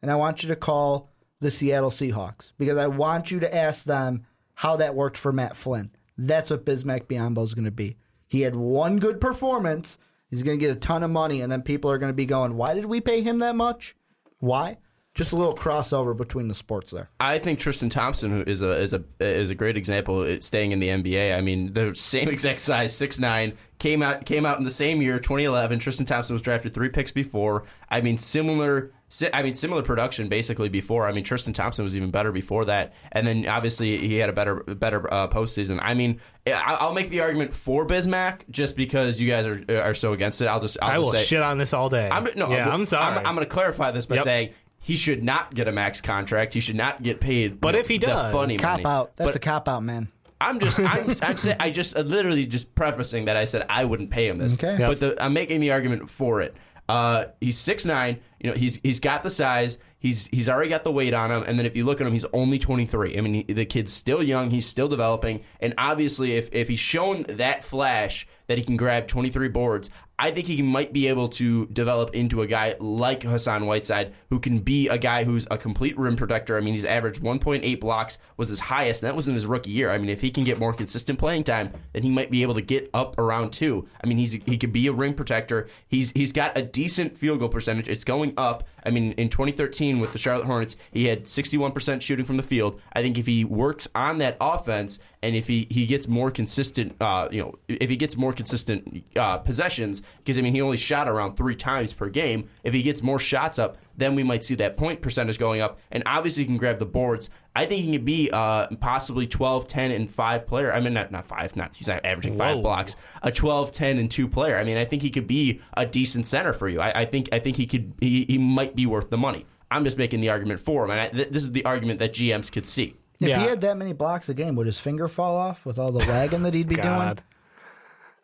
and 0.00 0.10
I 0.10 0.16
want 0.16 0.42
you 0.42 0.48
to 0.50 0.56
call 0.56 1.10
the 1.40 1.50
Seattle 1.50 1.90
Seahawks 1.90 2.52
because 2.58 2.78
I 2.78 2.86
want 2.86 3.30
you 3.30 3.40
to 3.40 3.54
ask 3.54 3.84
them 3.84 4.24
how 4.54 4.76
that 4.76 4.94
worked 4.94 5.16
for 5.16 5.32
Matt 5.32 5.56
Flynn. 5.56 5.90
That's 6.16 6.50
what 6.50 6.64
Bismack 6.64 7.04
Biyombo 7.06 7.44
is 7.44 7.54
going 7.54 7.64
to 7.64 7.70
be. 7.70 7.96
He 8.26 8.40
had 8.42 8.56
one 8.56 8.98
good 8.98 9.20
performance. 9.20 9.98
He's 10.30 10.42
going 10.42 10.58
to 10.58 10.64
get 10.64 10.76
a 10.76 10.78
ton 10.78 11.02
of 11.02 11.10
money, 11.10 11.40
and 11.40 11.50
then 11.50 11.62
people 11.62 11.90
are 11.90 11.98
going 11.98 12.10
to 12.10 12.16
be 12.16 12.26
going, 12.26 12.56
"Why 12.56 12.74
did 12.74 12.86
we 12.86 13.00
pay 13.00 13.22
him 13.22 13.38
that 13.38 13.56
much? 13.56 13.96
Why?" 14.38 14.78
Just 15.14 15.32
a 15.32 15.36
little 15.36 15.56
crossover 15.56 16.16
between 16.16 16.46
the 16.46 16.54
sports 16.54 16.92
there. 16.92 17.08
I 17.18 17.38
think 17.38 17.58
Tristan 17.58 17.88
Thompson 17.88 18.44
is 18.44 18.62
a 18.62 18.70
is 18.70 18.92
a 18.92 19.02
is 19.18 19.50
a 19.50 19.54
great 19.54 19.76
example 19.76 20.20
uh, 20.20 20.40
staying 20.40 20.70
in 20.70 20.78
the 20.78 20.88
NBA. 20.88 21.36
I 21.36 21.40
mean, 21.40 21.72
the 21.72 21.94
same 21.96 22.28
exact 22.30 22.60
size, 22.60 22.94
six 22.94 23.18
nine, 23.18 23.54
came 23.78 24.02
out 24.02 24.26
came 24.26 24.46
out 24.46 24.58
in 24.58 24.64
the 24.64 24.70
same 24.70 25.02
year, 25.02 25.18
2011. 25.18 25.80
Tristan 25.80 26.06
Thompson 26.06 26.34
was 26.34 26.42
drafted 26.42 26.72
three 26.72 26.88
picks 26.88 27.10
before. 27.10 27.64
I 27.88 28.00
mean, 28.00 28.18
similar. 28.18 28.92
Si- 29.08 29.28
I 29.32 29.42
mean, 29.42 29.54
similar 29.54 29.82
production 29.82 30.28
basically 30.28 30.68
before. 30.68 31.06
I 31.08 31.12
mean, 31.12 31.24
Tristan 31.24 31.52
Thompson 31.52 31.84
was 31.84 31.96
even 31.96 32.10
better 32.10 32.30
before 32.32 32.64
that, 32.66 32.92
and 33.12 33.26
then 33.26 33.46
obviously 33.46 33.96
he 33.98 34.16
had 34.16 34.28
a 34.30 34.32
better 34.32 34.56
better 34.64 35.12
uh, 35.12 35.28
postseason. 35.28 35.78
I 35.82 35.94
mean, 35.94 36.20
I- 36.46 36.76
I'll 36.80 36.94
make 36.94 37.10
the 37.10 37.20
argument 37.20 37.54
for 37.54 37.86
Bismack 37.86 38.42
just 38.50 38.76
because 38.76 39.20
you 39.20 39.28
guys 39.28 39.46
are 39.46 39.62
are 39.68 39.94
so 39.94 40.12
against 40.12 40.40
it. 40.40 40.46
I'll 40.46 40.60
just 40.60 40.76
I'll 40.82 40.90
I 40.90 40.94
just 40.94 41.04
will 41.04 41.12
say, 41.18 41.24
shit 41.24 41.42
on 41.42 41.58
this 41.58 41.72
all 41.74 41.88
day. 41.88 42.08
I'm, 42.10 42.28
no, 42.36 42.50
yeah, 42.50 42.68
I'm, 42.72 42.84
sorry. 42.84 43.04
I'm, 43.16 43.26
I'm 43.26 43.34
going 43.34 43.46
to 43.46 43.52
clarify 43.52 43.90
this 43.90 44.06
by 44.06 44.16
Yep. 44.16 44.24
saying 44.24 44.50
he 44.80 44.96
should 44.96 45.22
not 45.24 45.54
get 45.54 45.66
a 45.68 45.72
max 45.72 46.00
contract. 46.00 46.54
He 46.54 46.60
should 46.60 46.76
not 46.76 47.02
get 47.02 47.20
paid. 47.20 47.60
But 47.60 47.72
the- 47.72 47.78
if 47.80 47.88
he 47.88 47.98
the 47.98 48.06
does- 48.06 48.32
funny 48.32 48.56
Cop 48.58 48.72
money. 48.82 48.84
out. 48.86 49.16
That's 49.16 49.28
But 49.28 49.34
a 49.36 49.38
cop 49.40 49.68
out, 49.68 49.82
man. 49.82 50.08
I'm 50.40 50.60
just, 50.60 50.78
I'm, 50.78 51.16
I'm 51.20 51.36
say, 51.36 51.56
I 51.58 51.70
just 51.70 51.96
uh, 51.96 52.02
literally 52.02 52.46
just 52.46 52.72
prefacing 52.76 53.24
that 53.24 53.36
I 53.36 53.44
said 53.44 53.66
I 53.68 53.84
wouldn't 53.84 54.10
pay 54.10 54.28
him 54.28 54.38
this. 54.38 54.54
Okay. 54.54 54.78
Yep. 54.78 54.88
But 54.88 55.00
the, 55.00 55.24
I'm 55.24 55.32
making 55.32 55.58
the 55.58 55.72
argument 55.72 56.08
for 56.08 56.40
it. 56.40 56.56
Uh, 56.88 57.26
he's 57.40 57.58
six 57.58 57.84
nine. 57.84 58.20
You 58.40 58.50
know, 58.50 58.56
he's 58.56 58.80
he's 58.82 59.00
got 59.00 59.22
the 59.22 59.30
size. 59.30 59.78
He's 59.98 60.26
he's 60.28 60.48
already 60.48 60.70
got 60.70 60.84
the 60.84 60.92
weight 60.92 61.12
on 61.12 61.30
him. 61.30 61.42
And 61.46 61.58
then 61.58 61.66
if 61.66 61.76
you 61.76 61.84
look 61.84 62.00
at 62.00 62.06
him, 62.06 62.12
he's 62.12 62.24
only 62.32 62.58
23. 62.58 63.18
I 63.18 63.20
mean, 63.20 63.34
he, 63.34 63.42
the 63.42 63.64
kid's 63.64 63.92
still 63.92 64.22
young. 64.22 64.50
He's 64.50 64.66
still 64.66 64.88
developing. 64.88 65.42
And 65.60 65.74
obviously, 65.76 66.36
if 66.36 66.48
if 66.52 66.68
he's 66.68 66.78
shown 66.78 67.24
that 67.28 67.64
flash 67.64 68.26
that 68.46 68.58
he 68.58 68.64
can 68.64 68.76
grab 68.76 69.08
23 69.08 69.48
boards, 69.48 69.90
I 70.18 70.32
think 70.32 70.48
he 70.48 70.62
might 70.62 70.92
be 70.92 71.06
able 71.06 71.28
to 71.30 71.66
develop 71.66 72.14
into 72.14 72.42
a 72.42 72.46
guy 72.46 72.74
like 72.80 73.22
Hassan 73.22 73.66
Whiteside, 73.66 74.14
who 74.30 74.40
can 74.40 74.58
be 74.58 74.88
a 74.88 74.98
guy 74.98 75.22
who's 75.22 75.46
a 75.50 75.56
complete 75.56 75.96
rim 75.96 76.16
protector. 76.16 76.56
I 76.56 76.60
mean, 76.60 76.74
he's 76.74 76.84
averaged 76.84 77.22
1.8 77.22 77.78
blocks, 77.78 78.18
was 78.36 78.48
his 78.48 78.58
highest, 78.58 79.02
and 79.02 79.08
that 79.08 79.14
was 79.14 79.28
in 79.28 79.34
his 79.34 79.46
rookie 79.46 79.70
year. 79.70 79.90
I 79.90 79.98
mean, 79.98 80.08
if 80.08 80.20
he 80.20 80.30
can 80.30 80.42
get 80.42 80.58
more 80.58 80.72
consistent 80.72 81.20
playing 81.20 81.44
time, 81.44 81.72
then 81.92 82.02
he 82.02 82.10
might 82.10 82.32
be 82.32 82.42
able 82.42 82.54
to 82.54 82.62
get 82.62 82.90
up 82.92 83.16
around 83.18 83.52
two. 83.52 83.88
I 84.02 84.08
mean, 84.08 84.18
he's 84.18 84.32
he 84.32 84.58
could 84.58 84.72
be 84.72 84.88
a 84.88 84.92
rim 84.92 85.14
protector. 85.14 85.68
He's 85.86 86.10
he's 86.10 86.32
got 86.32 86.58
a 86.58 86.62
decent 86.62 87.16
field 87.16 87.38
goal 87.38 87.48
percentage. 87.48 87.88
It's 87.88 88.04
going 88.04 88.34
up. 88.36 88.66
I 88.88 88.90
mean, 88.90 89.12
in 89.12 89.28
2013 89.28 90.00
with 90.00 90.14
the 90.14 90.18
Charlotte 90.18 90.46
Hornets, 90.46 90.74
he 90.90 91.04
had 91.04 91.24
61% 91.24 92.00
shooting 92.00 92.24
from 92.24 92.38
the 92.38 92.42
field. 92.42 92.80
I 92.94 93.02
think 93.02 93.18
if 93.18 93.26
he 93.26 93.44
works 93.44 93.86
on 93.94 94.16
that 94.18 94.38
offense 94.40 94.98
and 95.22 95.36
if 95.36 95.46
he, 95.46 95.66
he 95.70 95.84
gets 95.84 96.08
more 96.08 96.30
consistent, 96.30 96.96
uh, 96.98 97.28
you 97.30 97.42
know, 97.42 97.54
if 97.68 97.90
he 97.90 97.96
gets 97.96 98.16
more 98.16 98.32
consistent 98.32 99.04
uh, 99.14 99.36
possessions, 99.36 100.00
because 100.16 100.38
I 100.38 100.40
mean 100.40 100.54
he 100.54 100.62
only 100.62 100.78
shot 100.78 101.06
around 101.06 101.36
three 101.36 101.54
times 101.54 101.92
per 101.92 102.08
game. 102.08 102.48
If 102.64 102.72
he 102.72 102.80
gets 102.80 103.02
more 103.02 103.18
shots 103.18 103.58
up, 103.58 103.76
then 103.98 104.14
we 104.14 104.22
might 104.22 104.44
see 104.44 104.54
that 104.56 104.76
point 104.76 105.02
percentage 105.02 105.38
going 105.38 105.60
up, 105.60 105.78
and 105.92 106.02
obviously 106.06 106.44
he 106.44 106.46
can 106.46 106.56
grab 106.56 106.78
the 106.78 106.86
boards. 106.86 107.28
I 107.54 107.66
think 107.66 107.84
he 107.84 107.92
can 107.92 108.04
be 108.04 108.30
uh, 108.32 108.68
possibly 108.80 109.26
12, 109.26 109.68
10, 109.68 109.90
and 109.90 110.10
5 110.10 110.46
player. 110.46 110.72
I 110.72 110.80
mean, 110.80 110.94
not 110.94 111.12
not 111.12 111.26
5, 111.26 111.56
not 111.56 111.76
he's 111.76 111.88
not 111.88 112.04
averaging 112.06 112.38
5 112.38 112.56
Whoa. 112.56 112.62
blocks. 112.62 112.96
A 113.22 113.30
12, 113.30 113.72
10, 113.72 113.98
and 113.98 114.10
2 114.10 114.28
player. 114.28 114.56
I 114.56 114.64
mean, 114.64 114.76
I 114.78 114.84
think 114.84 115.02
he 115.02 115.10
could 115.10 115.26
be 115.26 115.60
a 115.76 115.84
decent 115.84 116.26
center 116.26 116.52
for 116.52 116.68
you. 116.68 116.80
I, 116.80 117.02
I 117.02 117.04
think 117.04 117.28
I 117.32 117.38
think 117.38 117.56
he 117.56 117.66
could 117.66 117.92
he, 118.00 118.24
he 118.24 118.38
might 118.38 118.74
be 118.74 118.86
worth 118.86 119.10
the 119.10 119.18
money. 119.18 119.44
I'm 119.70 119.84
just 119.84 119.98
making 119.98 120.20
the 120.20 120.30
argument 120.30 120.60
for 120.60 120.84
him, 120.84 120.90
and 120.92 121.00
I, 121.00 121.08
th- 121.08 121.28
this 121.28 121.42
is 121.42 121.52
the 121.52 121.64
argument 121.66 121.98
that 121.98 122.12
GMs 122.14 122.50
could 122.50 122.64
see. 122.66 122.94
If 123.20 123.28
Yeah. 123.28 123.40
he 123.40 123.46
had 123.48 123.60
that 123.62 123.76
many 123.76 123.92
blocks 123.92 124.28
a 124.28 124.34
game, 124.34 124.54
would 124.54 124.66
his 124.66 124.78
finger 124.78 125.08
fall 125.08 125.36
off 125.36 125.66
with 125.66 125.78
all 125.78 125.90
the 125.92 126.06
wagging 126.08 126.42
that 126.44 126.54
he'd 126.54 126.68
be 126.68 126.76
doing? 126.88 127.16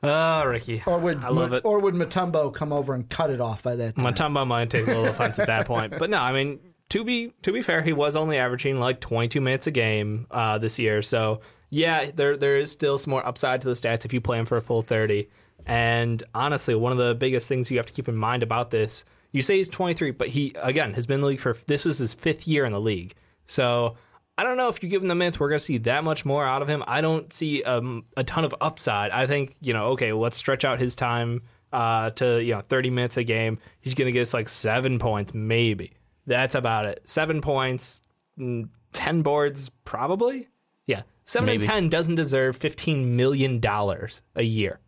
God. 0.02 0.46
Oh, 0.46 0.50
Ricky. 0.50 0.82
Or 0.86 0.98
would 0.98 1.24
I 1.24 1.28
love 1.28 1.52
it. 1.52 1.64
or 1.64 1.80
would 1.80 1.94
Mutombo 1.94 2.54
come 2.54 2.72
over 2.72 2.94
and 2.94 3.08
cut 3.08 3.30
it 3.30 3.40
off 3.40 3.62
by 3.62 3.76
that 3.76 3.96
time? 3.96 4.14
Mutombo 4.14 4.46
might 4.46 4.70
take 4.70 4.84
a 4.84 4.90
little 4.90 5.06
offense 5.06 5.38
at 5.38 5.46
that 5.46 5.66
point, 5.66 5.98
but 5.98 6.10
no, 6.10 6.18
I 6.18 6.32
mean 6.32 6.58
to 6.90 7.04
be 7.04 7.32
to 7.42 7.52
be 7.52 7.62
fair, 7.62 7.82
he 7.82 7.92
was 7.92 8.16
only 8.16 8.38
averaging 8.38 8.78
like 8.78 9.00
22 9.00 9.40
minutes 9.40 9.66
a 9.66 9.70
game 9.70 10.26
uh, 10.30 10.58
this 10.58 10.78
year. 10.78 11.02
So 11.02 11.40
yeah, 11.70 12.10
there 12.14 12.36
there 12.36 12.56
is 12.56 12.70
still 12.70 12.98
some 12.98 13.10
more 13.10 13.26
upside 13.26 13.60
to 13.62 13.68
the 13.68 13.74
stats 13.74 14.04
if 14.04 14.12
you 14.12 14.20
play 14.20 14.38
him 14.38 14.46
for 14.46 14.56
a 14.56 14.62
full 14.62 14.82
30. 14.82 15.28
And 15.66 16.22
honestly, 16.34 16.74
one 16.74 16.92
of 16.92 16.98
the 16.98 17.14
biggest 17.14 17.48
things 17.48 17.70
you 17.70 17.78
have 17.78 17.86
to 17.86 17.92
keep 17.92 18.08
in 18.08 18.16
mind 18.16 18.42
about 18.42 18.70
this, 18.70 19.04
you 19.32 19.42
say 19.42 19.56
he's 19.56 19.70
23, 19.70 20.10
but 20.10 20.28
he 20.28 20.54
again 20.56 20.94
has 20.94 21.06
been 21.06 21.16
in 21.16 21.20
the 21.22 21.26
league 21.28 21.40
for 21.40 21.56
this 21.66 21.84
was 21.84 21.98
his 21.98 22.12
fifth 22.14 22.46
year 22.46 22.64
in 22.64 22.72
the 22.72 22.80
league. 22.80 23.14
So 23.46 23.96
I 24.36 24.42
don't 24.42 24.56
know 24.56 24.68
if 24.68 24.82
you 24.82 24.88
give 24.88 25.02
him 25.02 25.08
the 25.08 25.14
minutes, 25.14 25.38
we're 25.38 25.48
going 25.48 25.58
to 25.60 25.64
see 25.64 25.78
that 25.78 26.02
much 26.02 26.24
more 26.24 26.44
out 26.44 26.60
of 26.60 26.68
him. 26.68 26.82
I 26.86 27.00
don't 27.00 27.32
see 27.32 27.62
um, 27.62 28.04
a 28.16 28.24
ton 28.24 28.44
of 28.44 28.54
upside. 28.60 29.10
I 29.12 29.26
think 29.26 29.56
you 29.60 29.72
know, 29.72 29.86
okay, 29.88 30.12
let's 30.12 30.36
stretch 30.36 30.64
out 30.64 30.80
his 30.80 30.96
time 30.96 31.42
uh, 31.72 32.10
to 32.10 32.42
you 32.42 32.54
know 32.54 32.60
30 32.62 32.90
minutes 32.90 33.16
a 33.16 33.24
game. 33.24 33.58
He's 33.80 33.94
going 33.94 34.06
to 34.06 34.12
get 34.12 34.22
us 34.22 34.34
like 34.34 34.48
seven 34.48 34.98
points, 34.98 35.32
maybe. 35.34 35.92
That's 36.26 36.54
about 36.54 36.86
it. 36.86 37.02
Seven 37.04 37.40
points, 37.40 38.02
mm, 38.38 38.68
ten 38.92 39.22
boards, 39.22 39.68
probably. 39.84 40.48
Yeah, 40.86 41.02
seven 41.24 41.46
Maybe. 41.46 41.64
and 41.64 41.70
ten 41.70 41.88
doesn't 41.88 42.14
deserve 42.14 42.56
15 42.56 43.16
million 43.16 43.60
dollars 43.60 44.22
a 44.34 44.42
year. 44.42 44.80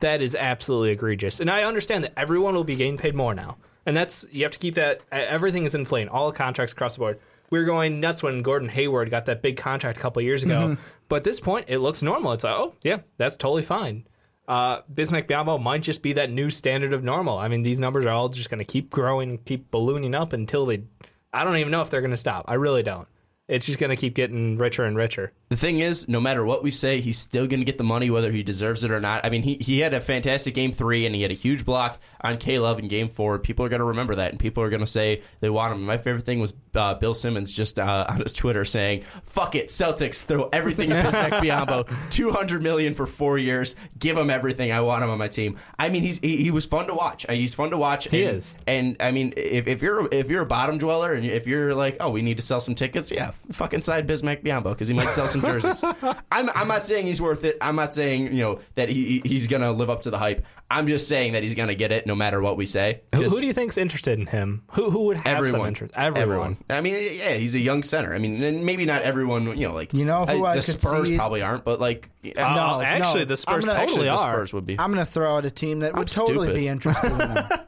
That 0.00 0.20
is 0.20 0.34
absolutely 0.34 0.90
egregious. 0.90 1.40
And 1.40 1.50
I 1.50 1.64
understand 1.64 2.04
that 2.04 2.12
everyone 2.16 2.54
will 2.54 2.64
be 2.64 2.76
getting 2.76 2.98
paid 2.98 3.14
more 3.14 3.34
now. 3.34 3.56
And 3.86 3.96
that's, 3.96 4.26
you 4.30 4.42
have 4.42 4.52
to 4.52 4.58
keep 4.58 4.74
that, 4.74 5.02
everything 5.10 5.64
is 5.64 5.74
inflating, 5.74 6.08
all 6.08 6.30
the 6.30 6.36
contracts 6.36 6.72
across 6.72 6.94
the 6.94 6.98
board. 7.00 7.20
We 7.50 7.58
were 7.58 7.64
going 7.64 8.00
nuts 8.00 8.22
when 8.22 8.42
Gordon 8.42 8.68
Hayward 8.70 9.10
got 9.10 9.26
that 9.26 9.42
big 9.42 9.56
contract 9.56 9.98
a 9.98 10.00
couple 10.00 10.22
years 10.22 10.42
ago. 10.42 10.76
But 11.06 11.16
at 11.16 11.24
this 11.24 11.38
point, 11.38 11.66
it 11.68 11.78
looks 11.80 12.00
normal. 12.00 12.32
It's 12.32 12.44
like, 12.44 12.54
oh, 12.54 12.74
yeah, 12.82 13.00
that's 13.18 13.36
totally 13.36 13.62
fine. 13.62 14.06
Uh, 14.48 14.80
Bismack 14.92 15.26
Biyombo 15.26 15.62
might 15.62 15.82
just 15.82 16.00
be 16.00 16.14
that 16.14 16.30
new 16.30 16.50
standard 16.50 16.94
of 16.94 17.04
normal. 17.04 17.36
I 17.36 17.48
mean, 17.48 17.62
these 17.62 17.78
numbers 17.78 18.06
are 18.06 18.10
all 18.10 18.30
just 18.30 18.48
going 18.48 18.58
to 18.58 18.64
keep 18.64 18.88
growing, 18.88 19.36
keep 19.38 19.70
ballooning 19.70 20.14
up 20.14 20.32
until 20.32 20.64
they, 20.64 20.84
I 21.32 21.44
don't 21.44 21.56
even 21.56 21.70
know 21.70 21.82
if 21.82 21.90
they're 21.90 22.00
going 22.00 22.10
to 22.10 22.16
stop. 22.16 22.46
I 22.48 22.54
really 22.54 22.82
don't. 22.82 23.06
It's 23.46 23.66
just 23.66 23.78
going 23.78 23.90
to 23.90 23.96
keep 23.96 24.14
getting 24.14 24.56
richer 24.56 24.84
and 24.84 24.96
richer. 24.96 25.32
The 25.50 25.56
thing 25.56 25.80
is, 25.80 26.08
no 26.08 26.18
matter 26.18 26.44
what 26.46 26.62
we 26.62 26.70
say, 26.70 27.02
he's 27.02 27.18
still 27.18 27.46
going 27.46 27.60
to 27.60 27.66
get 27.66 27.76
the 27.76 27.84
money 27.84 28.08
whether 28.08 28.32
he 28.32 28.42
deserves 28.42 28.82
it 28.84 28.90
or 28.90 29.00
not. 29.00 29.24
I 29.26 29.28
mean, 29.28 29.42
he, 29.42 29.56
he 29.56 29.80
had 29.80 29.92
a 29.92 30.00
fantastic 30.00 30.54
game 30.54 30.72
three 30.72 31.04
and 31.04 31.14
he 31.14 31.20
had 31.20 31.30
a 31.30 31.34
huge 31.34 31.66
block 31.66 31.98
on 32.22 32.38
K 32.38 32.58
Love 32.58 32.78
in 32.78 32.88
game 32.88 33.08
four. 33.08 33.38
People 33.38 33.66
are 33.66 33.68
going 33.68 33.80
to 33.80 33.84
remember 33.84 34.14
that 34.14 34.30
and 34.30 34.40
people 34.40 34.62
are 34.62 34.70
going 34.70 34.80
to 34.80 34.86
say 34.86 35.20
they 35.40 35.50
want 35.50 35.74
him. 35.74 35.82
My 35.84 35.98
favorite 35.98 36.24
thing 36.24 36.40
was 36.40 36.54
uh, 36.74 36.94
Bill 36.94 37.12
Simmons 37.12 37.52
just 37.52 37.78
uh, 37.78 38.06
on 38.08 38.22
his 38.22 38.32
Twitter 38.32 38.64
saying, 38.64 39.04
fuck 39.24 39.54
it, 39.54 39.68
Celtics, 39.68 40.24
throw 40.24 40.48
everything 40.50 40.90
at 40.90 41.04
Bismack 41.04 41.40
Biyombo. 41.40 41.86
200 42.10 42.62
million 42.62 42.94
for 42.94 43.06
four 43.06 43.36
years. 43.36 43.76
Give 43.98 44.16
him 44.16 44.30
everything. 44.30 44.72
I 44.72 44.80
want 44.80 45.04
him 45.04 45.10
on 45.10 45.18
my 45.18 45.28
team. 45.28 45.58
I 45.78 45.90
mean, 45.90 46.02
he's 46.02 46.18
he, 46.18 46.38
he 46.38 46.50
was 46.50 46.64
fun 46.64 46.86
to 46.86 46.94
watch. 46.94 47.26
Uh, 47.28 47.34
He's 47.34 47.52
fun 47.52 47.70
to 47.70 47.76
watch. 47.76 48.08
He 48.08 48.24
and, 48.24 48.38
is. 48.38 48.56
And 48.66 48.96
I 49.00 49.10
mean, 49.10 49.34
if, 49.36 49.66
if 49.66 49.82
you're 49.82 50.08
if 50.10 50.30
you're 50.30 50.42
a 50.42 50.46
bottom 50.46 50.78
dweller 50.78 51.12
and 51.12 51.26
if 51.26 51.46
you're 51.46 51.74
like, 51.74 51.98
oh, 52.00 52.08
we 52.08 52.22
need 52.22 52.38
to 52.38 52.42
sell 52.42 52.60
some 52.60 52.74
tickets, 52.74 53.10
yeah, 53.10 53.32
fucking 53.52 53.82
side 53.82 54.06
Bismack 54.06 54.42
Biyombo 54.42 54.70
because 54.70 54.88
he 54.88 54.94
might 54.94 55.10
sell 55.10 55.28
some 55.28 55.40
jerseys. 55.42 55.82
I'm 56.32 56.50
I'm 56.54 56.68
not 56.68 56.86
saying 56.86 57.06
he's 57.06 57.20
worth 57.20 57.44
it. 57.44 57.56
I'm 57.60 57.76
not 57.76 57.92
saying 57.94 58.32
you 58.32 58.40
know 58.40 58.60
that 58.74 58.88
he 58.88 59.20
he's 59.24 59.48
gonna 59.48 59.72
live 59.72 59.90
up 59.90 60.00
to 60.02 60.10
the 60.10 60.18
hype. 60.18 60.44
I'm 60.70 60.86
just 60.86 61.06
saying 61.08 61.34
that 61.34 61.42
he's 61.42 61.54
gonna 61.54 61.74
get 61.74 61.92
it 61.92 62.06
no 62.06 62.14
matter 62.14 62.40
what 62.40 62.56
we 62.56 62.64
say. 62.66 63.02
Who, 63.14 63.20
Just 63.22 63.34
who 63.34 63.40
do 63.40 63.46
you 63.46 63.52
think's 63.52 63.76
interested 63.76 64.18
in 64.18 64.26
him? 64.26 64.62
Who 64.72 64.90
who 64.90 65.04
would 65.04 65.18
have 65.18 65.36
some 65.36 65.46
everyone, 65.46 65.68
interest? 65.68 65.94
Everyone. 65.96 66.56
I 66.70 66.80
mean, 66.80 66.94
yeah, 67.18 67.34
he's 67.34 67.54
a 67.54 67.60
young 67.60 67.82
center. 67.82 68.14
I 68.14 68.18
mean, 68.18 68.42
and 68.42 68.64
maybe 68.64 68.86
not 68.86 69.02
everyone. 69.02 69.56
You 69.58 69.68
know, 69.68 69.74
like 69.74 69.92
You 69.92 70.04
know 70.04 70.24
who 70.26 70.44
I 70.44 70.56
the 70.56 70.62
could 70.62 70.80
Spurs 70.80 71.08
see- 71.08 71.16
probably 71.16 71.42
aren't, 71.42 71.64
but 71.64 71.80
like 71.80 72.08
Uh, 72.24 72.30
No, 72.54 72.80
actually, 72.80 73.20
no. 73.20 73.24
the 73.26 73.36
Spurs 73.36 73.54
I'm 73.54 73.60
gonna- 73.60 73.86
totally 73.86 74.08
actually, 74.08 74.08
the. 74.08 74.16
Spurs 74.16 74.52
would 74.54 74.66
be. 74.66 74.76
I'm 74.80 74.92
going 74.92 75.04
to 75.04 75.10
throw 75.10 75.36
out 75.36 75.44
a 75.44 75.50
team 75.50 75.80
that 75.80 75.92
would 75.92 76.00
I'm 76.00 76.06
totally 76.06 76.46
stupid. 76.46 76.54
be 76.60 76.68
interested 76.68 77.12
in 77.12 77.20
him. 77.20 77.44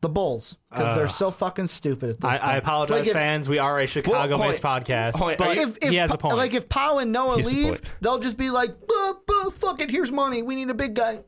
The 0.00 0.08
Bulls, 0.08 0.56
because 0.70 0.96
they're 0.96 1.08
so 1.08 1.32
fucking 1.32 1.66
stupid 1.66 2.10
at 2.10 2.20
this 2.20 2.24
I, 2.28 2.38
point. 2.38 2.44
I 2.52 2.56
apologize, 2.56 2.98
Like, 2.98 3.06
if- 3.08 3.12
fans. 3.14 3.48
We 3.48 3.58
are 3.58 3.80
a 3.80 3.86
Chicago-based 3.86 4.62
Well, 4.62 4.72
point- 4.74 4.86
podcast, 4.86 5.14
point- 5.14 5.38
but 5.38 5.58
if- 5.58 5.76
If, 5.82 5.90
he 5.90 5.96
has 5.96 6.12
a 6.14 6.16
point. 6.18 6.36
Like 6.36 6.54
if 6.54 6.68
Pau 6.68 6.98
and 6.98 7.10
Noah 7.10 7.38
has 7.38 7.50
a 7.50 7.54
leave, 7.54 7.68
point. 7.68 7.80
they'll 8.00 8.20
just 8.20 8.36
be 8.36 8.50
like, 8.50 8.70
"Buh, 8.86 9.14
buh, 9.26 9.50
"Fuck 9.50 9.80
it, 9.80 9.90
here's 9.90 10.12
money. 10.12 10.42
We 10.42 10.54
need 10.54 10.70
a 10.70 10.74
big 10.74 10.94
guy." 10.94 11.20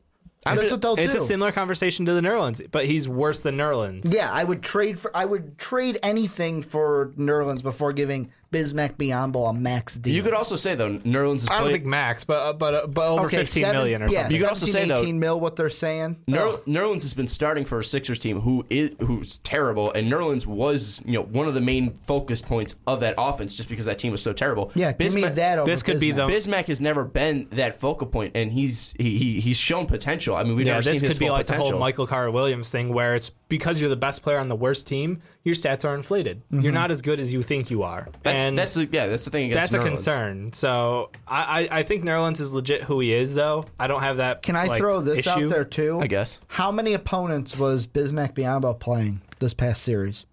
I'm 0.46 0.54
That's 0.56 0.60
just- 0.68 0.72
what 0.72 0.82
they'll 0.82 1.04
it's 1.04 1.14
do. 1.16 1.20
a 1.20 1.24
similar 1.24 1.50
conversation 1.52 2.06
to 2.06 2.14
the 2.14 2.20
Nerlens, 2.20 2.64
but 2.70 2.86
he's 2.86 3.08
worse 3.08 3.40
than 3.40 3.56
Nerlens. 3.58 4.02
yeah, 4.14 4.30
I 4.32 4.44
would 4.44 4.62
trade 4.62 4.98
for. 5.00 5.14
I 5.16 5.24
would 5.24 5.58
trade 5.58 5.98
anything 6.02 6.62
for 6.62 7.12
Nerlens 7.18 7.62
before 7.62 7.92
giving 7.92 8.30
Bismack 8.52 8.96
Biyombo 8.96 9.48
a 9.48 9.52
max 9.52 9.94
deal. 9.96 10.12
You 10.14 10.22
could 10.22 10.34
also 10.34 10.56
say 10.56 10.74
though, 10.74 10.98
Nerlens 10.98 11.36
is 11.36 11.44
I 11.48 11.54
don't 11.54 11.62
playing. 11.62 11.74
think 11.76 11.84
max, 11.86 12.24
but 12.24 12.34
uh, 12.38 12.52
but 12.52 12.74
uh, 12.74 12.86
but 12.88 13.08
over 13.08 13.26
okay, 13.26 13.38
fifteen 13.38 13.62
seven, 13.62 13.76
million 13.76 14.02
or 14.02 14.08
yeah, 14.08 14.22
something. 14.22 14.32
You 14.36 14.42
could 14.42 14.48
also 14.48 14.66
17, 14.66 14.88
say, 14.88 14.94
though- 14.94 15.02
18 15.02 15.18
mil. 15.20 15.38
What 15.40 15.56
they're 15.56 15.70
saying. 15.70 16.16
Ner- 16.26 16.38
Ugh. 16.48 16.60
Nerlens 16.66 17.02
has 17.02 17.14
been 17.14 17.28
starting 17.28 17.64
for 17.64 17.78
a 17.78 17.84
Sixers 17.84 18.18
team 18.18 18.40
who 18.40 18.66
is 18.68 18.90
who's 19.00 19.38
terrible, 19.38 19.92
and 19.92 20.10
Nerlens 20.10 20.46
was 20.46 21.00
you 21.04 21.12
know 21.12 21.22
one 21.22 21.46
of 21.46 21.54
the 21.54 21.60
main 21.60 21.92
focus 22.06 22.42
points 22.42 22.74
of 22.88 23.00
that 23.00 23.14
offense 23.18 23.54
just 23.54 23.68
because 23.68 23.84
that 23.84 23.98
team 23.98 24.10
was 24.10 24.20
so 24.22 24.32
terrible. 24.32 24.72
yeah, 24.74 24.92
give 24.92 25.14
me 25.14 25.22
that. 25.22 25.58
Over 25.60 25.70
this 25.70 25.82
could 25.84 26.00
be 26.00 26.10
the- 26.10 26.26
Bismack 26.26 26.66
has 26.66 26.80
never 26.80 27.04
been 27.04 27.46
that 27.50 27.76
focal 27.80 28.06
point, 28.08 28.32
and 28.34 28.50
he's 28.50 28.94
he, 28.98 29.16
he 29.16 29.40
he's 29.40 29.56
shown 29.58 29.86
potential. 29.86 30.34
I 30.34 30.42
mean, 30.42 30.56
we've 30.56 30.66
yeah, 30.66 30.72
never 30.74 30.84
this 30.84 30.98
seen 30.98 31.08
his 31.08 31.16
could 31.16 31.20
be 31.20 31.26
full 31.26 31.34
like 31.34 31.46
potential. 31.46 31.66
the 31.66 31.70
whole 31.72 31.80
Michael 31.80 32.06
Carter 32.08 32.30
Williams 32.32 32.68
thing, 32.70 32.92
where 32.92 33.14
it's 33.14 33.30
because 33.50 33.78
you're 33.78 33.90
the 33.90 33.96
best 33.96 34.22
player 34.22 34.38
on 34.38 34.48
the 34.48 34.56
worst 34.56 34.86
team, 34.86 35.20
your 35.42 35.54
stats 35.54 35.84
are 35.84 35.94
inflated. 35.94 36.42
Mm-hmm. 36.44 36.62
You're 36.62 36.72
not 36.72 36.90
as 36.90 37.02
good 37.02 37.20
as 37.20 37.30
you 37.30 37.42
think 37.42 37.70
you 37.70 37.82
are, 37.82 38.08
that's 38.22 38.40
and 38.40 38.58
that's 38.58 38.74
the, 38.74 38.88
yeah, 38.90 39.08
that's 39.08 39.26
the 39.26 39.30
thing. 39.30 39.50
that's 39.50 39.74
Against 39.74 39.86
a 39.86 39.90
concern. 39.90 40.52
So 40.54 41.10
I, 41.28 41.68
I 41.68 41.78
I 41.80 41.82
think 41.82 42.04
Nerlens 42.04 42.40
is 42.40 42.52
legit 42.52 42.84
who 42.84 43.00
he 43.00 43.12
is, 43.12 43.34
though. 43.34 43.66
I 43.78 43.86
don't 43.86 44.00
have 44.00 44.16
that. 44.16 44.40
Can 44.40 44.56
I 44.56 44.64
like, 44.64 44.78
throw 44.78 45.02
this 45.02 45.18
issue. 45.18 45.30
out 45.30 45.48
there 45.50 45.66
too? 45.66 46.00
I 46.00 46.06
guess. 46.06 46.38
How 46.46 46.72
many 46.72 46.94
opponents 46.94 47.58
was 47.58 47.86
Bismack 47.86 48.32
Biyombo 48.32 48.80
playing 48.80 49.20
this 49.38 49.52
past 49.52 49.82
series? 49.82 50.24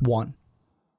One. 0.00 0.34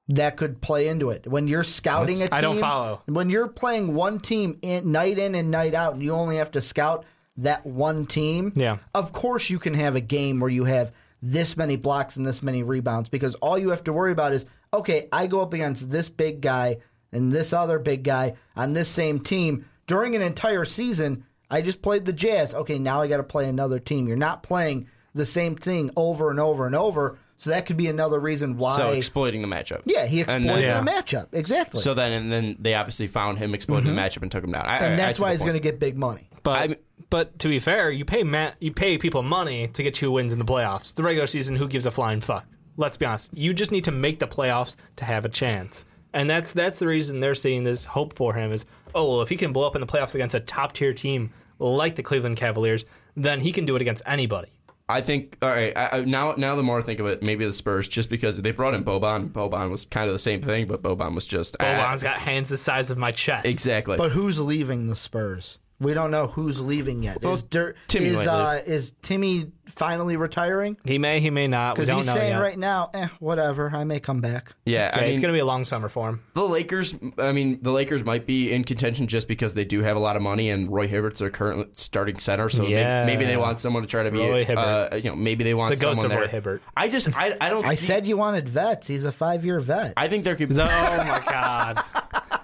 That 0.08 0.36
could 0.36 0.60
play 0.60 0.88
into 0.88 1.08
it. 1.08 1.26
When 1.26 1.48
you're 1.48 1.64
scouting 1.64 2.16
a 2.16 2.26
team, 2.26 2.28
I 2.30 2.42
don't 2.42 2.60
follow. 2.60 3.00
When 3.06 3.30
you're 3.30 3.48
playing 3.48 3.94
one 3.94 4.20
team 4.20 4.58
in, 4.60 4.92
night 4.92 5.18
in 5.18 5.34
and 5.34 5.50
night 5.50 5.72
out, 5.72 5.94
and 5.94 6.02
you 6.02 6.12
only 6.12 6.36
have 6.36 6.50
to 6.50 6.60
scout 6.60 7.06
that 7.38 7.64
one 7.64 8.04
team. 8.04 8.52
Yeah. 8.54 8.76
Of 8.94 9.12
course, 9.12 9.48
you 9.48 9.58
can 9.58 9.72
have 9.72 9.96
a 9.96 10.02
game 10.02 10.40
where 10.40 10.50
you 10.50 10.64
have 10.64 10.92
this 11.26 11.56
many 11.56 11.76
blocks 11.76 12.16
and 12.16 12.26
this 12.26 12.42
many 12.42 12.62
rebounds 12.62 13.08
because 13.08 13.34
all 13.36 13.56
you 13.58 13.70
have 13.70 13.82
to 13.84 13.92
worry 13.94 14.12
about 14.12 14.34
is 14.34 14.44
okay, 14.74 15.08
I 15.10 15.26
go 15.26 15.40
up 15.40 15.54
against 15.54 15.88
this 15.88 16.10
big 16.10 16.42
guy 16.42 16.78
and 17.12 17.32
this 17.32 17.52
other 17.54 17.78
big 17.78 18.02
guy 18.04 18.34
on 18.54 18.74
this 18.74 18.88
same 18.88 19.20
team 19.20 19.64
during 19.86 20.14
an 20.14 20.20
entire 20.22 20.64
season. 20.66 21.24
I 21.50 21.62
just 21.62 21.80
played 21.80 22.04
the 22.04 22.12
Jazz. 22.12 22.52
Okay, 22.52 22.78
now 22.78 23.00
I 23.00 23.06
got 23.06 23.18
to 23.18 23.22
play 23.22 23.48
another 23.48 23.78
team. 23.78 24.06
You're 24.06 24.16
not 24.18 24.42
playing 24.42 24.88
the 25.14 25.24
same 25.24 25.56
thing 25.56 25.90
over 25.96 26.30
and 26.30 26.38
over 26.40 26.66
and 26.66 26.74
over. 26.76 27.18
So 27.36 27.50
that 27.50 27.66
could 27.66 27.76
be 27.76 27.86
another 27.86 28.18
reason 28.20 28.58
why. 28.58 28.76
So 28.76 28.90
exploiting 28.90 29.40
the 29.42 29.48
matchup. 29.48 29.82
yeah, 29.86 30.04
he 30.06 30.20
exploited 30.20 30.48
then- 30.48 30.84
the 30.84 30.90
matchup 30.90 31.28
exactly, 31.32 31.80
So 31.80 31.94
then 31.94 32.12
and 32.12 32.30
then 32.30 32.56
they 32.58 32.74
obviously 32.74 33.06
found 33.08 33.38
him 33.38 33.54
exploiting 33.54 33.94
the 33.94 34.00
matchup 34.00 34.22
and 34.22 34.30
took 34.30 34.44
him 34.44 34.52
down. 34.52 34.64
I, 34.66 34.74
Mm-hmm. 34.76 34.84
and 34.84 34.92
I- 34.92 35.04
I 35.04 35.06
that's 35.06 35.18
why 35.20 35.32
he's 35.32 35.40
going 35.40 35.54
to 35.54 35.60
get 35.60 35.78
big 35.80 35.96
money. 35.96 36.28
But 36.44 36.58
I'm- 36.58 36.76
but 37.10 37.38
to 37.40 37.48
be 37.48 37.58
fair, 37.58 37.90
you 37.90 38.04
pay 38.04 38.22
ma- 38.22 38.52
you 38.60 38.72
pay 38.72 38.96
people 38.98 39.22
money 39.22 39.66
to 39.68 39.82
get 39.82 40.00
you 40.00 40.12
wins 40.12 40.32
in 40.32 40.38
the 40.38 40.44
playoffs. 40.44 40.94
The 40.94 41.02
regular 41.02 41.26
season, 41.26 41.56
who 41.56 41.66
gives 41.68 41.86
a 41.86 41.90
flying 41.90 42.20
fuck? 42.20 42.46
Let's 42.76 42.96
be 42.96 43.06
honest. 43.06 43.30
You 43.34 43.52
just 43.54 43.72
need 43.72 43.84
to 43.84 43.90
make 43.92 44.18
the 44.20 44.26
playoffs 44.28 44.76
to 44.96 45.04
have 45.04 45.24
a 45.24 45.28
chance, 45.28 45.84
and 46.12 46.28
that's 46.30 46.52
that's 46.52 46.78
the 46.78 46.86
reason 46.86 47.18
they're 47.20 47.34
seeing 47.34 47.64
this 47.64 47.84
hope 47.84 48.14
for 48.14 48.34
him 48.34 48.52
is 48.52 48.64
oh 48.94 49.08
well 49.08 49.22
if 49.22 49.28
he 49.28 49.36
can 49.36 49.52
blow 49.52 49.66
up 49.66 49.74
in 49.74 49.80
the 49.80 49.86
playoffs 49.86 50.14
against 50.14 50.34
a 50.34 50.40
top 50.40 50.72
tier 50.72 50.92
team 50.94 51.30
like 51.58 51.96
the 51.96 52.02
Cleveland 52.02 52.36
Cavaliers, 52.36 52.84
then 53.16 53.40
he 53.40 53.50
can 53.52 53.64
do 53.64 53.74
it 53.76 53.82
against 53.82 54.02
anybody. 54.06 54.48
I 54.88 55.00
think 55.00 55.38
all 55.40 55.48
right. 55.48 55.72
I, 55.76 55.88
I, 55.92 56.00
now, 56.04 56.34
now 56.36 56.56
the 56.56 56.62
more 56.62 56.78
I 56.78 56.82
think 56.82 57.00
of 57.00 57.06
it, 57.06 57.22
maybe 57.22 57.46
the 57.46 57.54
Spurs, 57.54 57.88
just 57.88 58.10
because 58.10 58.36
they 58.36 58.50
brought 58.50 58.74
in 58.74 58.84
Boban. 58.84 59.30
Boban 59.30 59.70
was 59.70 59.86
kind 59.86 60.08
of 60.08 60.12
the 60.14 60.18
same 60.18 60.42
thing, 60.42 60.66
but 60.66 60.82
Boban 60.82 61.14
was 61.14 61.26
just 61.26 61.56
ah, 61.60 61.64
Boban's 61.64 62.02
got 62.02 62.18
hands 62.18 62.50
the 62.50 62.58
size 62.58 62.90
of 62.90 62.98
my 62.98 63.10
chest. 63.12 63.46
exactly. 63.46 63.96
But 63.96 64.10
who's 64.12 64.38
leaving 64.40 64.88
the 64.88 64.96
Spurs? 64.96 65.58
We 65.80 65.92
don't 65.92 66.10
know 66.12 66.28
who's 66.28 66.60
leaving 66.60 67.02
yet. 67.02 67.20
Well, 67.22 67.34
is 67.34 67.42
Dir- 67.42 67.74
Timmy 67.88 68.06
is 68.06 68.16
uh, 68.26 68.62
is 68.64 68.92
Timmy 69.02 69.50
finally 69.66 70.16
retiring? 70.16 70.76
He 70.84 70.98
may, 70.98 71.18
he 71.18 71.30
may 71.30 71.48
not. 71.48 71.76
We 71.76 71.82
Because 71.82 71.88
don't 71.88 71.96
he's 71.98 72.06
know 72.06 72.14
saying 72.14 72.30
yet. 72.34 72.40
right 72.40 72.58
now, 72.58 72.90
eh, 72.94 73.08
whatever. 73.18 73.70
I 73.74 73.82
may 73.82 73.98
come 73.98 74.20
back. 74.20 74.52
yeah, 74.64 74.92
I 74.94 74.98
Yeah, 74.98 75.02
mean, 75.02 75.10
it's 75.10 75.20
going 75.20 75.32
to 75.32 75.36
be 75.36 75.40
a 75.40 75.44
long 75.44 75.64
summer 75.64 75.88
for 75.88 76.08
him. 76.10 76.22
the 76.34 76.44
Lakers. 76.44 76.94
I 77.18 77.32
mean, 77.32 77.58
the 77.60 77.72
Lakers 77.72 78.04
might 78.04 78.24
be 78.24 78.52
in 78.52 78.62
contention 78.62 79.08
just 79.08 79.26
because 79.26 79.54
they 79.54 79.64
do 79.64 79.82
have 79.82 79.96
a 79.96 80.00
lot 80.00 80.14
of 80.14 80.22
money, 80.22 80.48
and 80.50 80.70
Roy 80.72 80.86
Hibbert's 80.86 81.18
their 81.18 81.28
current 81.30 81.76
starting 81.78 82.18
center. 82.20 82.48
So 82.50 82.62
maybe- 82.62 82.74
Yeah. 82.74 83.04
maybe, 83.04 83.24
they 83.24 83.36
want 83.36 83.58
someone 83.58 83.82
to 83.82 83.88
try 83.88 84.04
to 84.04 84.12
be, 84.12 84.18
Roy 84.20 84.42
uh, 84.42 84.88
Hibbert. 84.90 85.04
you 85.04 85.10
know, 85.10 85.16
maybe 85.16 85.42
they 85.42 85.54
want 85.54 85.74
The 85.76 85.84
ghost 85.84 86.00
someone 86.00 86.12
of 86.12 86.18
Roy 86.20 86.26
there. 86.26 86.40
Hibbert. 86.40 86.62
I 86.76 86.88
just, 86.88 87.14
I, 87.16 87.34
I 87.40 87.50
don't. 87.50 87.64
See 87.64 87.68
I 87.70 87.74
see, 87.74 87.86
said 87.86 88.06
you 88.06 88.16
wanted 88.16 88.48
vets. 88.48 88.86
He's 88.86 89.04
a 89.04 89.12
five 89.12 89.44
year 89.44 89.58
vet. 89.58 89.94
I 89.96 90.06
think 90.06 90.22
there 90.24 90.36
could. 90.36 90.50
be. 90.50 90.54
Oh 90.54 90.64
my 90.66 91.22
god. 91.28 91.84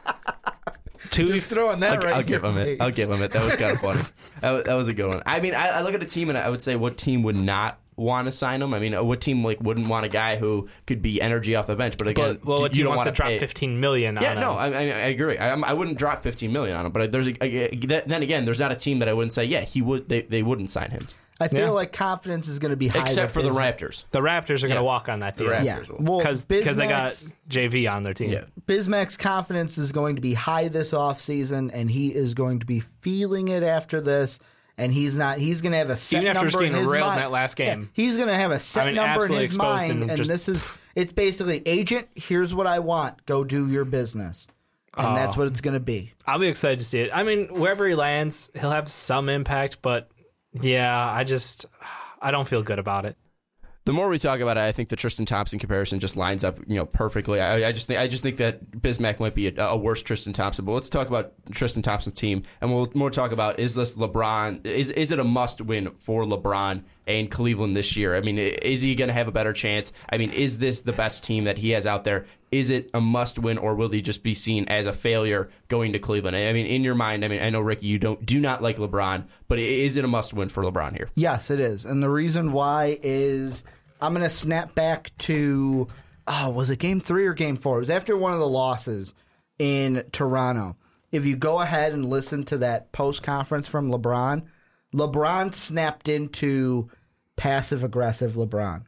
Two 1.10 1.26
Just 1.26 1.46
throwing 1.48 1.80
that 1.80 1.98
I'll, 1.98 2.04
right 2.04 2.14
I'll 2.14 2.22
give 2.22 2.42
your 2.42 2.50
him 2.52 2.58
it. 2.58 2.80
I'll 2.80 2.90
give 2.90 3.10
him 3.10 3.22
it. 3.22 3.32
That 3.32 3.44
was 3.44 3.56
kind 3.56 3.72
of 3.72 3.80
funny. 3.80 4.00
That 4.40 4.50
was, 4.52 4.64
that 4.64 4.74
was 4.74 4.88
a 4.88 4.94
good 4.94 5.06
one. 5.08 5.22
I 5.26 5.40
mean, 5.40 5.54
I, 5.54 5.68
I 5.68 5.82
look 5.82 5.92
at 5.92 6.02
a 6.02 6.06
team 6.06 6.30
and 6.30 6.38
I 6.38 6.48
would 6.48 6.62
say 6.62 6.74
what 6.76 6.96
team 6.96 7.22
would 7.24 7.36
not 7.36 7.78
want 7.96 8.26
to 8.26 8.32
sign 8.32 8.62
him. 8.62 8.72
I 8.72 8.78
mean, 8.78 8.94
uh, 8.94 9.02
what 9.02 9.20
team 9.20 9.44
like 9.44 9.60
wouldn't 9.60 9.86
want 9.88 10.06
a 10.06 10.08
guy 10.08 10.36
who 10.36 10.68
could 10.86 11.02
be 11.02 11.20
energy 11.20 11.54
off 11.56 11.66
the 11.66 11.76
bench? 11.76 11.98
But 11.98 12.08
again, 12.08 12.34
But, 12.36 12.44
well, 12.46 12.60
what 12.62 12.72
you 12.74 12.76
team 12.76 12.84
don't 12.84 12.96
wants 12.96 13.04
to 13.04 13.08
want 13.10 13.16
drop 13.16 13.28
pay. 13.28 13.38
15 13.38 13.78
million 13.80 14.16
on 14.16 14.22
Yeah, 14.22 14.32
him? 14.32 14.40
no, 14.40 14.52
I, 14.52 14.68
I, 14.68 14.78
I 14.80 14.84
agree. 15.08 15.36
I, 15.36 15.52
I 15.54 15.72
wouldn't 15.74 15.98
drop 15.98 16.22
15 16.22 16.50
million 16.50 16.74
on 16.74 16.86
him, 16.86 16.92
but 16.92 17.12
there's 17.12 17.26
a, 17.26 17.44
a- 17.44 17.74
then 18.06 18.22
again, 18.22 18.46
there's 18.46 18.60
not 18.60 18.72
a 18.72 18.76
team 18.76 19.00
that 19.00 19.08
I 19.10 19.12
wouldn't 19.12 19.34
say, 19.34 19.44
yeah, 19.44 19.60
he 19.60 19.82
would. 19.82 20.08
They, 20.08 20.22
they 20.22 20.42
wouldn't 20.42 20.70
sign 20.70 20.90
him, 20.90 21.02
I 21.40 21.48
feel 21.48 21.60
Yeah. 21.60 21.70
like 21.70 21.92
confidence 21.92 22.48
is 22.48 22.58
going 22.58 22.70
to 22.70 22.76
be 22.76 22.88
high. 22.88 23.00
except 23.02 23.34
with 23.34 23.42
for 23.42 23.42
the 23.42 23.48
his- 23.48 23.56
Raptors. 23.58 24.04
The 24.10 24.20
Raptors 24.20 24.58
are 24.62 24.68
going 24.68 24.70
to 24.70 24.74
Yeah. 24.76 24.80
walk 24.82 25.08
on 25.08 25.20
that 25.20 25.36
deal. 25.36 25.48
Raptors. 25.48 25.64
Yeah, 25.64 25.78
well, 25.98 26.18
Because 26.18 26.44
they 26.44 26.62
got 26.62 27.12
Bismack's- 27.12 27.32
JV 27.48 27.86
on 27.86 28.02
their 28.02 28.12
team. 28.14 28.30
Yeah, 28.30 28.44
Bismack's 28.68 29.16
confidence 29.16 29.78
is 29.78 29.90
going 29.92 30.16
to 30.16 30.20
be 30.22 30.34
high 30.34 30.68
this 30.68 30.92
offseason, 30.92 31.70
and 31.72 31.90
he 31.90 32.08
is 32.14 32.34
going 32.34 32.58
to 32.60 32.66
be 32.66 32.80
feeling 33.00 33.48
it 33.48 33.62
after 33.62 34.00
this. 34.00 34.38
And 34.78 34.94
he's 34.94 35.14
not. 35.14 35.38
He's 35.38 35.60
going 35.60 35.72
to 35.72 35.78
have 35.78 35.90
a 35.90 35.96
set 35.96 36.18
Even 36.22 36.28
after 36.28 36.38
number 36.38 36.50
just 36.52 36.58
getting 36.60 36.72
in 36.74 36.78
his 36.78 36.86
railed 36.88 37.02
in 37.02 37.08
mind. 37.08 37.20
that 37.20 37.30
last 37.30 37.58
Yeah, 37.58 37.74
game. 37.74 37.90
he's 37.92 38.16
going 38.16 38.28
to 38.28 38.34
have 38.34 38.50
a 38.50 38.58
set 38.60 38.84
I 38.84 38.86
mean, 38.86 38.94
number 38.94 39.10
in 39.10 39.16
absolutely 39.20 39.44
his 39.46 39.54
exposed 39.54 39.82
mind, 39.88 39.90
and 40.02 40.10
and 40.10 40.16
just- 40.18 40.30
this 40.30 40.48
is. 40.48 40.66
It's 40.94 41.12
basically, 41.12 41.62
agent. 41.66 42.08
Here's 42.14 42.54
what 42.54 42.66
I 42.66 42.78
want. 42.78 43.24
Go 43.26 43.44
do 43.44 43.68
your 43.68 43.84
business, 43.84 44.48
and 44.96 45.16
that's 45.16 45.36
what 45.36 45.46
it's 45.48 45.60
going 45.60 45.74
to 45.74 45.80
be. 45.80 46.12
I'll 46.26 46.38
be 46.38 46.48
excited 46.48 46.78
to 46.78 46.84
see 46.84 47.00
it. 47.00 47.10
I 47.12 47.22
mean, 47.24 47.48
wherever 47.48 47.86
he 47.86 47.94
lands, 47.94 48.48
he'll 48.58 48.70
have 48.70 48.90
some 48.90 49.28
impact, 49.28 49.78
but 49.82 50.08
yeah, 50.52 51.12
I 51.12 51.24
just 51.24 51.66
I 52.20 52.30
don't 52.30 52.48
feel 52.48 52.62
good 52.62 52.78
about 52.78 53.04
it. 53.04 53.16
the 53.86 53.92
more 53.92 54.08
we 54.08 54.18
talk 54.18 54.40
about 54.40 54.56
it, 54.56 54.60
I 54.60 54.72
think 54.72 54.88
the 54.88 54.96
Tristan 54.96 55.26
Thompson 55.26 55.58
comparison 55.58 56.00
just 56.00 56.16
lines 56.16 56.44
up, 56.44 56.58
you 56.66 56.76
know, 56.76 56.84
perfectly. 56.86 57.40
I, 57.40 57.68
I 57.68 57.72
just 57.72 57.86
think 57.86 57.98
I 57.98 58.08
just 58.08 58.22
think 58.22 58.36
that 58.36 58.70
Bismack 58.70 59.20
might 59.20 59.34
be 59.34 59.48
a, 59.48 59.66
a 59.68 59.76
worse 59.76 60.02
Tristan 60.02 60.32
Thompson. 60.32 60.64
But 60.64 60.72
let's 60.72 60.88
talk 60.88 61.08
about 61.08 61.32
Tristan 61.50 61.82
Thompson's 61.82 62.18
team, 62.18 62.42
and 62.60 62.72
we'll 62.72 62.90
more 62.94 63.10
talk 63.10 63.32
about 63.32 63.58
is 63.58 63.74
this 63.74 63.94
LeBron? 63.94 64.66
Is 64.66 64.90
is 64.90 65.12
it 65.12 65.18
a 65.18 65.24
must 65.24 65.60
win 65.60 65.90
for 65.98 66.24
LeBron 66.24 66.82
and 67.06 67.30
Cleveland 67.30 67.74
this 67.74 67.96
year? 67.96 68.14
I 68.14 68.20
mean, 68.20 68.38
is 68.38 68.80
he 68.80 68.94
going 68.94 69.08
to 69.08 69.14
have 69.14 69.28
a 69.28 69.32
better 69.32 69.52
chance? 69.52 69.92
I 70.10 70.18
mean, 70.18 70.30
is 70.30 70.58
this 70.58 70.80
the 70.80 70.92
best 70.92 71.24
team 71.24 71.44
that 71.44 71.58
he 71.58 71.70
has 71.70 71.86
out 71.86 72.04
there? 72.04 72.26
Is 72.50 72.70
it 72.70 72.90
a 72.92 73.00
must 73.00 73.38
win, 73.38 73.58
or 73.58 73.76
will 73.76 73.90
he 73.90 74.02
just 74.02 74.22
be 74.24 74.34
seen 74.34 74.64
as 74.68 74.86
a 74.86 74.92
failure 74.92 75.50
going 75.68 75.92
to 75.92 75.98
Cleveland? 76.00 76.36
I 76.36 76.52
mean, 76.52 76.66
in 76.66 76.82
your 76.82 76.96
mind, 76.96 77.24
I 77.24 77.28
mean, 77.28 77.40
I 77.40 77.50
know 77.50 77.60
Ricky, 77.60 77.86
you 77.86 77.98
don't 77.98 78.26
do 78.26 78.40
not 78.40 78.60
like 78.60 78.76
LeBron, 78.76 79.26
but 79.46 79.58
is 79.60 79.96
it 79.96 80.04
a 80.04 80.08
must 80.08 80.34
win 80.34 80.48
for 80.48 80.64
LeBron 80.64 80.96
here? 80.96 81.10
Yes, 81.14 81.50
it 81.50 81.60
is. 81.60 81.84
And 81.84 82.02
the 82.02 82.10
reason 82.10 82.50
why 82.52 82.98
is 83.02 83.62
I'm 84.00 84.12
going 84.12 84.24
to 84.24 84.30
snap 84.30 84.74
back 84.74 85.12
to, 85.18 85.86
oh, 86.26 86.50
was 86.50 86.70
it 86.70 86.80
game 86.80 87.00
three 87.00 87.26
or 87.26 87.34
game 87.34 87.56
four? 87.56 87.76
It 87.76 87.80
was 87.80 87.90
after 87.90 88.16
one 88.16 88.32
of 88.32 88.40
the 88.40 88.48
losses 88.48 89.14
in 89.58 90.02
Toronto. 90.10 90.76
If 91.12 91.26
you 91.26 91.36
go 91.36 91.60
ahead 91.60 91.92
and 91.92 92.04
listen 92.04 92.44
to 92.46 92.58
that 92.58 92.92
post 92.92 93.22
conference 93.22 93.68
from 93.68 93.90
LeBron, 93.90 94.44
LeBron 94.94 95.54
snapped 95.54 96.08
into 96.08 96.90
passive 97.36 97.84
aggressive 97.84 98.32
LeBron. 98.32 98.82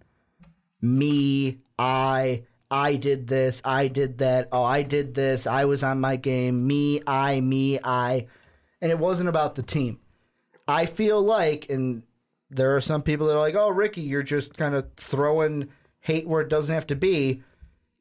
Me, 0.80 1.58
I, 1.78 2.42
I 2.72 2.96
did 2.96 3.28
this, 3.28 3.60
I 3.64 3.88
did 3.88 4.18
that, 4.18 4.48
oh, 4.50 4.64
I 4.64 4.82
did 4.82 5.14
this, 5.14 5.46
I 5.46 5.66
was 5.66 5.82
on 5.82 6.00
my 6.00 6.16
game, 6.16 6.66
me, 6.66 7.02
I, 7.06 7.40
me, 7.40 7.78
I. 7.84 8.26
And 8.80 8.90
it 8.90 8.98
wasn't 8.98 9.28
about 9.28 9.54
the 9.54 9.62
team. 9.62 10.00
I 10.66 10.86
feel 10.86 11.20
like, 11.20 11.68
and 11.70 12.02
there 12.52 12.76
are 12.76 12.80
some 12.80 13.02
people 13.02 13.26
that 13.26 13.34
are 13.34 13.40
like, 13.40 13.54
"Oh, 13.54 13.70
Ricky, 13.70 14.02
you're 14.02 14.22
just 14.22 14.56
kind 14.56 14.74
of 14.74 14.86
throwing 14.96 15.68
hate 16.00 16.26
where 16.26 16.42
it 16.42 16.48
doesn't 16.48 16.74
have 16.74 16.86
to 16.88 16.96
be." 16.96 17.42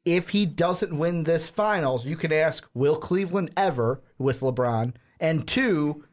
If 0.04 0.30
he 0.30 0.46
doesn't 0.46 0.98
win 0.98 1.24
this 1.24 1.46
finals, 1.46 2.04
you 2.04 2.16
can 2.16 2.32
ask, 2.32 2.66
"Will 2.74 2.96
Cleveland 2.96 3.52
ever 3.56 4.00
with 4.18 4.40
LeBron?" 4.40 4.94
And 5.20 5.46
two, 5.46 6.04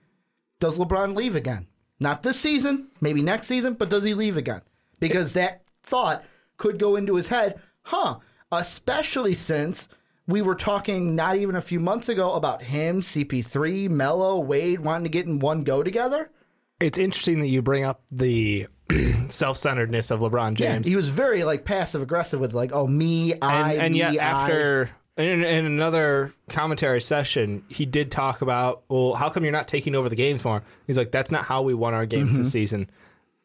does 0.59 0.77
LeBron 0.77 1.15
leave 1.15 1.35
again? 1.35 1.67
Not 1.99 2.23
this 2.23 2.39
season, 2.39 2.89
maybe 3.01 3.21
next 3.21 3.47
season, 3.47 3.73
but 3.73 3.89
does 3.89 4.03
he 4.03 4.13
leave 4.13 4.37
again? 4.37 4.61
Because 4.99 5.33
that 5.33 5.63
thought 5.83 6.23
could 6.57 6.77
go 6.77 6.95
into 6.95 7.15
his 7.15 7.29
head, 7.29 7.59
huh? 7.81 8.19
Especially 8.51 9.33
since 9.33 9.87
we 10.27 10.41
were 10.41 10.55
talking 10.55 11.15
not 11.15 11.35
even 11.37 11.55
a 11.55 11.61
few 11.61 11.79
months 11.79 12.09
ago 12.09 12.33
about 12.33 12.61
him, 12.63 13.01
CP3, 13.01 13.89
Melo, 13.89 14.39
Wade 14.39 14.79
wanting 14.79 15.03
to 15.03 15.09
get 15.09 15.25
in 15.25 15.39
one 15.39 15.63
go 15.63 15.83
together. 15.83 16.29
It's 16.79 16.97
interesting 16.97 17.39
that 17.41 17.47
you 17.47 17.61
bring 17.61 17.83
up 17.83 18.01
the 18.11 18.67
self-centeredness 19.29 20.11
of 20.11 20.19
LeBron 20.21 20.59
Yeah, 20.59 20.73
James. 20.73 20.87
he 20.87 20.95
was 20.95 21.09
very 21.09 21.43
like 21.43 21.65
passive 21.65 22.01
aggressive 22.01 22.39
with 22.39 22.53
like, 22.53 22.71
oh 22.73 22.87
me, 22.87 23.33
I, 23.41 23.73
and, 23.73 23.81
and 23.81 23.93
me, 23.93 23.99
yet 23.99 24.11
I. 24.13 24.15
after 24.17 24.89
in, 25.17 25.43
in 25.43 25.65
another 25.65 26.33
commentary 26.49 27.01
session, 27.01 27.63
he 27.67 27.85
did 27.85 28.09
talk 28.11 28.41
about, 28.41 28.83
well, 28.87 29.13
how 29.15 29.29
come 29.29 29.43
you're 29.43 29.51
not 29.51 29.67
taking 29.67 29.93
over 29.95 30.07
the 30.09 30.15
games 30.15 30.43
more? 30.45 30.63
He's 30.87 30.97
like, 30.97 31.11
that's 31.11 31.29
not 31.31 31.43
how 31.45 31.61
we 31.61 31.73
won 31.73 31.93
our 31.93 32.05
games 32.05 32.29
Mm-hmm. 32.29 32.37
this 32.39 32.51
season. 32.51 32.89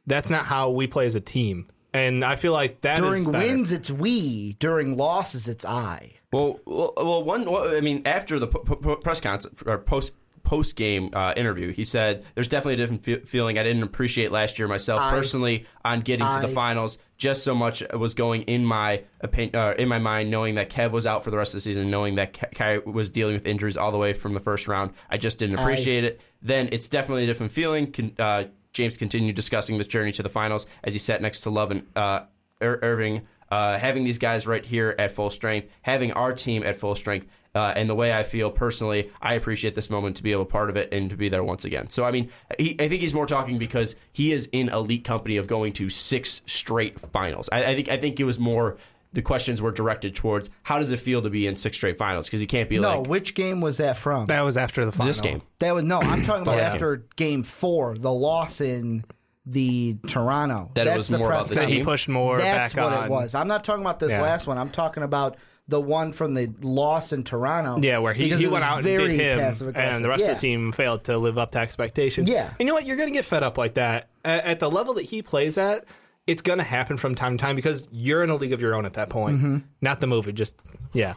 That's 0.07 0.31
not 0.31 0.45
how 0.47 0.71
we 0.71 0.87
play 0.87 1.07
as 1.07 1.15
a 1.15 1.21
team. 1.21 1.67
And 1.95 2.25
I 2.25 2.35
feel 2.35 2.53
like 2.53 2.81
that 2.81 2.99
during 2.99 3.31
better. 3.31 3.47
wins 3.47 3.71
it's 3.73 3.89
we, 3.89 4.55
during 4.59 4.97
losses 4.97 5.47
it's 5.47 5.65
I. 5.65 6.11
Well, 6.33 6.59
well, 6.67 6.93
well 6.97 7.23
one. 7.23 7.45
Well, 7.51 7.75
I 7.75 7.81
mean, 7.81 8.03
after 8.05 8.41
the 8.41 8.49
p- 8.49 8.75
p- 8.75 8.97
press 8.97 9.21
conference 9.21 9.63
or 9.65 9.79
post 9.79 10.13
post 10.43 10.75
game 10.75 11.11
uh, 11.13 11.33
interview, 11.37 11.73
he 11.73 11.85
said, 11.85 12.25
"There's 12.35 12.49
definitely 12.49 12.75
a 12.75 12.77
different 12.79 13.05
fe- 13.05 13.21
feeling. 13.21 13.59
I 13.59 13.63
didn't 13.63 13.85
appreciate 13.85 14.33
last 14.33 14.59
year 14.59 14.67
myself 14.67 15.01
I- 15.01 15.11
personally 15.13 15.67
on 15.85 16.01
getting 16.01 16.27
to 16.29 16.41
the 16.41 16.49
finals. 16.49 16.99
Just 17.17 17.45
so 17.45 17.55
much 17.55 17.81
was 17.95 18.15
going 18.15 18.43
in 18.43 18.65
my 18.67 19.05
opinion, 19.21 19.55
uh, 19.55 19.75
in 19.79 19.89
my 19.89 20.01
mind, 20.01 20.33
knowing 20.33 20.57
that 20.57 20.71
Kev 20.71 20.91
was 20.91 21.07
out 21.07 21.23
for 21.23 21.31
the 21.31 21.37
rest 21.37 21.55
of 21.55 21.59
the 21.59 21.63
season, 21.63 21.91
knowing 21.93 22.17
that 22.17 22.33
Kai 22.33 22.79
was 22.79 23.09
dealing 23.09 23.35
with 23.35 23.47
injuries 23.47 23.77
all 23.77 23.93
the 23.93 23.99
way 23.99 24.13
from 24.13 24.35
the 24.35 24.41
first 24.41 24.67
round. 24.67 24.91
I 25.09 25.17
just 25.17 25.39
didn't 25.39 25.61
appreciate 25.61 26.03
it. 26.03 26.21
Then 26.43 26.71
it's 26.73 26.89
definitely 26.89 27.23
a 27.23 27.27
different 27.29 27.53
feeling." 27.53 27.93
Con- 27.93 28.17
uh, 28.19 28.45
James 28.75 28.99
continued 28.99 29.35
discussing 29.35 29.79
this 29.79 29.87
journey 29.87 30.13
to 30.13 30.23
the 30.23 30.29
finals 30.29 30.67
as 30.83 30.93
he 30.93 30.99
sat 30.99 31.23
next 31.23 31.41
to 31.41 31.51
Love 31.51 31.71
and 31.71 31.87
uh, 31.97 32.25
Ir- 32.61 32.81
Irving 32.83 33.27
uh, 33.51 33.79
having 33.79 34.03
these 34.05 34.19
guys 34.19 34.47
right 34.47 34.65
here 34.65 34.95
at 34.99 35.13
full 35.13 35.31
strength, 35.31 35.69
having 35.83 36.13
our 36.13 36.33
team 36.33 36.65
at 36.65 36.77
full 36.77 36.95
strength, 36.95 37.29
uh, 37.55 37.73
and 37.77 37.89
the 37.89 37.95
way 37.95 38.13
I 38.13 38.25
feel 38.25 38.51
personally, 38.51 39.13
I 39.23 39.35
appreciate 39.35 39.77
this 39.77 39.89
moment 39.89 40.17
to 40.17 40.25
be 40.25 40.33
to 40.33 40.45
part 40.45 40.71
of 40.71 40.77
it 40.77 40.93
and 40.93 41.09
to 41.11 41.17
be 41.17 41.29
there 41.29 41.45
once 41.45 41.65
again. 41.65 41.89
So 41.89 42.05
I 42.05 42.11
mean, 42.11 42.31
he, 42.59 42.75
I 42.81 42.89
think 42.89 43.01
he's 43.01 43.15
more 43.15 43.27
talking 43.27 43.59
because 43.59 43.95
he 44.13 44.33
is 44.33 44.49
in 44.51 44.69
elite 44.71 45.05
company 45.05 45.37
of 45.37 45.47
going 45.47 45.73
to 45.75 45.89
six 45.89 46.43
straight 46.47 47.01
finals. 47.13 47.49
I, 47.53 47.63
I 47.63 47.75
think 47.77 47.89
I 47.89 47.97
think 47.97 48.19
it 48.19 48.25
was 48.25 48.39
more. 48.39 48.77
The 49.15 49.23
questions 49.23 49.63
were 49.63 49.73
directed 49.73 50.15
towards 50.15 50.51
how 50.65 50.79
does 50.79 50.91
it 50.91 50.99
feel 50.99 51.23
to 51.23 51.31
be 51.31 51.47
in 51.47 51.57
six 51.57 51.77
straight 51.77 51.97
finals 51.97 52.27
because 52.27 52.41
you 52.41 52.47
can't 52.47 52.69
be 52.69 52.79
No, 52.79 53.01
like 53.01 53.09
which 53.09 53.35
game 53.35 53.61
was 53.61 53.79
that 53.79 53.97
from? 53.97 54.27
that 54.27 54.43
was 54.43 54.57
after 54.57 54.85
the 54.85 54.93
final. 54.93 55.07
this 55.07 55.21
game. 55.21 55.41
That 55.61 55.75
was 55.75 55.85
no. 55.85 56.01
I'm 56.01 56.23
talking 56.25 56.43
about 56.47 56.59
after 56.59 57.07
game 57.17 57.43
four, 57.45 57.97
the 57.97 58.13
loss 58.13 58.61
in 58.61 59.05
the 59.47 59.97
Toronto. 60.09 60.71
That 60.75 60.83
it 60.83 60.85
That's 60.87 60.97
was 60.99 61.09
the 61.09 61.19
more 61.19 61.29
press 61.29 61.39
about 61.47 61.49
the 61.49 61.55
That 61.55 61.61
conference. 61.63 61.79
he 61.79 61.85
pushed 61.85 62.09
more 62.09 62.39
That's 62.39 62.75
back 62.75 62.85
what 62.85 62.93
on. 62.93 63.05
it 63.07 63.11
was. 63.11 63.35
I'm 63.35 63.49
not 63.49 63.63
talking 63.65 63.83
about 63.83 64.01
this 64.01 64.11
Yeah. 64.11 64.23
last 64.23 64.47
one. 64.47 64.59
I'm 64.59 64.71
talking 64.71 65.03
about 65.03 65.37
the 65.69 65.81
one 65.81 66.13
from 66.13 66.35
the 66.35 66.53
loss 66.61 67.13
in 67.13 67.25
Toronto. 67.25 67.79
Yeah, 67.81 67.99
where 67.99 68.13
he, 68.15 68.29
he 68.29 68.47
went 68.47 68.53
was 68.53 68.63
out 68.63 68.77
and 68.79 68.85
did 68.87 69.11
him, 69.13 69.75
and 69.75 70.05
the 70.05 70.09
rest 70.09 70.25
Yeah. 70.25 70.33
of 70.33 70.37
the 70.37 70.41
team 70.41 70.73
failed 70.73 71.05
to 71.05 71.17
live 71.19 71.39
up 71.39 71.53
to 71.53 71.59
expectations. 71.59 72.29
Yeah. 72.29 72.49
and 72.49 72.55
you 72.61 72.67
know 72.67 72.75
what? 72.75 72.85
You're 72.85 72.97
going 72.97 73.09
to 73.09 73.15
get 73.15 73.25
fed 73.25 73.43
up 73.43 73.57
like 73.57 73.75
that 73.75 74.09
at, 74.25 74.45
at 74.45 74.61
the 74.61 74.71
level 74.71 74.95
that 74.95 75.03
he 75.05 75.23
plays 75.23 75.57
at. 75.59 75.85
It's 76.27 76.43
going 76.43 76.59
to 76.59 76.65
happen 76.65 76.97
from 76.97 77.15
time 77.15 77.37
to 77.37 77.43
time 77.43 77.57
because 77.57 77.87
you're 77.93 78.25
in 78.25 78.31
a 78.31 78.37
league 78.37 78.53
of 78.53 78.61
your 78.61 78.75
own 78.75 78.87
at 78.87 78.95
that 78.95 79.11
point. 79.11 79.37
Mm-hmm. 79.37 79.59
Not 79.83 80.01
the 80.01 80.07
movie, 80.07 80.33
just 80.33 80.57
yeah. 80.93 81.15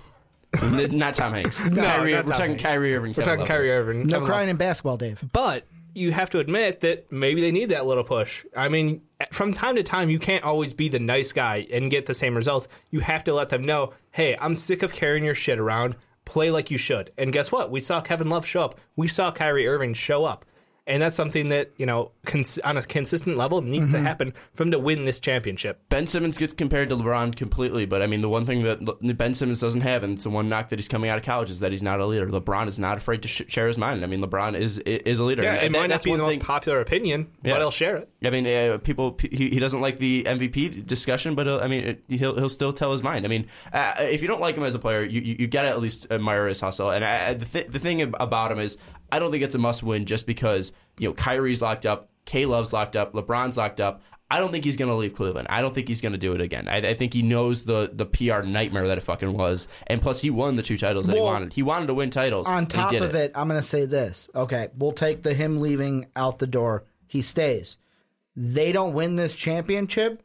not 0.72 1.14
Tom 1.14 1.34
Hanks. 1.34 1.62
Kyrie, 1.76 1.76
not 1.76 1.86
we're 2.04 2.14
Tom 2.14 2.26
talking 2.26 2.48
Hanks. 2.50 2.64
Kyrie 2.64 2.96
Irving. 2.96 3.14
We're 3.16 3.24
talking 3.24 3.40
Love. 3.40 3.48
Kyrie 3.48 3.72
Irving. 3.72 4.00
No 4.00 4.04
Kevin 4.04 4.20
Love. 4.22 4.30
crying 4.30 4.50
in 4.50 4.58
basketball, 4.58 4.98
Dave. 4.98 5.24
But 5.32 5.66
you 5.98 6.12
have 6.12 6.30
to 6.30 6.40
admit 6.40 6.82
that 6.82 7.12
maybe 7.12 7.42
they 7.42 7.52
need 7.52 7.70
that 7.70 7.86
little 7.86 8.04
push. 8.04 8.46
I 8.56 8.70
mean, 8.70 9.02
from 9.32 9.52
time 9.52 9.76
to 9.78 9.84
time, 9.84 10.10
you 10.10 10.20
can't 10.20 10.44
always 10.44 10.74
be 10.74 10.90
the 10.90 11.00
nice 11.00 11.34
guy 11.34 11.68
and 11.72 11.90
get 11.90 12.06
the 12.06 12.14
same 12.14 12.36
results. 12.36 12.68
You 12.92 13.00
have 13.00 13.24
to 13.26 13.34
let 13.34 13.50
them 13.50 13.66
know, 13.66 13.94
hey, 14.12 14.38
I'm 14.40 14.56
sick 14.56 14.84
of 14.84 14.94
carrying 14.94 15.24
your 15.24 15.36
shit 15.36 15.58
around. 15.58 15.96
Play 16.26 16.52
like 16.52 16.70
you 16.70 16.78
should. 16.78 17.12
And 17.18 17.34
guess 17.34 17.52
what? 17.52 17.72
We 17.72 17.80
saw 17.80 18.02
Kevin 18.02 18.30
Love 18.30 18.46
show 18.46 18.62
up. 18.62 18.80
We 18.96 19.08
saw 19.08 19.32
Kyrie 19.32 19.68
Irving 19.68 19.94
show 19.94 20.26
up. 20.26 20.46
And 20.88 21.02
that's 21.02 21.18
something 21.18 21.50
that, 21.50 21.72
you 21.76 21.86
know, 21.86 22.12
cons- 22.26 22.60
on 22.60 22.78
a 22.78 22.82
consistent 22.82 23.36
level 23.36 23.62
needs 23.62 23.92
to 23.92 24.00
happen 24.00 24.34
for 24.56 24.64
him 24.64 24.72
to 24.72 24.80
win 24.80 25.04
this 25.04 25.20
championship. 25.20 25.82
Ben 25.90 26.08
Simmons 26.08 26.38
gets 26.38 26.54
compared 26.54 26.88
to 26.90 26.96
LeBron 26.96 27.36
completely, 27.36 27.86
but 27.86 28.02
I 28.02 28.08
mean, 28.08 28.22
the 28.22 28.30
one 28.30 28.46
thing 28.46 28.64
that 28.64 28.80
Ben 29.18 29.34
Simmons 29.34 29.60
doesn't 29.60 29.82
have, 29.82 30.04
and 30.04 30.14
it's 30.14 30.24
the 30.24 30.30
one 30.30 30.48
knock 30.48 30.70
that 30.70 30.80
he's 30.80 30.88
coming 30.88 31.10
out 31.10 31.18
of 31.18 31.26
college, 31.26 31.50
is 31.50 31.60
that 31.60 31.72
he's 31.72 31.84
not 31.84 32.00
a 32.00 32.06
leader. 32.06 32.26
LeBron 32.28 32.68
is 32.70 32.80
not 32.80 32.96
afraid 32.98 33.22
to 33.24 33.28
sh- 33.28 33.42
share 33.50 33.68
his 33.68 33.78
mind. 33.78 34.02
I 34.02 34.08
mean, 34.08 34.22
LeBron 34.22 34.56
is 34.58 34.78
is 34.80 35.20
a 35.20 35.26
leader. 35.26 35.44
Yeah, 35.44 35.56
And 35.56 35.66
it 35.66 35.72
might 35.74 35.82
not 35.82 35.90
that's 35.90 36.06
be 36.06 36.14
the 36.14 36.20
most 36.20 36.32
thing- 36.32 36.40
popular 36.40 36.80
opinion, 36.80 37.28
Yeah. 37.44 37.54
but 37.56 37.60
he'll 37.60 37.72
share 37.72 37.98
it. 37.98 38.10
I 38.24 38.30
mean, 38.30 38.48
uh, 38.48 38.78
people. 38.78 39.18
He, 39.20 39.50
he 39.50 39.60
doesn't 39.60 39.82
like 39.82 39.98
the 39.98 40.24
MVP 40.24 40.86
discussion, 40.88 41.36
but 41.36 41.48
he'll, 41.48 41.60
I 41.60 41.68
mean, 41.68 41.84
it, 41.84 42.04
he'll 42.08 42.36
he'll 42.36 42.48
still 42.48 42.72
tell 42.72 42.94
his 42.94 43.04
mind. 43.04 43.26
I 43.26 43.28
mean, 43.28 43.48
uh, 43.74 43.94
if 44.00 44.22
you 44.22 44.30
don't 44.30 44.40
like 44.42 44.56
him 44.56 44.64
as 44.64 44.74
a 44.74 44.80
player, 44.80 45.04
you 45.04 45.20
you, 45.20 45.36
you 45.40 45.48
got 45.48 45.64
to 45.64 45.68
at 45.68 45.80
least 45.82 46.08
admire 46.12 46.48
his 46.48 46.62
hustle. 46.62 46.92
And 46.92 47.04
I, 47.04 47.30
I- 47.30 47.34
the 47.34 47.46
th- 47.46 47.68
the 47.68 47.80
thing 47.80 48.02
about 48.02 48.54
him 48.54 48.60
is, 48.60 48.78
I 49.12 49.20
don't 49.20 49.32
think 49.32 49.44
it's 49.44 49.54
a 49.56 49.58
must 49.60 49.84
win 49.84 50.06
just 50.06 50.26
because 50.26 50.72
you 50.98 51.10
know 51.10 51.14
Kyrie's 51.14 51.62
locked 51.62 51.86
up, 51.86 52.10
K 52.26 52.46
Love's 52.46 52.74
locked 52.74 52.96
up, 52.96 53.14
LeBron's 53.14 53.58
locked 53.58 53.82
up. 53.82 54.02
I 54.30 54.40
don't 54.40 54.52
think 54.52 54.66
he's 54.66 54.76
going 54.76 54.90
to 54.90 54.96
leave 54.96 55.16
Cleveland. 55.16 55.48
I 55.50 55.62
don't 55.62 55.74
think 55.74 55.88
he's 55.88 56.02
going 56.02 56.12
to 56.12 56.18
do 56.18 56.34
it 56.34 56.42
again. 56.42 56.68
I, 56.68 56.78
I 56.78 56.94
think 56.96 57.14
he 57.14 57.22
knows 57.22 57.64
the 57.64 57.90
the 57.94 58.06
PR 58.06 58.42
nightmare 58.42 58.88
that 58.88 58.98
it 58.98 59.02
fucking 59.02 59.32
was, 59.34 59.68
and 59.88 60.02
plus 60.02 60.22
he 60.22 60.30
won 60.30 60.56
the 60.56 60.64
two 60.64 60.78
titles 60.78 61.08
that 61.08 61.16
he 61.16 61.22
wanted. 61.22 61.54
He 61.54 61.64
wanted 61.64 61.88
to 61.88 61.94
win 61.94 62.12
titles. 62.12 62.48
On 62.48 62.66
top 62.66 62.94
of 62.94 63.16
it, 63.16 63.32
I'm 63.36 63.48
going 63.48 63.60
to 63.62 63.68
say 63.68 63.86
this. 63.86 64.28
Okay, 64.36 64.68
we'll 64.78 64.92
take 64.92 65.24
the 65.24 65.34
him 65.34 65.62
leaving 65.62 66.08
out 66.16 66.40
the 66.40 66.48
door. 66.48 66.86
He 67.08 67.22
stays. 67.22 67.78
They 68.36 68.72
don't 68.72 68.94
win 68.94 69.16
this 69.16 69.36
championship. 69.36 70.22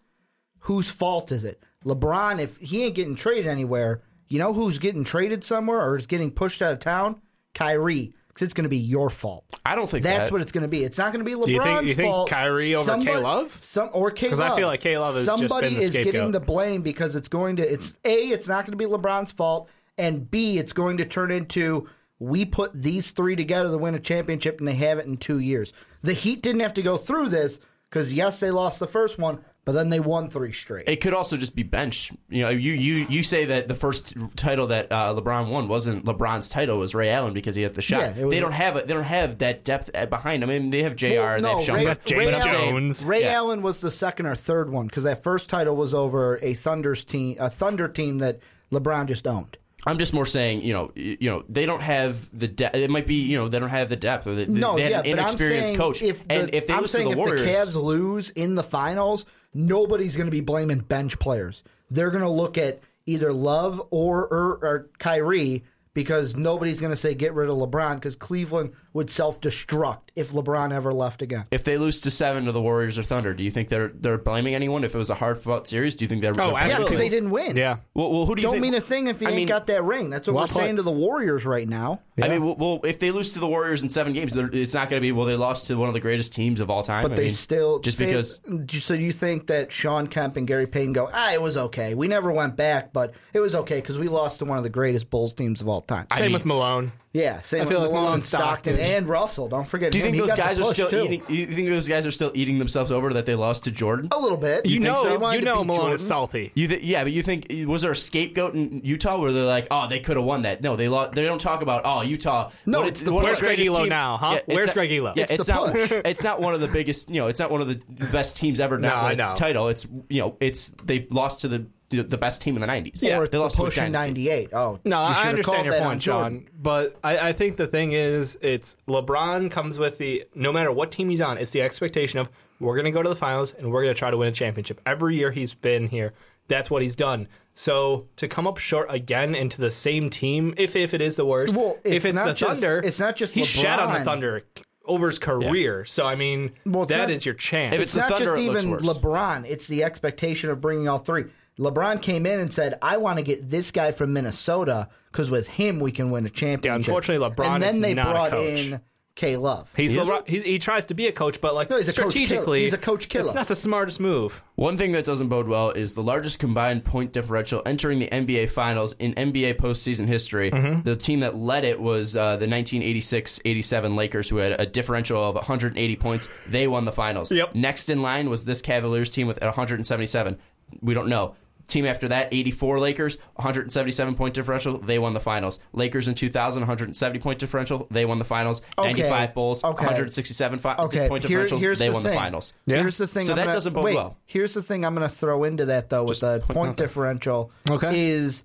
Whose 0.60 0.90
fault 0.90 1.32
is 1.32 1.44
it? 1.44 1.62
LeBron, 1.84 2.40
if 2.40 2.56
he 2.58 2.84
ain't 2.84 2.94
getting 2.94 3.16
traded 3.16 3.46
anywhere, 3.46 4.02
you 4.28 4.38
know 4.38 4.52
who's 4.52 4.78
getting 4.78 5.04
traded 5.04 5.44
somewhere 5.44 5.80
or 5.80 5.96
is 5.96 6.06
getting 6.06 6.30
pushed 6.30 6.62
out 6.62 6.72
of 6.72 6.78
town? 6.80 7.20
Kyrie. 7.54 8.12
Because 8.32 8.46
it's 8.46 8.54
going 8.54 8.64
to 8.64 8.70
be 8.70 8.78
your 8.78 9.10
fault. 9.10 9.44
I 9.66 9.74
don't 9.74 9.88
think 9.90 10.02
That's 10.04 10.30
that. 10.30 10.32
what 10.32 10.40
it's 10.40 10.52
going 10.52 10.62
to 10.62 10.68
be. 10.68 10.84
It's 10.84 10.96
not 10.96 11.12
going 11.12 11.24
to 11.24 11.30
be 11.30 11.36
LeBron's 11.36 11.48
you 11.48 11.62
think- 11.62 11.88
you 11.88 11.94
think 11.94 12.10
fault. 12.12 12.30
Kyrie 12.30 12.74
over 12.74 12.96
K. 13.04 13.16
Love? 13.18 13.58
Some 13.62 13.90
or 13.92 14.10
K. 14.10 14.30
'Cause 14.30 14.40
I 14.40 14.56
feel 14.56 14.66
like 14.68 14.80
K. 14.80 14.96
Love 14.96 15.14
just 15.14 15.26
Somebody 15.26 15.68
been 15.68 15.74
the 15.78 15.82
is 15.84 15.90
getting 15.90 16.32
the 16.32 16.40
blame 16.40 16.80
because 16.82 17.14
it's 17.14 17.28
going 17.28 17.56
to. 17.56 17.62
It's 17.72 17.94
a. 18.04 18.14
It's 18.28 18.48
not 18.48 18.64
going 18.66 18.76
to 18.78 18.82
be 18.82 18.86
LeBron's 18.90 19.32
fault, 19.32 19.68
and 19.98 20.30
B. 20.30 20.58
It's 20.58 20.72
going 20.72 20.96
to 20.96 21.04
turn 21.04 21.30
into 21.30 21.88
we 22.18 22.44
put 22.44 22.70
these 22.72 23.10
three 23.10 23.34
together 23.36 23.70
to 23.70 23.76
win 23.78 23.94
a 23.94 24.00
championship, 24.00 24.60
and 24.60 24.68
they 24.68 24.74
haven't 24.76 25.08
in 25.08 25.16
two 25.16 25.38
years. 25.40 25.72
The 26.02 26.12
Heat 26.14 26.40
didn't 26.42 26.60
have 26.60 26.74
to 26.74 26.82
go 26.82 26.96
through 26.96 27.28
this 27.28 27.58
because 27.90 28.12
yes, 28.12 28.40
they 28.40 28.50
lost 28.50 28.78
the 28.78 28.86
first 28.86 29.18
one, 29.18 29.40
but 29.64 29.72
then 29.72 29.90
they 29.90 30.00
won 30.00 30.28
three 30.28 30.52
straight. 30.52 30.88
It 30.88 31.00
could 31.00 31.14
also 31.14 31.36
just 31.36 31.54
be 31.54 31.62
bench. 31.62 32.10
You 32.28 32.42
know, 32.42 32.48
you 32.50 32.72
you 32.72 33.06
you 33.08 33.22
say 33.22 33.44
that 33.46 33.68
the 33.68 33.74
first 33.74 34.14
title 34.36 34.66
that 34.68 34.90
uh, 34.90 35.14
LeBron 35.14 35.48
won 35.50 35.68
wasn't 35.68 36.04
LeBron's 36.04 36.48
title, 36.48 36.76
it 36.76 36.80
was 36.80 36.94
Ray 36.94 37.10
Allen 37.10 37.32
because 37.32 37.54
he 37.54 37.62
had 37.62 37.74
the 37.74 37.82
shot. 37.82 38.16
Yeah, 38.16 38.26
they 38.28 38.40
don't 38.40 38.52
have 38.52 38.76
it. 38.76 38.86
They 38.88 38.94
don't 38.94 39.04
have 39.04 39.38
that 39.38 39.64
depth 39.64 39.90
at- 39.94 40.10
behind. 40.10 40.42
I 40.42 40.46
mean, 40.46 40.70
they 40.70 40.82
have 40.82 40.96
Jr. 40.96 41.06
Well, 41.08 41.40
they've 41.56 41.64
Sean, 41.64 41.76
Ray, 41.76 41.84
James 42.04 42.18
Ray 42.18 42.24
but 42.32 42.34
I'm 42.46 42.52
Jones. 42.52 43.04
Ray 43.04 43.20
Yeah. 43.22 43.32
Allen 43.34 43.62
was 43.62 43.80
the 43.80 43.90
second 43.90 44.26
or 44.26 44.34
third 44.34 44.70
one 44.70 44.86
because 44.86 45.04
that 45.04 45.22
first 45.22 45.48
title 45.48 45.76
was 45.76 45.94
over 45.94 46.38
a 46.42 46.54
Thunder's 46.54 47.04
team, 47.04 47.36
a 47.38 47.48
Thunder 47.50 47.88
team 47.88 48.18
that 48.18 48.40
LeBron 48.72 49.06
just 49.06 49.26
owned. 49.26 49.58
I'm 49.84 49.98
just 49.98 50.12
more 50.12 50.26
saying, 50.26 50.62
you 50.62 50.72
know, 50.72 50.92
you 50.94 51.28
know, 51.28 51.44
they 51.48 51.66
don't 51.66 51.82
have 51.82 52.36
the 52.38 52.46
depth. 52.46 52.76
It 52.76 52.88
might 52.88 53.06
be, 53.06 53.16
you 53.22 53.36
know, 53.36 53.48
they 53.48 53.58
don't 53.58 53.68
have 53.68 53.88
the 53.88 53.96
depth. 53.96 54.28
Or 54.28 54.34
the, 54.36 54.46
No, 54.46 54.76
they 54.76 54.82
have 54.82 54.90
yeah, 54.90 54.98
an 54.98 55.02
but 55.04 55.10
I'm 55.10 55.18
inexperienced 55.18 55.68
saying 55.68 55.78
coach. 55.80 56.02
if 56.02 56.26
the, 56.28 56.32
and 56.34 56.54
if 56.54 56.68
they 56.68 56.74
I'm 56.74 56.80
lose 56.82 56.92
to 56.92 56.96
saying 56.98 57.06
the 57.08 57.12
if 57.12 57.18
Warriors, 57.18 57.42
the 57.42 57.48
Cavs 57.48 57.74
lose 57.82 58.30
in 58.30 58.54
the 58.54 58.62
finals, 58.62 59.24
nobody's 59.54 60.16
going 60.16 60.26
to 60.26 60.32
be 60.32 60.40
blaming 60.40 60.78
bench 60.80 61.18
players. 61.18 61.62
They're 61.90 62.10
going 62.10 62.22
to 62.22 62.28
look 62.28 62.56
at 62.58 62.80
either 63.06 63.32
Love 63.32 63.80
or 63.90 64.22
or, 64.26 64.58
or 64.62 64.90
Kyrie 64.98 65.64
because 65.94 66.34
nobody's 66.36 66.80
going 66.80 66.92
to 66.92 66.96
say 66.96 67.14
get 67.14 67.34
rid 67.34 67.50
of 67.50 67.56
LeBron 67.56 67.96
because 67.96 68.16
Cleveland 68.16 68.72
would 68.94 69.10
self 69.10 69.42
destruct 69.42 70.00
if 70.16 70.30
LeBron 70.30 70.72
ever 70.72 70.90
left 70.90 71.20
again. 71.20 71.44
if 71.50 71.64
they 71.64 71.76
lose 71.76 72.00
to 72.02 72.10
seven 72.10 72.46
to 72.46 72.52
the 72.52 72.62
Warriors 72.62 72.98
or 72.98 73.02
Thunder, 73.02 73.34
do 73.34 73.44
you 73.44 73.50
think 73.50 73.68
they're 73.68 73.88
they're 73.88 74.16
blaming 74.16 74.54
anyone? 74.54 74.84
If 74.84 74.94
it 74.94 74.98
was 74.98 75.10
a 75.10 75.14
hard 75.16 75.38
fought 75.38 75.68
series, 75.68 75.94
do 75.96 76.04
you 76.04 76.08
think 76.08 76.22
they're? 76.22 76.32
Oh, 76.32 76.36
they're 76.36 76.46
Oh, 76.46 76.50
blaming 76.52 76.70
Yeah, 76.70 76.78
because 76.78 76.96
they 76.96 77.10
didn't 77.10 77.30
win. 77.30 77.56
Yeah. 77.56 77.78
Well, 77.92 78.10
well, 78.10 78.24
who 78.24 78.34
do 78.34 78.40
you 78.40 78.46
Don't 78.46 78.54
think? 78.54 78.62
mean 78.62 78.74
a 78.74 78.80
thing 78.80 79.08
if 79.08 79.20
he 79.20 79.26
I 79.26 79.30
ain't 79.30 79.36
mean, 79.36 79.48
got 79.48 79.66
that 79.66 79.84
ring. 79.84 80.08
That's 80.08 80.26
what 80.28 80.34
Well 80.34 80.44
we're 80.46 80.52
saying 80.54 80.76
to 80.76 80.82
the 80.82 80.90
Warriors 80.90 81.44
right 81.44 81.68
now. 81.68 82.00
I 82.20 82.28
mean, 82.28 82.44
well, 82.44 82.56
well, 82.56 82.80
if 82.84 82.98
they 82.98 83.10
lose 83.10 83.32
to 83.32 83.38
the 83.38 83.46
Warriors 83.46 83.82
in 83.82 83.88
seven 83.88 84.12
games, 84.12 84.34
it's 84.36 84.74
not 84.74 84.90
going 84.90 85.00
to 85.00 85.02
be 85.02 85.12
well. 85.12 85.24
They 85.26 85.34
lost 85.36 85.66
to 85.68 85.76
one 85.76 85.88
of 85.88 85.94
the 85.94 86.00
greatest 86.00 86.34
teams 86.34 86.60
of 86.60 86.68
all 86.68 86.82
time. 86.82 87.04
But 87.04 87.12
I 87.12 87.14
they 87.16 87.22
mean, 87.22 87.30
still 87.30 87.78
just 87.78 87.96
say- 87.96 88.06
because 88.06 88.38
So 88.84 88.96
do 88.96 89.02
you 89.02 89.12
think 89.12 89.46
that 89.46 89.72
Sean 89.72 90.06
Kemp 90.06 90.36
and 90.36 90.46
Gary 90.46 90.66
Payton 90.66 90.92
go, 90.92 91.08
ah, 91.12 91.32
it 91.32 91.40
was 91.40 91.56
okay. 91.56 91.94
We 91.94 92.08
never 92.08 92.30
went 92.30 92.54
back, 92.56 92.92
but 92.92 93.14
it 93.32 93.40
was 93.40 93.54
okay 93.54 93.76
because 93.80 93.98
we 93.98 94.08
lost 94.08 94.40
to 94.40 94.44
one 94.44 94.58
of 94.58 94.62
the 94.64 94.70
greatest 94.70 95.08
Bulls 95.08 95.32
teams 95.32 95.62
of 95.62 95.68
all 95.68 95.80
time. 95.80 96.06
Same 96.14 96.24
mean- 96.26 96.32
with 96.34 96.44
Malone. 96.44 96.92
Yeah, 97.14 97.40
same 97.42 97.62
I 97.62 97.66
feel 97.66 97.80
with 97.82 97.88
like 97.88 97.90
Malone, 97.90 98.04
Malone, 98.04 98.20
Stockton, 98.22 98.74
Stockton. 98.76 98.94
and 98.96 99.08
Russell. 99.08 99.48
Don't 99.48 99.68
forget. 99.68 99.92
Do 99.92 99.98
you 99.98 100.04
him. 100.04 100.12
think 100.12 100.22
He 100.22 100.28
those 100.28 100.36
guys 100.38 100.58
are 100.58 100.64
still 100.64 100.88
too. 100.88 101.02
eating? 101.02 101.22
You 101.28 101.46
think 101.46 101.68
those 101.68 101.86
guys 101.86 102.06
are 102.06 102.10
still 102.10 102.30
eating 102.34 102.58
themselves 102.58 102.90
over 102.90 103.12
that 103.12 103.26
they 103.26 103.34
lost 103.34 103.64
to 103.64 103.70
Jordan? 103.70 104.08
a 104.12 104.18
little 104.18 104.38
bit? 104.38 104.64
You, 104.64 104.80
know, 104.80 105.04
They 105.04 105.16
wanted 105.18 105.40
you 105.40 105.44
know 105.44 105.58
beat 105.58 105.66
Malone 105.66 105.80
Jordan. 105.80 105.94
is 105.96 106.06
salty. 106.06 106.52
You 106.54 106.68
th- 106.68 106.82
yeah, 106.82 107.02
but 107.04 107.12
you 107.12 107.22
think 107.22 107.52
was 107.66 107.82
there 107.82 107.92
a 107.92 107.96
scapegoat 107.96 108.54
in 108.54 108.80
Utah 108.82 109.18
where 109.18 109.30
they're 109.30 109.44
like, 109.44 109.66
oh, 109.70 109.88
they 109.88 110.00
could 110.00 110.16
have 110.16 110.24
won 110.24 110.42
that? 110.42 110.62
No, 110.62 110.74
they 110.76 110.88
lost. 110.88 111.12
They 111.12 111.24
don't 111.24 111.40
talk 111.40 111.60
about 111.60 111.82
oh, 111.84 112.00
Utah. 112.00 112.50
No, 112.64 112.80
what- 112.80 112.88
it's 112.88 113.02
the 113.02 113.12
one 113.12 113.24
of 113.24 113.30
push. 113.30 113.40
the 113.40 113.44
Where's 113.46 113.56
Greg 113.56 113.56
greatest 113.58 113.68
Elo 113.76 113.80
team- 113.84 113.88
now, 113.90 114.16
huh? 114.16 114.34
it's 114.38 114.46
Where's 114.48 114.66
not- 114.68 114.74
Greg 114.74 114.92
Elo? 114.92 115.12
Yeah, 115.16 115.22
It's 115.24 115.32
it's, 115.32 115.46
the 115.46 115.52
not. 115.52 115.76
It's 116.06 116.24
not 116.24 116.40
one 116.40 116.54
of 116.54 116.60
the 116.60 116.68
biggest. 116.68 117.10
You 117.10 117.20
know, 117.20 117.26
it's 117.26 117.38
not 117.40 117.50
one 117.50 117.60
of 117.60 117.68
the 117.68 117.76
best 118.06 118.36
teams 118.36 118.58
ever. 118.58 118.78
No, 118.78 118.88
I 118.88 119.12
its 119.12 119.18
know. 119.18 119.34
title. 119.34 119.68
It's 119.68 119.86
you 120.08 120.20
know, 120.22 120.36
it's 120.40 120.72
they 120.84 121.06
lost 121.10 121.42
to 121.42 121.48
the 121.48 121.66
the, 121.92 122.02
the 122.02 122.18
best 122.18 122.42
team 122.42 122.56
in 122.56 122.60
the 122.60 122.66
nineties. 122.66 123.02
Or 123.02 123.22
it's 123.24 123.30
they 123.30 123.38
the 123.38 123.42
lost 123.42 123.56
to 123.56 123.62
a 123.62 123.64
push 123.66 123.78
in 123.78 123.92
'98. 123.92 124.50
Oh, 124.52 124.80
No, 124.84 124.98
you 125.08 125.14
I 125.14 125.28
understand 125.28 125.66
your 125.66 125.78
point, 125.78 126.02
Jordan. 126.02 126.40
Sean. 126.40 126.48
But 126.60 126.96
I, 127.04 127.28
I 127.28 127.32
think 127.32 127.56
the 127.56 127.66
thing 127.68 127.92
is, 127.92 128.36
it's 128.40 128.76
LeBron 128.88 129.50
comes 129.50 129.78
with 129.78 129.98
the 129.98 130.24
no 130.34 130.52
matter 130.52 130.72
what 130.72 130.90
team 130.90 131.08
he's 131.08 131.20
on, 131.20 131.38
it's 131.38 131.52
the 131.52 131.62
expectation 131.62 132.18
of 132.18 132.28
we're 132.60 132.74
going 132.74 132.84
to 132.84 132.90
go 132.90 133.02
to 133.02 133.08
the 133.08 133.16
finals 133.16 133.54
and 133.54 133.70
we're 133.72 133.82
going 133.82 133.94
to 133.94 133.98
try 133.98 134.10
to 134.10 134.16
win 134.16 134.28
a 134.28 134.32
championship. 134.32 134.80
Every 134.86 135.16
year 135.16 135.30
he's 135.32 135.52
been 135.54 135.88
here, 135.88 136.12
that's 136.48 136.70
what 136.70 136.82
he's 136.82 136.96
done. 136.96 137.28
So 137.54 138.06
to 138.16 138.28
come 138.28 138.46
up 138.46 138.56
short 138.58 138.86
again 138.90 139.34
into 139.34 139.60
the 139.60 139.70
same 139.70 140.08
team, 140.10 140.54
if 140.56 140.74
if 140.76 140.94
it 140.94 141.00
is 141.00 141.16
the 141.16 141.26
worst, 141.26 141.54
Well, 141.54 141.76
if 141.84 141.96
it's 141.96 142.04
it's 142.06 142.14
not 142.14 142.26
the 142.26 142.34
just- 142.34 142.60
Thunder, 142.60 142.80
it's 142.84 142.98
not 143.00 143.16
just 143.16 143.34
he 143.34 143.44
shat 143.44 143.78
on 143.78 143.92
the 143.92 144.04
Thunder 144.04 144.44
over 144.84 145.06
his 145.08 145.18
career. 145.18 145.84
So 145.84 146.06
I 146.06 146.14
mean, 146.16 146.52
Well, 146.66 146.86
that 146.86 147.10
it's 147.10 147.18
is 147.20 147.26
your 147.26 147.34
chance. 147.34 147.74
If 147.74 147.82
It's 147.82 147.92
the 147.92 148.00
not 148.00 148.10
Thunder, 148.10 148.24
just 148.36 148.38
it 148.38 148.50
looks 148.50 148.64
even 148.64 148.70
worse. 148.72 148.82
LeBron. 148.82 149.44
It's 149.46 149.66
the 149.68 149.84
expectation 149.84 150.50
of 150.50 150.60
bringing 150.60 150.88
all 150.88 150.98
three. 150.98 151.24
LeBron 151.62 152.02
came 152.02 152.26
in 152.26 152.40
and 152.40 152.52
said, 152.52 152.78
"I 152.82 152.96
want 152.96 153.18
to 153.18 153.22
get 153.24 153.48
this 153.48 153.70
guy 153.70 153.90
from 153.90 154.12
Minnesota 154.12 154.88
because 155.10 155.30
with 155.30 155.48
him 155.48 155.80
we 155.80 155.92
can 155.92 156.10
win 156.10 156.26
a 156.26 156.30
championship." 156.30 156.88
unfortunately, 156.88 157.28
LeBron 157.28 157.46
and 157.46 157.62
then 157.62 157.74
is 157.74 157.80
they 157.80 157.94
not 157.94 158.08
a 158.08 158.10
brought 158.10 158.30
coach. 158.30 158.60
in 158.60 158.80
K. 159.14 159.36
Love. 159.36 159.70
He's 159.76 159.92
He 159.92 159.98
LeBron, 159.98 160.26
he's, 160.26 160.42
he 160.42 160.58
tries 160.58 160.86
to 160.86 160.94
be 160.94 161.06
a 161.06 161.12
coach, 161.12 161.40
but 161.40 161.54
like 161.54 161.68
No, 161.68 161.76
he's 161.76 161.88
a 161.88 161.92
coach 161.92 162.12
strategically, 162.12 162.62
He's 162.62 162.72
a 162.72 162.78
coach 162.78 163.08
killer. 163.10 163.24
It's 163.24 163.34
not 163.34 163.46
the 163.46 163.56
smartest 163.56 164.00
move. 164.00 164.42
One 164.54 164.78
thing 164.78 164.92
that 164.92 165.04
doesn't 165.04 165.28
bode 165.28 165.48
well 165.48 165.70
is 165.70 165.92
the 165.92 166.02
largest 166.02 166.38
combined 166.38 166.84
point 166.84 167.12
differential 167.12 167.62
entering 167.66 167.98
the 167.98 168.08
NBA 168.08 168.50
Finals 168.50 168.94
in 168.98 169.12
NBA 169.14 169.54
postseason 169.56 170.06
history. 170.06 170.50
Mm-hmm. 170.50 170.82
The 170.82 170.96
team 170.96 171.20
that 171.20 171.36
led 171.36 171.64
it 171.64 171.78
was 171.78 172.16
uh, 172.16 172.36
the 172.38 172.46
1986-87 172.46 173.96
Lakers, 173.96 174.28
who 174.30 174.38
had 174.38 174.58
a 174.58 174.64
differential 174.64 175.22
of 175.22 175.34
180 175.34 175.96
points. 175.96 176.28
They 176.48 176.66
won 176.66 176.86
the 176.86 176.92
finals. 176.92 177.30
Yep. 177.30 177.54
Next 177.54 177.90
in 177.90 178.00
line 178.00 178.30
was 178.30 178.44
this 178.44 178.62
Cavaliers 178.62 179.10
team 179.10 179.26
with 179.26 179.40
177. 179.42 180.38
We 180.80 180.94
don't 180.94 181.08
know. 181.08 181.36
Team 181.68 181.86
after 181.86 182.08
that, 182.08 182.28
84 182.32 182.80
Lakers, 182.80 183.16
177 183.36 184.14
point 184.14 184.34
differential. 184.34 184.78
They 184.78 184.98
won 184.98 185.14
the 185.14 185.20
finals. 185.20 185.58
Lakers 185.72 186.08
in 186.08 186.14
2000, 186.14 186.60
170 186.62 187.18
point 187.20 187.38
differential. 187.38 187.86
They 187.90 188.04
won 188.04 188.18
the 188.18 188.24
finals. 188.24 188.62
Okay. 188.78 188.88
95 188.92 189.34
Bulls, 189.34 189.64
Okay. 189.64 189.84
167 189.84 190.58
fi- 190.58 190.74
Okay, 190.76 191.08
point 191.08 191.24
here- 191.24 191.30
differential. 191.44 191.58
here's 191.58 191.78
they 191.78 191.88
the 191.88 191.94
won 191.94 192.02
thing. 192.02 192.12
the 192.12 192.18
finals. 192.18 192.52
Yeah. 192.66 192.78
Here's 192.82 192.98
the 192.98 193.06
thing. 193.06 193.26
So 193.26 193.32
I'm 193.32 193.36
that 193.36 193.44
gonna- 193.44 193.54
doesn't 193.56 193.72
bode 193.72 193.84
wait, 193.84 193.94
well. 193.94 194.16
Here's 194.26 194.54
the 194.54 194.62
thing 194.62 194.84
I'm 194.84 194.94
going 194.94 195.08
to 195.08 195.14
throw 195.14 195.44
into 195.44 195.64
that 195.66 195.88
though 195.88 196.04
with 196.04 196.20
the 196.20 196.40
point 196.48 196.76
differential. 196.76 197.50
Okay. 197.70 198.10
is 198.10 198.44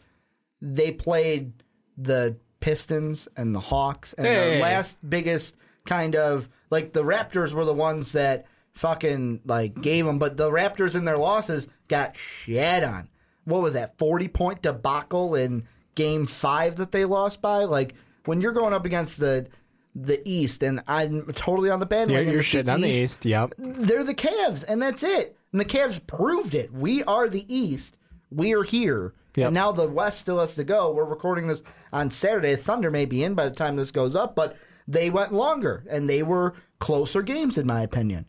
they 0.62 0.92
played 0.92 1.52
the 1.98 2.38
Pistons 2.60 3.28
and 3.38 3.54
the 3.54 3.60
Hawks, 3.60 4.14
and 4.14 4.26
Hey. 4.28 4.56
the 4.56 4.62
last 4.62 4.98
biggest 5.08 5.56
kind 5.86 6.16
of 6.16 6.50
like 6.70 6.94
the 6.94 7.04
Raptors 7.04 7.52
were 7.54 7.66
the 7.66 7.74
ones 7.74 8.12
that 8.14 8.46
fucking 8.78 9.42
like 9.46 9.82
gave 9.82 10.06
them, 10.06 10.20
but 10.20 10.38
the 10.38 10.50
Raptors 10.50 10.96
in 10.96 11.06
their 11.06 11.18
losses 11.18 11.68
got 11.88 12.16
shed 12.18 12.84
on. 12.84 13.10
What 13.46 13.62
was 13.62 13.74
that 13.74 13.98
forty 13.98 14.28
point 14.28 14.62
debacle 14.62 15.36
in 15.36 15.68
Game 15.96 16.26
Five 16.26 16.76
that 16.78 16.92
they 16.92 17.06
lost 17.06 17.42
by? 17.42 17.64
Like 17.66 17.96
when 18.26 18.42
you're 18.42 18.52
going 18.54 18.74
up 18.74 18.86
against 18.86 19.20
the 19.20 19.48
the 19.96 20.22
East, 20.30 20.62
and 20.62 20.82
I'm 20.88 21.26
totally 21.34 21.72
on 21.72 21.80
the 21.80 21.86
You're, 21.86 22.06
bandwagon. 22.06 22.28
you're 22.28 22.38
with 22.38 22.46
shitting 22.46 22.72
on 22.72 22.82
the 22.82 22.90
East. 22.90 23.26
Yep. 23.26 23.54
they're 23.58 24.04
the 24.04 24.14
Cavs, 24.14 24.64
and 24.68 24.82
that's 24.82 25.02
it. 25.02 25.36
And 25.52 25.60
the 25.60 25.66
Cavs 25.66 26.06
proved 26.06 26.54
it. 26.54 26.72
We 26.72 27.04
are 27.06 27.28
the 27.28 27.52
East. 27.54 27.98
We 28.30 28.54
are 28.54 28.64
here. 28.64 29.14
Yep. 29.36 29.48
And 29.48 29.54
now 29.54 29.72
the 29.72 29.90
West 29.90 30.20
still 30.20 30.40
has 30.40 30.56
to 30.56 30.64
go. 30.64 30.92
We're 30.92 31.06
recording 31.06 31.48
this 31.48 31.64
on 31.92 32.12
Saturday. 32.12 32.56
Thunder 32.56 32.92
may 32.92 33.06
be 33.06 33.24
in 33.24 33.34
by 33.34 33.46
the 33.50 33.56
time 33.56 33.76
this 33.76 33.92
goes 33.92 34.16
up, 34.16 34.36
but 34.36 34.56
they 34.88 35.10
went 35.10 35.34
longer 35.34 35.84
and 35.90 36.10
they 36.10 36.22
were 36.24 36.54
closer 36.80 37.22
games, 37.22 37.58
in 37.58 37.66
my 37.66 37.82
opinion. 37.82 38.26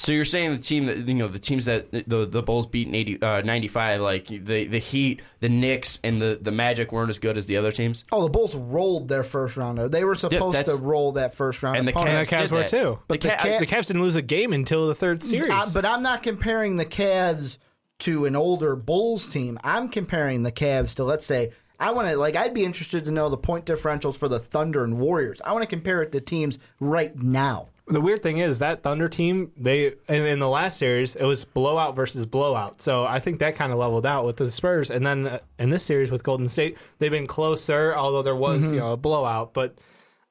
So 0.00 0.12
you're 0.12 0.24
saying 0.24 0.52
the 0.52 0.58
team 0.58 0.86
that 0.86 0.96
you 0.96 1.12
know 1.12 1.28
the 1.28 1.38
teams 1.38 1.66
that 1.66 1.90
the 1.92 2.24
the 2.24 2.42
Bulls 2.42 2.66
beat 2.66 2.88
in 2.88 2.94
80, 2.94 3.22
uh, 3.22 3.42
95, 3.42 4.00
like 4.00 4.28
the 4.28 4.64
the 4.64 4.78
Heat, 4.78 5.20
the 5.40 5.50
Knicks, 5.50 6.00
and 6.02 6.18
the 6.18 6.38
the 6.40 6.50
Magic 6.50 6.90
weren't 6.90 7.10
as 7.10 7.18
good 7.18 7.36
as 7.36 7.44
the 7.44 7.58
other 7.58 7.70
teams. 7.70 8.04
Oh, 8.10 8.24
the 8.24 8.30
Bulls 8.30 8.54
rolled 8.54 9.08
their 9.08 9.22
first 9.22 9.58
rounder. 9.58 9.90
They 9.90 10.04
were 10.04 10.14
supposed 10.14 10.54
that's- 10.56 10.74
to 10.74 10.82
roll 10.82 11.12
that 11.12 11.34
first 11.34 11.62
round. 11.62 11.76
And 11.76 11.86
the 11.86 11.92
opponent. 11.92 12.16
And 12.16 12.26
the 12.26 12.30
Cavs 12.34 12.38
Cavs 12.38 12.42
did 12.44 12.50
were 12.50 12.58
that. 12.60 12.68
too. 12.70 12.98
But 13.08 13.20
the 13.20 13.28
the 13.28 13.34
Ca- 13.34 13.42
Ca- 13.42 13.58
The 13.58 13.66
Cavs 13.66 13.86
didn't 13.88 14.00
lose 14.00 14.14
a 14.14 14.22
game 14.22 14.54
until 14.54 14.88
the 14.88 14.94
third 14.94 15.22
series. 15.22 15.52
Uh, 15.52 15.66
but 15.74 15.84
I'm 15.84 16.02
not 16.02 16.22
comparing 16.22 16.78
the 16.78 16.86
Cavs 16.86 17.58
to 17.98 18.24
an 18.24 18.36
older 18.36 18.76
Bulls 18.76 19.26
team. 19.26 19.58
I'm 19.62 19.90
comparing 19.90 20.44
the 20.44 20.52
Cavs 20.52 20.94
to 20.94 21.04
let's 21.04 21.26
say 21.26 21.52
I 21.78 21.90
want 21.92 22.08
to 22.08 22.16
like 22.16 22.36
I'd 22.36 22.54
be 22.54 22.64
interested 22.64 23.04
to 23.04 23.10
know 23.10 23.28
the 23.28 23.36
point 23.36 23.66
differentials 23.66 24.16
for 24.16 24.28
the 24.28 24.38
Thunder 24.38 24.82
and 24.82 24.98
Warriors. 24.98 25.42
I 25.44 25.52
want 25.52 25.62
to 25.62 25.68
compare 25.68 26.00
it 26.00 26.10
to 26.12 26.22
teams 26.22 26.56
right 26.80 27.14
now. 27.14 27.68
The 27.90 28.00
weird 28.00 28.22
thing 28.22 28.38
is 28.38 28.60
that 28.60 28.82
Thunder 28.82 29.08
team, 29.08 29.52
they 29.56 29.88
in, 30.08 30.24
in 30.26 30.38
the 30.38 30.48
last 30.48 30.78
series 30.78 31.16
it 31.16 31.24
was 31.24 31.44
blowout 31.44 31.94
versus 31.96 32.24
blowout. 32.26 32.80
So 32.80 33.04
I 33.04 33.20
think 33.20 33.38
that 33.40 33.56
kind 33.56 33.72
of 33.72 33.78
leveled 33.78 34.06
out 34.06 34.24
with 34.24 34.36
the 34.36 34.50
Spurs. 34.50 34.90
And 34.90 35.06
then 35.06 35.26
uh, 35.26 35.38
in 35.58 35.70
this 35.70 35.84
series 35.84 36.10
with 36.10 36.22
Golden 36.22 36.48
State, 36.48 36.78
they've 36.98 37.10
been 37.10 37.26
closer, 37.26 37.94
although 37.94 38.22
there 38.22 38.36
was 38.36 38.62
Mm-hmm. 38.62 38.74
you 38.74 38.80
know 38.80 38.92
a 38.92 38.96
blowout. 38.96 39.52
But 39.54 39.76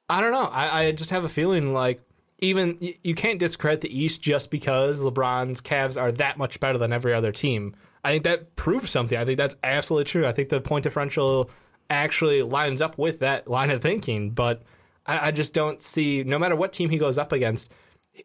I 0.08 0.20
don't 0.20 0.32
know. 0.32 0.46
I, 0.46 0.84
I 0.84 0.92
just 0.92 1.10
have 1.10 1.24
a 1.24 1.28
feeling 1.28 1.72
like 1.72 2.00
even 2.40 2.78
you, 2.80 2.94
you 3.04 3.14
can't 3.14 3.38
discredit 3.38 3.82
the 3.82 3.96
East 3.96 4.22
just 4.22 4.50
because 4.50 5.00
LeBron's 5.00 5.60
Cavs 5.60 6.00
are 6.00 6.10
that 6.12 6.38
much 6.38 6.58
better 6.58 6.78
than 6.78 6.92
every 6.92 7.12
other 7.14 7.32
team. 7.32 7.76
I 8.02 8.12
think 8.12 8.24
that 8.24 8.56
proves 8.56 8.90
something. 8.90 9.18
I 9.18 9.24
think 9.26 9.36
that's 9.36 9.54
absolutely 9.62 10.04
true. 10.04 10.26
I 10.26 10.32
think 10.32 10.48
the 10.48 10.60
point 10.60 10.84
differential 10.84 11.50
actually 11.90 12.42
lines 12.42 12.80
up 12.80 12.96
with 12.96 13.20
that 13.20 13.46
line 13.48 13.70
of 13.70 13.82
thinking. 13.82 14.30
But 14.30 14.62
I, 15.06 15.28
I 15.28 15.30
just 15.30 15.54
don't 15.54 15.82
see, 15.82 16.22
no 16.24 16.38
matter 16.38 16.56
what 16.56 16.72
team 16.72 16.90
he 16.90 16.98
goes 16.98 17.18
up 17.18 17.32
against, 17.32 17.70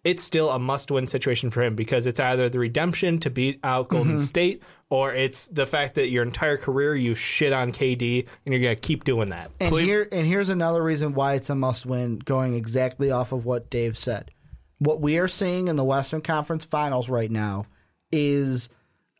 it's 0.03 0.23
still 0.23 0.49
a 0.49 0.59
must-win 0.59 1.07
situation 1.07 1.51
for 1.51 1.63
him 1.63 1.75
because 1.75 2.05
it's 2.05 2.19
either 2.19 2.49
the 2.49 2.59
redemption 2.59 3.19
to 3.19 3.29
beat 3.29 3.59
out 3.63 3.89
Golden 3.89 4.19
State, 4.19 4.63
or 4.89 5.13
it's 5.13 5.47
the 5.47 5.65
fact 5.65 5.95
that 5.95 6.09
your 6.09 6.23
entire 6.23 6.57
career 6.57 6.95
you 6.95 7.15
shit 7.15 7.53
on 7.53 7.71
KD 7.71 8.27
and 8.45 8.53
you're 8.53 8.61
gonna 8.61 8.75
keep 8.75 9.03
doing 9.03 9.29
that. 9.29 9.51
And 9.59 9.73
here 9.75 10.07
and 10.11 10.27
here's 10.27 10.49
another 10.49 10.83
reason 10.83 11.13
why 11.13 11.35
it's 11.35 11.49
a 11.49 11.55
must 11.55 11.85
win 11.85 12.19
going 12.19 12.55
exactly 12.55 13.11
off 13.11 13.31
of 13.31 13.45
what 13.45 13.69
Dave 13.69 13.97
said. 13.97 14.31
What 14.79 15.01
we 15.01 15.17
are 15.17 15.27
seeing 15.27 15.67
in 15.67 15.77
the 15.77 15.83
Western 15.83 16.21
Conference 16.21 16.65
Finals 16.65 17.07
right 17.07 17.31
now 17.31 17.65
is 18.11 18.69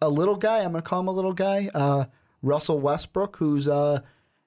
a 0.01 0.09
little 0.09 0.35
guy, 0.35 0.57
I'm 0.57 0.71
going 0.71 0.83
to 0.83 0.89
call 0.89 0.99
him 0.99 1.07
a 1.07 1.11
little 1.11 1.33
guy, 1.33 1.69
uh, 1.73 2.05
Russell 2.41 2.79
Westbrook 2.79 3.37
who's 3.37 3.67
uh 3.67 4.01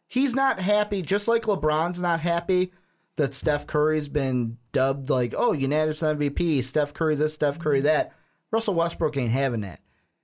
he's 0.06 0.34
not 0.34 0.60
happy 0.60 1.02
just 1.02 1.26
like 1.26 1.42
LeBron's 1.42 2.00
not 2.00 2.20
happy 2.20 2.70
that 3.18 3.34
Steph 3.34 3.66
Curry's 3.66 4.08
been 4.08 4.56
dubbed 4.72 5.10
like, 5.10 5.34
"Oh, 5.36 5.52
unanimous 5.52 6.00
MVP, 6.00 6.64
Steph 6.64 6.94
Curry 6.94 7.14
this, 7.14 7.34
Steph 7.34 7.58
Curry 7.58 7.78
mm-hmm. 7.78 7.86
that." 7.86 8.14
Russell 8.50 8.74
Westbrook 8.74 9.16
ain't 9.18 9.30
having 9.30 9.60
that. 9.60 9.80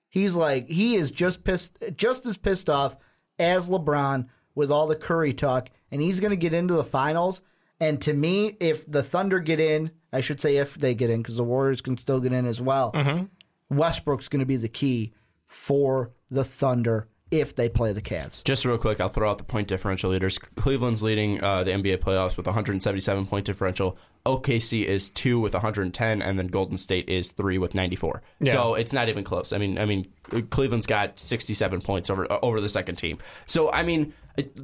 He's 0.09 0.35
like 0.35 0.69
he 0.69 0.97
is 0.97 1.11
just 1.11 1.45
pissed, 1.45 1.77
just 1.97 2.25
as 2.25 2.39
pissed 2.39 2.71
off 2.71 2.97
as 3.39 3.69
LeBron 3.69 4.27
with 4.55 4.71
all 4.71 4.87
the 4.87 4.97
Curry 4.97 5.35
talk, 5.35 5.69
and 5.91 6.01
he's 6.01 6.21
going 6.21 6.31
to 6.31 6.37
get 6.37 6.55
into 6.55 6.75
the 6.75 6.85
finals. 6.85 7.43
And 7.81 8.01
to 8.03 8.15
me, 8.15 8.57
if 8.61 8.91
the 8.91 9.03
Thunder 9.03 9.41
get 9.41 9.61
in, 9.61 9.91
I 10.13 10.21
should 10.21 10.41
say 10.41 10.57
if 10.57 10.75
they 10.77 10.95
get 10.95 11.11
in, 11.11 11.21
because 11.21 11.37
the 11.37 11.45
Warriors 11.45 11.81
can 11.81 11.99
still 11.99 12.21
get 12.21 12.33
in 12.33 12.47
as 12.47 12.61
well. 12.61 12.93
Mm-hmm. 12.93 13.77
Westbrook's 13.77 14.29
going 14.29 14.41
to 14.41 14.47
be 14.47 14.57
the 14.57 14.69
key 14.69 15.13
for 15.47 16.13
the 16.31 16.45
Thunder 16.45 17.09
if 17.31 17.55
they 17.55 17.69
play 17.69 17.93
the 17.93 18.03
Cavs. 18.03 18.45
Just 18.45 18.65
real 18.65 18.79
quick, 18.79 19.01
I'll 19.01 19.09
throw 19.09 19.31
out 19.31 19.39
the 19.39 19.45
point 19.45 19.69
differential 19.69 20.11
leaders. 20.11 20.39
Cleveland's 20.39 21.03
leading 21.03 21.43
uh, 21.43 21.65
the 21.65 21.73
NBA 21.73 21.99
playoffs 21.99 22.37
with 22.37 22.47
177 22.47 23.27
point 23.27 23.45
differential. 23.45 23.97
OKC 24.27 24.85
is 24.85 25.11
two 25.11 25.39
with 25.39 25.53
110, 25.53 26.23
and 26.23 26.39
then 26.39 26.47
Golden 26.47 26.77
State 26.77 27.09
is 27.09 27.31
three 27.33 27.59
with 27.59 27.75
94. 27.75 28.23
So 28.45 28.75
it's 28.75 28.93
not 28.93 29.09
even 29.09 29.25
close. 29.25 29.53
I 29.53 29.59
mean, 29.59 29.79
I 29.79 29.85
mean, 29.85 30.07
Cleveland's 30.51 30.87
got 30.87 31.19
67 31.19 31.81
points 31.83 32.09
over 32.09 32.31
uh, 32.31 32.39
over 32.43 32.61
the 32.61 32.69
second 32.69 32.97
team. 32.97 33.19
So 33.47 33.71
I 33.73 33.83
mean, 33.83 34.15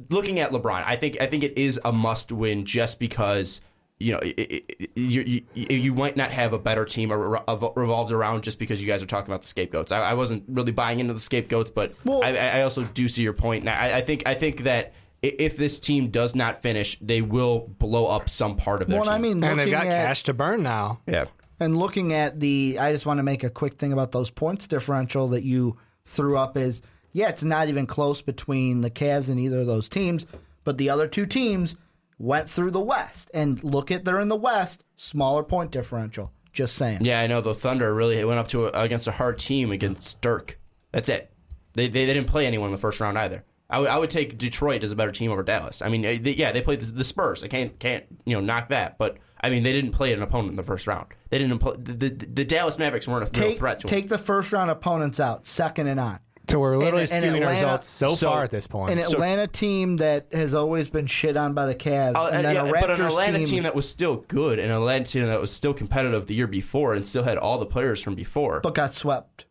looking 0.09 0.39
at 0.39 0.51
LeBron, 0.51 0.83
I 0.85 0.95
think 0.95 1.21
I 1.21 1.27
think 1.27 1.43
it 1.43 1.57
is 1.57 1.79
a 1.83 1.91
must 1.91 2.31
win 2.31 2.65
just 2.65 2.99
because. 2.99 3.61
You 4.01 4.13
know, 4.13 4.19
it, 4.19 4.39
it, 4.39 4.75
it- 4.79 4.91
you, 4.95 5.43
you 5.53 5.65
you 5.77 5.93
might 5.95 6.17
not 6.17 6.31
have 6.31 6.53
a 6.53 6.59
better 6.59 6.85
team 6.85 7.11
or 7.11 7.29
re- 7.29 7.71
revolved 7.75 8.11
around 8.11 8.43
just 8.43 8.59
because 8.59 8.81
you 8.81 8.87
guys 8.87 9.01
are 9.01 9.05
talking 9.05 9.29
about 9.31 9.41
the 9.41 9.47
scapegoats. 9.47 9.91
I, 9.91 9.99
I 10.01 10.13
wasn't 10.15 10.43
really 10.47 10.71
buying 10.71 10.99
into 10.99 11.13
the 11.13 11.19
scapegoats, 11.19 11.71
but 11.71 11.93
Well- 12.03 12.23
I, 12.23 12.31
I 12.35 12.61
also 12.63 12.83
do 12.83 13.07
see 13.07 13.21
your 13.23 13.33
point. 13.33 13.61
And 13.61 13.69
I, 13.69 13.97
I 13.99 14.01
think 14.01 14.23
I 14.25 14.33
think 14.35 14.63
that 14.63 14.93
if 15.21 15.55
this 15.55 15.79
team 15.79 16.09
does 16.09 16.35
not 16.35 16.61
finish, 16.63 16.97
they 16.99 17.21
will 17.21 17.67
blow 17.77 18.05
up 18.07 18.27
some 18.27 18.57
part 18.57 18.81
of 18.81 18.87
their 18.87 18.97
Well, 18.97 19.05
team. 19.05 19.13
I 19.13 19.17
mean, 19.19 19.43
And 19.43 19.59
they've 19.59 19.69
got 19.69 19.85
at, 19.85 20.05
cash 20.07 20.23
to 20.23 20.33
burn 20.33 20.63
now. 20.63 20.99
yeah. 21.07 21.25
And 21.59 21.77
looking 21.77 22.11
at 22.13 22.39
the, 22.39 22.77
I 22.81 22.91
just 22.91 23.05
want 23.05 23.19
to 23.19 23.23
make 23.23 23.43
a 23.43 23.49
quick 23.51 23.75
thing 23.75 23.93
about 23.93 24.11
those 24.11 24.31
points 24.31 24.65
differential 24.67 25.27
that 25.27 25.43
you 25.43 25.77
threw 26.05 26.35
up 26.35 26.57
is, 26.57 26.81
yeah, 27.13 27.29
it's 27.29 27.43
not 27.43 27.67
even 27.69 27.85
close 27.85 28.23
between 28.23 28.81
the 28.81 28.89
Cavs 28.89 29.29
and 29.29 29.39
either 29.39 29.59
of 29.59 29.67
those 29.67 29.87
teams, 29.87 30.25
but 30.63 30.79
the 30.79 30.89
other 30.89 31.07
two 31.07 31.27
teams 31.27 31.75
went 32.21 32.49
through 32.49 32.71
the 32.71 32.79
West. 32.81 33.31
And 33.33 33.63
look 33.63 33.91
at, 33.91 34.05
they're 34.05 34.19
in 34.19 34.27
the 34.29 34.35
West, 34.35 34.83
smaller 34.95 35.43
point 35.43 35.71
differential. 35.71 36.31
Just 36.53 36.75
saying. 36.75 36.99
Yeah, 37.05 37.19
I 37.21 37.27
know 37.27 37.39
the 37.41 37.53
Thunder 37.53 37.93
really 37.93 38.23
went 38.25 38.39
up 38.39 38.49
to 38.49 38.67
a, 38.67 38.71
against 38.83 39.07
a 39.07 39.11
hard 39.11 39.39
team 39.39 39.71
against 39.71 40.21
Dirk. 40.21 40.59
That's 40.91 41.07
it. 41.09 41.31
They, 41.73 41.87
they 41.87 42.05
they 42.05 42.13
didn't 42.13 42.27
play 42.27 42.45
anyone 42.45 42.67
in 42.67 42.71
the 42.73 42.77
first 42.77 42.99
round 42.99 43.17
either. 43.17 43.45
I 43.69 43.79
would- 43.79 43.87
I 43.89 43.97
would 43.97 44.09
take 44.09 44.37
Detroit 44.37 44.83
as 44.83 44.91
a 44.91 44.95
better 44.97 45.11
team 45.11 45.31
over 45.31 45.43
Dallas. 45.43 45.81
I 45.81 45.87
mean, 45.87 46.01
they, 46.01 46.15
yeah, 46.15 46.51
they 46.51 46.59
played 46.61 46.81
the, 46.81 46.91
the 46.91 47.05
Spurs. 47.05 47.41
I 47.41 47.47
can't 47.47 47.79
can't 47.79 48.03
you 48.25 48.35
know 48.35 48.41
knock 48.41 48.67
that, 48.67 48.97
but 48.97 49.17
I 49.39 49.49
mean 49.49 49.63
they 49.63 49.71
didn't 49.71 49.91
play 49.93 50.11
an 50.11 50.21
opponent 50.21 50.49
in 50.49 50.55
the 50.57 50.63
first 50.63 50.87
round. 50.87 51.07
They 51.29 51.37
didn't 51.39 51.59
play, 51.59 51.75
the, 51.79 51.93
the 51.93 52.09
the 52.09 52.43
Dallas 52.43 52.77
Mavericks 52.77 53.07
weren't 53.07 53.23
a 53.23 53.39
real 53.39 53.49
Take, 53.51 53.57
threat 53.59 53.79
to 53.79 53.87
them. 53.87 53.95
take 53.95 54.09
the 54.09 54.17
first 54.17 54.51
round 54.51 54.69
opponents 54.69 55.21
out, 55.21 55.47
second 55.47 55.87
and 55.87 56.01
on. 56.01 56.19
So 56.51 56.59
we're 56.59 56.77
literally 56.77 57.03
And- 57.11 57.11
and 57.11 57.23
skewing 57.23 57.29
our 57.29 57.35
Atlanta- 57.53 57.53
results 57.65 57.89
so, 57.89 58.09
so- 58.15 58.29
far 58.29 58.43
at 58.43 58.51
this 58.51 58.67
point. 58.67 58.91
An 58.91 58.99
Atlanta 58.99 59.47
team 59.47 59.97
that 59.97 60.27
has 60.33 60.53
always 60.53 60.89
been 60.89 61.07
shit 61.07 61.37
on 61.37 61.53
by 61.53 61.65
the 61.65 61.75
Cavs. 61.75 62.13
Oh, 62.15 62.27
and 62.27 62.45
then 62.45 62.55
yeah, 62.55 62.65
a 62.67 62.71
but 62.71 62.89
an 62.91 62.97
Raptors 62.99 63.07
Atlanta 63.07 63.37
team, 63.39 63.47
team 63.47 63.63
that 63.63 63.75
was 63.75 63.87
still 63.87 64.17
good, 64.27 64.59
and 64.59 64.69
an 64.71 64.77
Atlanta 64.77 65.05
team 65.05 65.25
that 65.27 65.39
was 65.41 65.51
still 65.51 65.73
competitive 65.73 66.27
the 66.27 66.35
year 66.35 66.47
before, 66.47 66.93
and 66.93 67.05
still 67.07 67.23
had 67.23 67.37
all 67.37 67.57
the 67.57 67.65
players 67.65 68.01
from 68.01 68.15
before. 68.15 68.59
but 68.61 68.75
got 68.75 68.93
swept. 68.93 69.45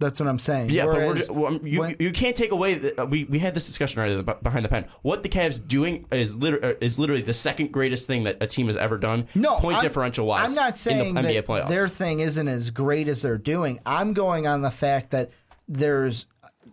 That's 0.00 0.18
what 0.18 0.30
I'm 0.30 0.38
saying. 0.38 0.70
Yeah, 0.70 0.86
but 0.86 0.94
we're 0.94 1.00
Whereas 1.08 1.16
just, 1.18 1.30
well, 1.30 1.46
um, 1.48 1.60
you, 1.62 1.80
when- 1.80 1.96
you 1.98 2.10
can't 2.10 2.34
take 2.34 2.52
away. 2.52 2.74
The, 2.76 3.02
uh, 3.02 3.04
we 3.04 3.24
we 3.24 3.38
had 3.38 3.52
this 3.52 3.66
discussion 3.66 4.00
earlier 4.00 4.22
b- 4.22 4.32
behind 4.42 4.64
the 4.64 4.70
pen. 4.70 4.86
What 5.02 5.22
the 5.22 5.28
Cavs 5.28 5.60
doing 5.64 6.06
is 6.10 6.34
liter- 6.34 6.64
uh, 6.64 6.72
is 6.80 6.98
literally 6.98 7.20
the 7.20 7.34
second 7.34 7.70
greatest 7.70 8.06
thing 8.06 8.22
that 8.22 8.38
a 8.40 8.46
team 8.46 8.66
has 8.68 8.76
ever 8.76 8.96
done. 8.96 9.28
No, 9.34 9.56
point 9.56 9.76
I'm- 9.76 9.82
differential 9.84 10.24
wise. 10.26 10.48
I'm 10.48 10.54
not 10.54 10.78
saying 10.78 11.08
in 11.10 11.14
the 11.14 11.20
NBA 11.20 11.34
that 11.34 11.46
playoffs. 11.46 11.68
their 11.68 11.86
thing 11.86 12.20
isn't 12.20 12.48
as 12.48 12.70
great 12.70 13.08
as 13.08 13.20
they're 13.22 13.36
doing. 13.38 13.78
I'm 13.84 14.14
going 14.14 14.46
on 14.46 14.62
the 14.62 14.70
fact 14.70 15.10
that 15.10 15.30
there's 15.68 16.26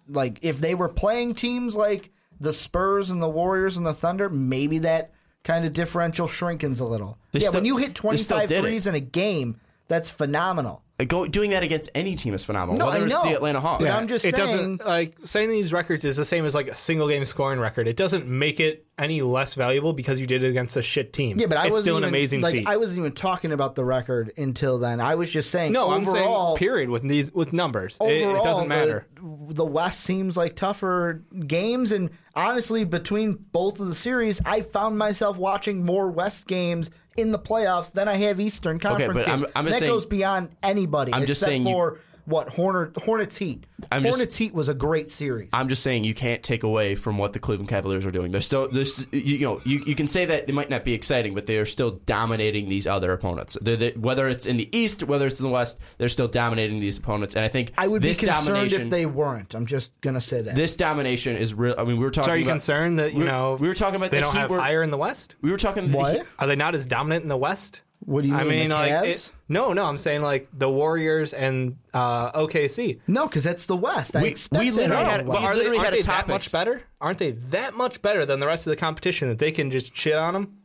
like 0.08 0.40
if 0.42 0.60
they 0.60 0.76
were 0.76 0.90
playing 0.90 1.36
teams 1.36 1.76
like 1.76 2.12
the 2.40 2.54
Spurs 2.54 3.10
and 3.12 3.22
the 3.22 3.30
Warriors 3.30 3.78
and 3.78 3.86
the 3.86 3.94
Thunder, 3.94 4.30
maybe 4.30 4.80
that 4.80 5.12
kind 5.44 5.66
of 5.66 5.74
differential 5.74 6.28
shrinkens 6.28 6.80
a 6.80 6.86
little. 6.86 7.18
They 7.32 7.40
yeah, 7.40 7.48
still- 7.48 7.60
when 7.60 7.66
you 7.66 7.78
hit 7.78 7.90
they 7.90 7.94
25 7.94 8.48
did 8.50 8.58
it. 8.58 8.62
threes 8.62 8.88
in 8.88 8.96
a 8.96 9.00
game, 9.00 9.60
that's 9.88 10.10
phenomenal. 10.10 10.84
Go, 11.06 11.28
doing 11.28 11.52
that 11.52 11.62
against 11.62 11.92
any 11.94 12.16
team 12.16 12.34
is 12.34 12.44
phenomenal. 12.44 12.80
No, 12.80 12.86
whether 12.88 13.02
I 13.02 13.04
it's 13.04 13.12
know. 13.12 13.24
the 13.24 13.36
Atlanta 13.36 13.60
Hawks. 13.60 13.84
But 13.84 13.92
I'm 13.92 14.08
just 14.08 14.26
it 14.26 14.36
saying- 14.36 14.78
doesn't 14.78 14.86
like 14.86 15.16
saying 15.24 15.50
these 15.50 15.72
records 15.72 16.04
is 16.04 16.16
the 16.16 16.26
same 16.26 16.44
as 16.44 16.56
like 16.56 16.70
a 16.70 16.76
single 16.76 17.08
game 17.08 17.24
scoring 17.24 17.60
record. 17.60 17.88
It 17.88 17.96
doesn't 17.96 18.26
make 18.26 18.60
it 18.60 18.88
any 18.98 19.22
less 19.22 19.54
valuable 19.54 19.94
because 19.94 20.20
you 20.20 20.26
did 20.26 20.44
it 20.44 20.50
against 20.50 20.76
a 20.76 20.82
shit 20.82 21.14
team. 21.14 21.38
Yeah, 21.38 21.46
but 21.46 21.60
I 21.60 21.66
it's 21.66 21.70
wasn't 21.72 21.84
still 21.86 21.98
an 21.98 22.04
even, 22.04 22.10
amazing 22.10 22.42
like 22.42 22.54
feat. 22.56 22.68
I 22.68 22.78
wasn't 22.78 22.98
even 22.98 23.12
talking 23.12 23.52
about 23.52 23.76
the 23.76 23.86
record 23.86 24.34
until 24.38 24.80
then. 24.80 25.00
I 25.00 25.14
was 25.14 25.32
just 25.32 25.52
saying 25.52 25.72
no, 25.72 25.92
I'm 25.92 26.04
saying 26.04 26.18
overall 26.18 26.58
period 26.58 26.90
with 26.90 27.04
these 27.04 27.32
with 27.32 27.54
numbers. 27.54 27.98
It- 28.02 28.24
overall, 28.24 28.42
it, 28.42 28.44
doesn't 28.44 28.68
matter. 28.68 29.06
The, 29.18 29.54
the 29.54 29.66
West 29.66 30.00
seems 30.02 30.36
like 30.36 30.56
tougher 30.56 31.22
games, 31.46 31.92
and 31.92 32.10
honestly, 32.36 32.86
between 32.86 33.34
both 33.34 33.80
of 33.80 33.88
the 33.88 33.94
series, 33.96 34.42
I 34.46 34.62
found 34.62 34.98
myself 34.98 35.38
watching 35.38 35.86
more 35.86 36.10
West 36.10 36.48
games 36.48 36.90
in 37.18 37.32
the 37.32 37.40
playoffs 37.40 37.92
than 37.92 38.08
I 38.08 38.14
have 38.16 38.40
Eastern 38.40 38.80
Conference 38.80 39.24
but 39.24 39.28
I'm- 39.28 39.46
I'm 39.56 39.66
that 39.66 39.76
saying- 39.76 39.92
goes 39.92 40.06
beyond 40.06 40.50
anybody. 40.64 41.12
I'm 41.14 41.26
just 41.26 41.42
except 41.42 41.50
saying 41.50 41.68
you- 41.68 41.74
for 41.74 42.00
what 42.28 42.50
Horner, 42.50 42.92
Hornets 43.04 43.38
Heat. 43.38 43.66
I'm 43.92 44.04
just- 44.04 44.16
Hornets 44.18 44.36
Heat 44.36 44.54
was 44.54 44.68
a 44.68 44.74
great 44.74 45.10
series. 45.10 45.50
I'm 45.54 45.70
just 45.70 45.82
saying 45.82 46.04
you 46.04 46.14
can't 46.14 46.44
take 46.44 46.64
away 46.64 46.96
from 46.96 47.18
what 47.18 47.32
the 47.34 47.40
Cleveland 47.40 47.70
Cavaliers 47.70 48.06
are 48.06 48.12
doing. 48.12 48.32
They're 48.32 48.42
still 48.42 48.68
this. 48.68 49.06
You, 49.12 49.20
you 49.22 49.46
know, 49.46 49.62
you, 49.64 49.80
you 49.86 49.96
can 49.96 50.08
say 50.08 50.26
that 50.26 50.46
they 50.46 50.54
might 50.54 50.70
not 50.70 50.84
be 50.84 50.94
exciting, 50.94 51.34
but 51.34 51.46
they 51.46 51.58
are 51.58 51.66
still 51.66 51.92
dominating 52.06 52.68
these 52.70 52.86
other 52.86 53.12
opponents. 53.14 53.58
They're, 53.62 53.78
they 53.78 53.92
whether 53.92 54.28
it's 54.28 54.46
in 54.46 54.58
the 54.58 54.68
East, 54.78 55.04
whether 55.04 55.26
it's 55.26 55.40
in 55.40 55.46
the 55.46 55.52
West, 55.52 55.80
they're 55.98 56.10
still 56.10 56.28
dominating 56.28 56.80
these 56.80 56.98
opponents. 56.98 57.36
And 57.36 57.46
I 57.46 57.48
think 57.48 57.72
I 57.78 57.88
would 57.88 58.02
this 58.02 58.20
be 58.20 58.26
concerned 58.28 58.48
domination, 58.48 58.82
if 58.84 58.90
they 58.90 59.06
weren't. 59.06 59.56
I'm 59.56 59.66
just 59.66 60.00
gonna 60.02 60.22
say 60.22 60.42
that. 60.42 60.56
this 60.56 60.76
domination 60.76 61.38
is 61.38 61.54
real. 61.54 61.76
I 61.78 61.84
mean, 61.86 61.98
we 61.98 62.04
were 62.04 62.12
talking. 62.12 62.28
So 62.28 62.34
are 62.34 62.38
you 62.38 62.44
about, 62.44 62.52
concerned 62.54 63.00
that 63.00 63.14
you 63.14 63.20
we- 63.20 63.26
know 63.26 63.58
we 63.60 63.68
were 63.68 63.74
talking 63.74 63.96
about 63.96 64.12
they 64.12 64.18
the 64.18 64.22
don't 64.22 64.34
Heat 64.34 64.40
have 64.40 64.50
were- 64.52 64.58
fire 64.60 64.84
in 64.84 64.92
the 64.92 64.98
West? 64.98 65.36
We 65.42 65.50
were 65.52 65.58
talking. 65.58 65.92
What? 65.92 66.16
Heat- 66.16 66.24
Are 66.40 66.48
they 66.48 66.56
not 66.58 66.76
as 66.76 66.86
dominant 66.86 67.24
in 67.24 67.30
the 67.30 67.38
West? 67.38 67.82
What 68.00 68.22
do 68.22 68.30
you 68.30 68.34
mean? 68.36 68.42
I 68.42 68.44
mean, 68.50 68.60
mean, 68.60 68.70
the 68.70 68.76
like 68.76 68.92
Cavs? 68.92 69.06
it- 69.08 69.32
no, 69.50 69.74
no. 69.74 69.86
I'm 69.86 69.98
saying 69.98 70.22
like 70.22 70.48
the 70.54 70.70
Warriors 70.70 71.34
and 71.34 71.78
uh, 71.94 72.32
OKC. 72.34 73.00
no, 73.08 73.28
because 73.28 73.44
that's 73.44 73.66
the 73.66 73.76
West. 73.76 74.16
I 74.16 74.22
We- 74.24 74.30
expect 74.30 74.60
we 74.64 74.72
literally 74.72 75.04
out 75.04 75.12
had- 75.12 75.20
of 75.22 75.28
we 75.28 75.34
West. 75.34 75.44
are 75.46 75.54
they, 75.54 75.58
literally 75.60 75.78
aren't 75.80 75.86
had 75.86 75.94
a 75.94 75.98
they 75.98 76.02
that 76.04 76.28
much 76.28 76.52
better? 76.52 76.82
Aren't 77.02 77.18
they 77.20 77.32
that 77.32 77.74
much 77.76 78.02
better 78.02 78.26
than 78.26 78.40
the 78.40 78.48
rest 78.48 78.68
of 78.68 78.72
the 78.72 78.78
competition 78.78 79.30
that 79.30 79.40
they 79.40 79.52
can 79.52 79.72
just 79.72 79.96
shit 79.96 80.16
on 80.16 80.34
them? 80.34 80.57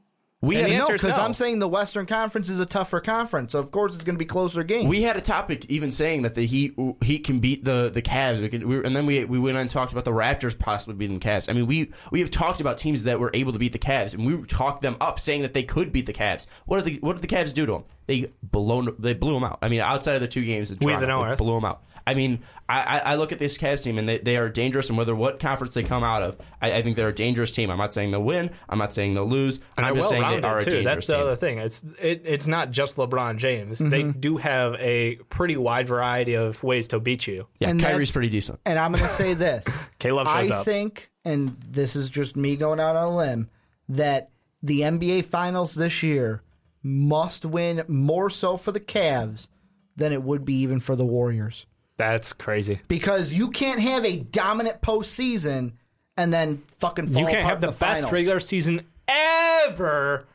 We 0.43 0.57
And 0.57 0.66
had, 0.66 0.72
no, 0.76 0.80
answer 0.80 0.93
because 0.95 1.16
no. 1.16 1.22
I'm 1.22 1.34
saying 1.34 1.61
the 1.61 1.68
Western 1.68 2.05
Conference 2.05 2.51
is 2.51 2.59
a 2.59 2.66
tougher 2.66 2.99
conference. 3.01 3.53
So 3.53 3.61
of 3.61 3.70
course, 3.70 3.95
it's 3.95 4.03
going 4.03 4.16
to 4.16 4.18
be 4.18 4.24
closer 4.24 4.64
games. 4.64 4.88
we 4.88 5.03
had 5.03 5.16
a 5.16 5.20
topic 5.20 5.66
even 5.70 5.93
saying 5.93 6.22
that 6.22 6.34
the 6.34 6.45
Heat 6.45 6.74
Heat 7.01 7.20
can 7.20 7.38
beat 7.38 7.64
the 7.64 7.90
the 7.95 8.03
Cavs. 8.03 8.40
We 8.40 8.49
can, 8.49 8.66
we, 8.68 8.84
and 8.84 8.97
then 8.97 9.07
we 9.07 9.24
we 9.24 9.38
went 9.38 9.57
on 9.57 9.62
and 9.62 9.70
talked 9.70 9.93
about 9.93 10.05
the 10.05 10.11
Raptors 10.11 10.59
possibly 10.59 10.97
beating 10.97 11.18
the 11.20 11.24
Cavs. 11.24 11.49
I 11.49 11.53
mean, 11.53 11.66
we 11.68 11.93
we 12.11 12.18
have 12.18 12.30
talked 12.32 12.61
about 12.61 12.76
teams 12.76 13.05
that 13.05 13.20
were 13.20 13.30
able 13.34 13.53
to 13.53 13.59
beat 13.61 13.72
the 13.72 13.78
Cavs, 13.78 14.14
and 14.14 14.26
we 14.26 14.36
talked 14.49 14.82
them 14.82 14.97
up, 15.01 15.20
saying 15.20 15.43
that 15.43 15.55
they 15.55 15.62
could 15.62 15.93
beat 15.93 16.07
the 16.07 16.12
Cavs. 16.12 16.49
What 16.66 16.82
did 16.82 16.86
the 16.93 16.99
what 17.07 17.20
did 17.20 17.22
the 17.22 17.32
Cavs 17.34 17.55
do 17.55 17.64
to 17.66 17.72
them? 17.72 17.84
They 18.07 18.32
blown 18.43 18.95
they 18.99 19.14
blew 19.14 19.34
them 19.34 19.45
out. 19.45 19.61
I 19.62 19.68
mean, 19.68 19.78
outside 19.80 20.16
of 20.16 20.22
the 20.22 20.28
two 20.28 20.45
games, 20.45 20.72
We 20.80 20.93
the 20.97 21.07
North. 21.07 21.38
blew 21.38 21.55
them 21.55 21.64
out. 21.64 21.84
I 22.07 22.14
mean, 22.14 22.40
I, 22.68 22.80
I 22.80 23.12
I 23.12 23.14
look 23.16 23.32
at 23.32 23.38
this 23.38 23.57
Cavs 23.59 23.82
team 23.82 23.98
and 23.98 24.09
they, 24.09 24.18
they 24.18 24.36
are 24.36 24.48
dangerous, 24.48 24.88
and 24.88 24.98
whether 24.98 25.14
what 25.14 25.40
conference 25.40 25.74
they 25.74 25.82
come 25.82 26.03
out 26.03 26.22
of, 26.22 26.36
I, 26.61 26.72
I 26.74 26.82
think 26.82 26.96
they're 26.96 27.09
a 27.09 27.14
dangerous 27.14 27.53
team. 27.53 27.70
I'm 27.70 27.78
not 27.78 27.94
saying 27.94 28.11
they'll 28.11 28.22
win. 28.22 28.50
I'm 28.68 28.78
not 28.78 28.92
saying 28.92 29.14
they'll 29.14 29.28
lose. 29.28 29.61
And 29.76 29.86
I'm 29.86 29.94
they're 29.94 30.03
just 30.03 30.11
saying 30.11 30.22
they 30.22 30.40
well-rounded, 30.40 30.62
a 30.62 30.64
too. 30.64 30.76
dangerous 30.76 30.94
That's 30.94 31.07
the 31.07 31.12
team. 31.14 31.22
other 31.22 31.36
thing. 31.36 31.59
It's 31.59 31.82
it, 32.00 32.22
it's 32.24 32.46
not 32.46 32.70
just 32.70 32.96
LeBron 32.96 33.36
James. 33.36 33.78
They 33.78 34.03
mm-hmm. 34.03 34.20
do 34.20 34.36
have 34.38 34.74
a 34.74 35.16
pretty 35.28 35.57
wide 35.57 35.88
variety 35.88 36.34
of 36.34 36.62
ways 36.62 36.88
to 36.88 37.00
beat 37.00 37.26
you. 37.26 37.46
Yeah, 37.59 37.70
And 37.70 37.80
Kyrie's 37.80 38.11
pretty 38.11 38.30
decent. 38.30 38.61
And 38.64 38.78
I'm 38.78 38.92
going 38.92 39.05
to 39.05 39.09
say 39.09 39.34
this. 39.34 39.64
Caleb 39.98 40.26
shows 40.26 40.50
I 40.50 40.57
up. 40.57 40.64
think, 40.64 41.11
and 41.24 41.57
this 41.68 41.96
is 41.96 42.11
just 42.11 42.36
me 42.36 42.57
going 42.57 42.80
out 42.80 42.96
on 42.96 43.07
a 43.07 43.16
limb, 43.16 43.50
that 43.88 44.30
the 44.62 44.80
NBA 44.80 45.24
Finals 45.26 45.74
this 45.74 46.03
year 46.03 46.42
must 46.82 47.44
win 47.44 47.84
more 47.88 48.30
so 48.30 48.57
for 48.57 48.72
the 48.72 48.80
Cavs 48.80 49.48
than 49.96 50.12
it 50.12 50.22
would 50.22 50.44
be 50.44 50.55
even 50.55 50.80
for 50.80 50.96
the 50.96 51.05
Warriors. 51.05 51.66
That's 51.97 52.32
crazy. 52.32 52.80
Because 52.88 53.32
you 53.32 53.51
can't 53.51 53.80
have 53.80 54.05
a 54.05 54.16
dominant 54.18 54.80
postseason 54.82 55.72
and 56.16 56.32
then 56.32 56.62
fucking 56.78 57.09
fall 57.09 57.22
You 57.22 57.28
can't 57.28 57.47
have 57.47 57.61
the, 57.61 57.68
the 57.68 57.72
best 57.72 58.01
finals. 58.03 58.12
regular 58.12 58.40
season 58.40 58.86
ever 59.09 60.26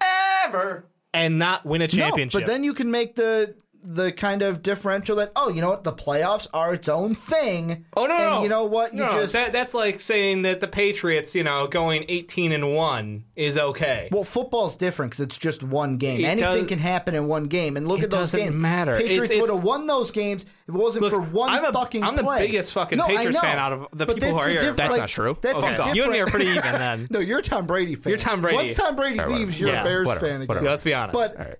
Ever. 0.45 0.86
and 1.14 1.38
not 1.39 1.66
win 1.66 1.82
a 1.82 1.88
championship. 1.88 2.39
No, 2.41 2.45
but 2.45 2.51
then 2.51 2.64
you 2.64 2.74
can 2.74 2.89
make 2.91 3.16
the 3.16 3.55
the 3.90 4.12
kind 4.12 4.42
of 4.42 4.62
differential 4.62 5.16
that 5.16 5.32
oh, 5.38 5.48
you 5.48 5.62
know 5.62 5.70
what, 5.70 5.86
the 5.86 5.94
playoffs 5.94 6.46
are 6.54 6.74
its 6.74 6.90
own 6.90 7.16
thing. 7.16 7.86
Oh 7.96 8.06
no! 8.06 8.16
and 8.16 8.24
no. 8.36 8.44
you 8.44 8.50
know 8.50 8.66
what? 8.66 8.92
You 8.94 9.00
no, 9.00 9.22
just 9.22 9.32
that, 9.32 9.54
that's 9.54 9.74
like 9.74 10.02
saying 10.02 10.42
that 10.42 10.60
the 10.60 10.68
Patriots, 10.68 11.34
you 11.34 11.44
know, 11.44 11.68
going 11.68 12.04
eighteen 12.10 12.52
and 12.52 12.74
one 12.76 13.24
is 13.38 13.58
okay. 13.58 14.10
Well, 14.12 14.26
football's 14.26 14.76
different 14.76 15.12
because 15.12 15.24
it's 15.24 15.38
just 15.38 15.64
one 15.64 15.98
game. 15.98 16.20
It 16.20 16.26
Anything 16.26 16.62
does- 16.64 16.68
can 16.68 16.80
happen 16.80 17.16
in 17.16 17.28
one 17.28 17.46
game. 17.46 17.78
And 17.78 17.88
look 17.88 18.00
It 18.00 18.06
at 18.06 18.10
those 18.10 18.32
doesn't 18.34 18.40
games. 18.42 18.56
matter. 18.56 18.98
Patriots 18.98 19.36
would 19.40 19.50
have 19.50 19.64
won 19.64 19.88
those 19.88 20.12
games 20.12 20.44
if 20.44 20.50
it 20.76 20.78
wasn't 20.78 21.04
Look, 21.04 21.14
for 21.14 21.22
one 21.22 21.50
I'm 21.52 21.64
a- 21.64 21.72
fucking 21.72 22.04
I'm 22.04 22.18
the 22.18 22.24
play. 22.24 22.48
biggest 22.48 22.74
fucking 22.74 22.98
No, 22.98 23.06
I 23.06 23.16
Patriots 23.16 23.40
fan 23.40 23.58
out 23.58 23.72
of 23.72 23.88
the 23.94 24.06
But 24.06 24.16
people 24.16 24.30
who 24.32 24.36
that's 24.36 24.46
are 24.48 24.50
here. 24.50 24.60
diff- 24.60 24.76
That's 24.76 24.92
like, 24.92 25.00
not 25.00 25.10
true. 25.10 25.38
That's 25.42 25.56
okay, 25.56 25.68
a 25.68 25.76
different. 25.78 25.96
you 25.96 26.04
and 26.04 26.12
me 26.12 26.20
are 26.20 26.26
pretty 26.28 26.48
even 26.48 26.62
then. 26.74 27.08
no, 27.12 27.20
you're 27.20 27.42
Tom 27.42 27.68
Brady 27.68 27.96
fan. 27.96 28.12
You're 28.12 28.18
Tom 28.18 28.42
Brady. 28.42 28.58
Once 28.58 28.74
Tom 28.74 28.96
Brady 28.98 29.18
whatever. 29.18 29.36
leaves, 29.38 29.58
you're 29.60 29.70
Yeah, 29.70 29.82
a 29.82 29.84
Bears 29.86 30.08
whatever, 30.08 30.26
fan 30.26 30.36
again. 30.42 30.48
whatever. 30.48 30.66
Let's 30.66 30.84
be 30.84 30.94
honest. 30.94 31.14
But 31.14 31.60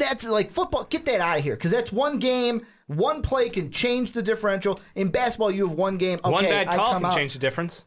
that's 0.00 0.24
like 0.24 0.50
football. 0.50 0.84
Get 0.90 1.04
that 1.06 1.20
out 1.20 1.38
of 1.38 1.44
here 1.44 1.54
because 1.54 1.70
that's 1.70 1.92
one 1.92 2.18
game. 2.18 2.66
One 2.88 3.22
play 3.22 3.48
can 3.48 3.70
change 3.70 4.12
the 4.12 4.22
differential. 4.22 4.80
In 4.96 5.10
basketball, 5.10 5.52
you 5.52 5.68
have 5.68 5.76
one 5.78 5.96
game. 5.96 6.18
Okay, 6.24 6.30
one 6.30 6.44
bad 6.44 6.66
I 6.68 6.76
call 6.76 6.92
come 6.92 7.02
can 7.02 7.10
out. 7.12 7.16
change 7.16 7.34
the 7.34 7.38
difference. 7.38 7.86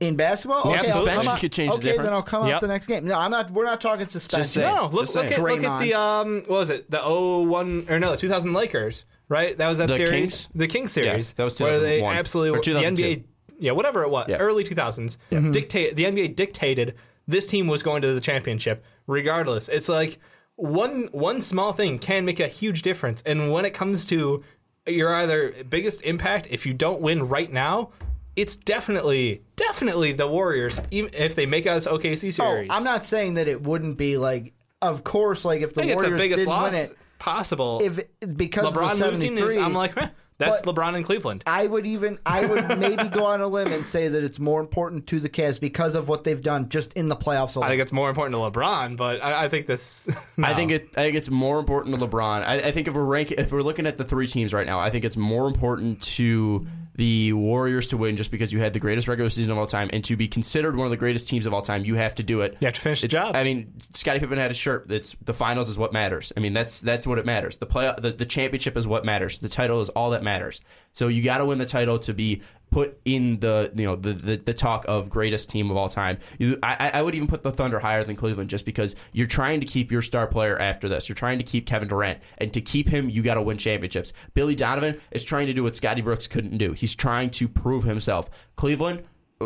In 0.00 0.16
basketball, 0.16 0.62
Yeah, 0.64 0.80
okay, 0.80 0.88
I'll 0.90 0.96
suspension 0.96 1.22
come 1.22 1.28
out- 1.34 1.40
could 1.40 1.52
change 1.52 1.72
the 1.76 1.78
okay, 1.92 1.96
then. 2.02 2.12
I'll 2.12 2.22
come 2.24 2.46
Yep. 2.46 2.54
out 2.56 2.60
the 2.60 2.66
next 2.66 2.86
game. 2.88 3.04
No, 3.06 3.16
I'm 3.16 3.30
not. 3.30 3.52
We're 3.52 3.64
not 3.66 3.80
talking 3.80 4.08
suspension. 4.08 4.46
saying. 4.46 4.74
No, 4.74 4.86
look, 4.88 5.02
Just 5.04 5.14
look 5.14 5.26
at, 5.26 5.38
look 5.40 5.62
at 5.62 5.80
the 5.80 5.94
um, 5.94 6.36
what 6.48 6.58
was 6.58 6.70
it? 6.70 6.90
The 6.90 6.98
01 7.00 7.86
or 7.88 8.00
no, 8.00 8.10
the 8.10 8.16
2000 8.16 8.52
Lakers, 8.52 9.04
right? 9.28 9.56
That 9.56 9.68
was 9.68 9.78
that 9.78 9.86
The 9.86 9.96
series, 9.98 10.10
Kings? 10.10 10.48
the 10.56 10.66
King 10.66 10.88
series. 10.88 11.34
that 11.34 11.44
was 11.44 11.60
where 11.60 11.78
they 11.78 11.98
2001. 12.00 12.16
absolutely 12.16 12.50
Or 12.50 12.56
the 12.56 12.62
2002. 12.64 13.02
NBA, 13.04 13.24
yeah, 13.60 13.70
whatever 13.70 14.02
it 14.02 14.10
was, 14.10 14.26
Yeah. 14.28 14.38
early 14.38 14.64
2000s. 14.64 15.18
Dictate 15.52 15.94
the 15.94 16.04
NBA 16.06 16.26
dictated 16.34 16.94
this 17.28 17.46
team 17.46 17.68
was 17.68 17.84
going 17.84 18.02
to 18.02 18.12
the 18.12 18.20
championship 18.20 18.84
regardless. 19.06 19.68
It's 19.68 19.88
like 19.88 20.18
one 20.56 21.08
one 21.12 21.42
small 21.42 21.72
thing 21.72 21.98
can 21.98 22.24
make 22.24 22.40
a 22.40 22.48
huge 22.48 22.82
difference, 22.82 23.22
and 23.24 23.52
when 23.52 23.64
it 23.64 23.74
comes 23.74 24.04
to 24.06 24.44
your 24.86 25.14
either 25.14 25.54
biggest 25.68 26.02
impact, 26.02 26.48
if 26.50 26.66
you 26.66 26.74
don't 26.74 27.00
win 27.00 27.28
right 27.28 27.52
now. 27.52 27.90
It's 28.34 28.56
definitely, 28.56 29.42
definitely 29.56 30.12
the 30.12 30.26
Warriors. 30.26 30.80
Even 30.90 31.10
if 31.12 31.34
they 31.34 31.44
make 31.44 31.66
us 31.66 31.86
OKC 31.86 32.28
Oh, 32.28 32.30
series, 32.30 32.68
I'm 32.70 32.82
not 32.82 33.04
saying 33.04 33.34
that 33.34 33.46
it 33.46 33.62
wouldn't 33.62 33.98
be 33.98 34.16
like. 34.16 34.54
Of 34.80 35.04
course, 35.04 35.44
like 35.44 35.60
if 35.60 35.74
the 35.74 35.82
think 35.82 35.92
it's 35.92 36.00
the 36.02 36.08
Warriors 36.08 36.18
biggest 36.20 36.38
didn't 36.38 36.48
loss 36.48 36.72
win 36.72 36.80
it, 36.86 36.96
possible. 37.18 37.80
if 37.84 38.00
because 38.34 38.72
LeBron 38.72 38.92
of 38.92 38.98
the 38.98 39.04
losing 39.10 39.36
73, 39.36 39.44
is, 39.44 39.56
I'm 39.58 39.74
like, 39.74 39.94
eh, 39.98 40.08
that's 40.42 40.62
But- 40.62 40.74
LeBron 40.74 40.94
in 40.96 41.04
Cleveland. 41.04 41.42
I 41.46 41.66
would 41.66 41.86
even 41.86 42.18
I 42.26 42.46
would 42.46 42.78
maybe 42.78 43.08
go 43.08 43.24
on 43.24 43.40
a 43.40 43.46
limb 43.46 43.72
and 43.72 43.86
say 43.86 44.08
that 44.08 44.22
it's 44.24 44.38
more 44.38 44.60
important 44.60 45.06
to 45.08 45.20
the 45.20 45.28
Cavs 45.28 45.58
because 45.60 45.94
of 45.94 46.08
what 46.08 46.24
they've 46.24 46.40
done 46.40 46.68
just 46.68 46.92
in 46.94 47.08
the 47.08 47.16
playoffs 47.16 47.56
alone. 47.56 47.66
I 47.66 47.70
think 47.70 47.82
it's 47.82 47.92
more 47.92 48.08
important 48.08 48.34
to 48.34 48.38
LeBron, 48.38 48.96
but 48.96 49.22
I, 49.22 49.44
I 49.44 49.48
think 49.48 49.66
this. 49.66 50.04
I 50.42 50.54
think 50.54 50.70
it. 50.70 50.88
I 50.96 51.02
think 51.02 51.16
it's 51.16 51.30
more 51.30 51.58
important 51.58 51.98
to 51.98 52.06
LeBron. 52.06 52.42
I, 52.46 52.56
I 52.56 52.72
think 52.72 52.88
if 52.88 52.94
we're 52.94 53.04
ranking, 53.04 53.38
if 53.38 53.52
we're 53.52 53.62
looking 53.62 53.86
at 53.86 53.96
the 53.98 54.04
three 54.04 54.26
teams 54.26 54.52
right 54.52 54.66
now, 54.66 54.78
I 54.80 54.90
think 54.90 55.04
it's 55.04 55.16
more 55.16 55.46
important 55.46 56.02
to 56.02 56.66
the 56.94 57.32
Warriors 57.32 57.86
to 57.88 57.96
win 57.96 58.16
just 58.16 58.30
because 58.30 58.52
you 58.52 58.60
had 58.60 58.72
the 58.72 58.78
greatest 58.78 59.08
regular 59.08 59.30
season 59.30 59.50
of 59.50 59.58
all 59.58 59.66
time, 59.66 59.88
and 59.92 60.04
to 60.04 60.16
be 60.16 60.28
considered 60.28 60.76
one 60.76 60.86
of 60.86 60.90
the 60.90 60.96
greatest 60.96 61.28
teams 61.28 61.46
of 61.46 61.54
all 61.54 61.62
time, 61.62 61.84
you 61.84 61.94
have 61.94 62.14
to 62.16 62.22
do 62.22 62.42
it. 62.42 62.56
You 62.60 62.66
have 62.66 62.74
to 62.74 62.80
finish 62.80 63.00
the 63.00 63.08
job. 63.08 63.34
I 63.34 63.44
mean, 63.44 63.72
Scottie 63.92 64.20
Pippen 64.20 64.38
had 64.38 64.50
a 64.50 64.54
shirt. 64.54 64.88
That's 64.88 65.16
the 65.24 65.32
finals 65.32 65.68
is 65.68 65.78
what 65.78 65.92
matters. 65.92 66.32
I 66.36 66.40
mean, 66.40 66.52
that's 66.52 66.80
that's 66.80 67.06
what 67.06 67.18
it 67.18 67.26
matters. 67.26 67.56
The 67.56 67.66
play, 67.66 67.92
the, 67.98 68.12
the 68.12 68.26
championship 68.26 68.76
is 68.76 68.86
what 68.86 69.04
matters. 69.04 69.38
The 69.38 69.48
title 69.48 69.80
is 69.80 69.88
all 69.90 70.10
that 70.10 70.22
matters. 70.22 70.60
So 70.94 71.08
you 71.08 71.22
got 71.22 71.38
to 71.38 71.46
win 71.46 71.58
the 71.58 71.66
title 71.66 71.98
to 72.00 72.12
be 72.12 72.42
put 72.72 72.98
in 73.04 73.38
the 73.38 73.70
you 73.76 73.84
know 73.84 73.94
the, 73.94 74.14
the, 74.14 74.36
the 74.36 74.54
talk 74.54 74.84
of 74.88 75.08
greatest 75.08 75.48
team 75.50 75.70
of 75.70 75.76
all 75.76 75.88
time. 75.88 76.18
You, 76.38 76.58
I, 76.62 76.90
I 76.94 77.02
would 77.02 77.14
even 77.14 77.28
put 77.28 77.44
the 77.44 77.52
Thunder 77.52 77.78
higher 77.78 78.02
than 78.02 78.16
Cleveland 78.16 78.50
just 78.50 78.64
because 78.64 78.96
you're 79.12 79.26
trying 79.28 79.60
to 79.60 79.66
keep 79.66 79.92
your 79.92 80.02
star 80.02 80.26
player 80.26 80.58
after 80.58 80.88
this. 80.88 81.08
You're 81.08 81.14
trying 81.14 81.38
to 81.38 81.44
keep 81.44 81.66
Kevin 81.66 81.88
Durant, 81.88 82.18
and 82.38 82.52
to 82.52 82.60
keep 82.60 82.88
him, 82.88 83.08
you 83.08 83.22
got 83.22 83.34
to 83.34 83.42
win 83.42 83.58
championships. 83.58 84.12
Billy 84.34 84.56
Donovan 84.56 85.00
is 85.12 85.22
trying 85.22 85.46
to 85.46 85.52
do 85.52 85.62
what 85.62 85.76
Scotty 85.76 86.00
Brooks 86.00 86.26
couldn't 86.26 86.58
do. 86.58 86.72
He's 86.72 86.94
trying 86.94 87.30
to 87.30 87.46
prove 87.46 87.84
himself. 87.84 88.28
Cleveland. 88.56 89.04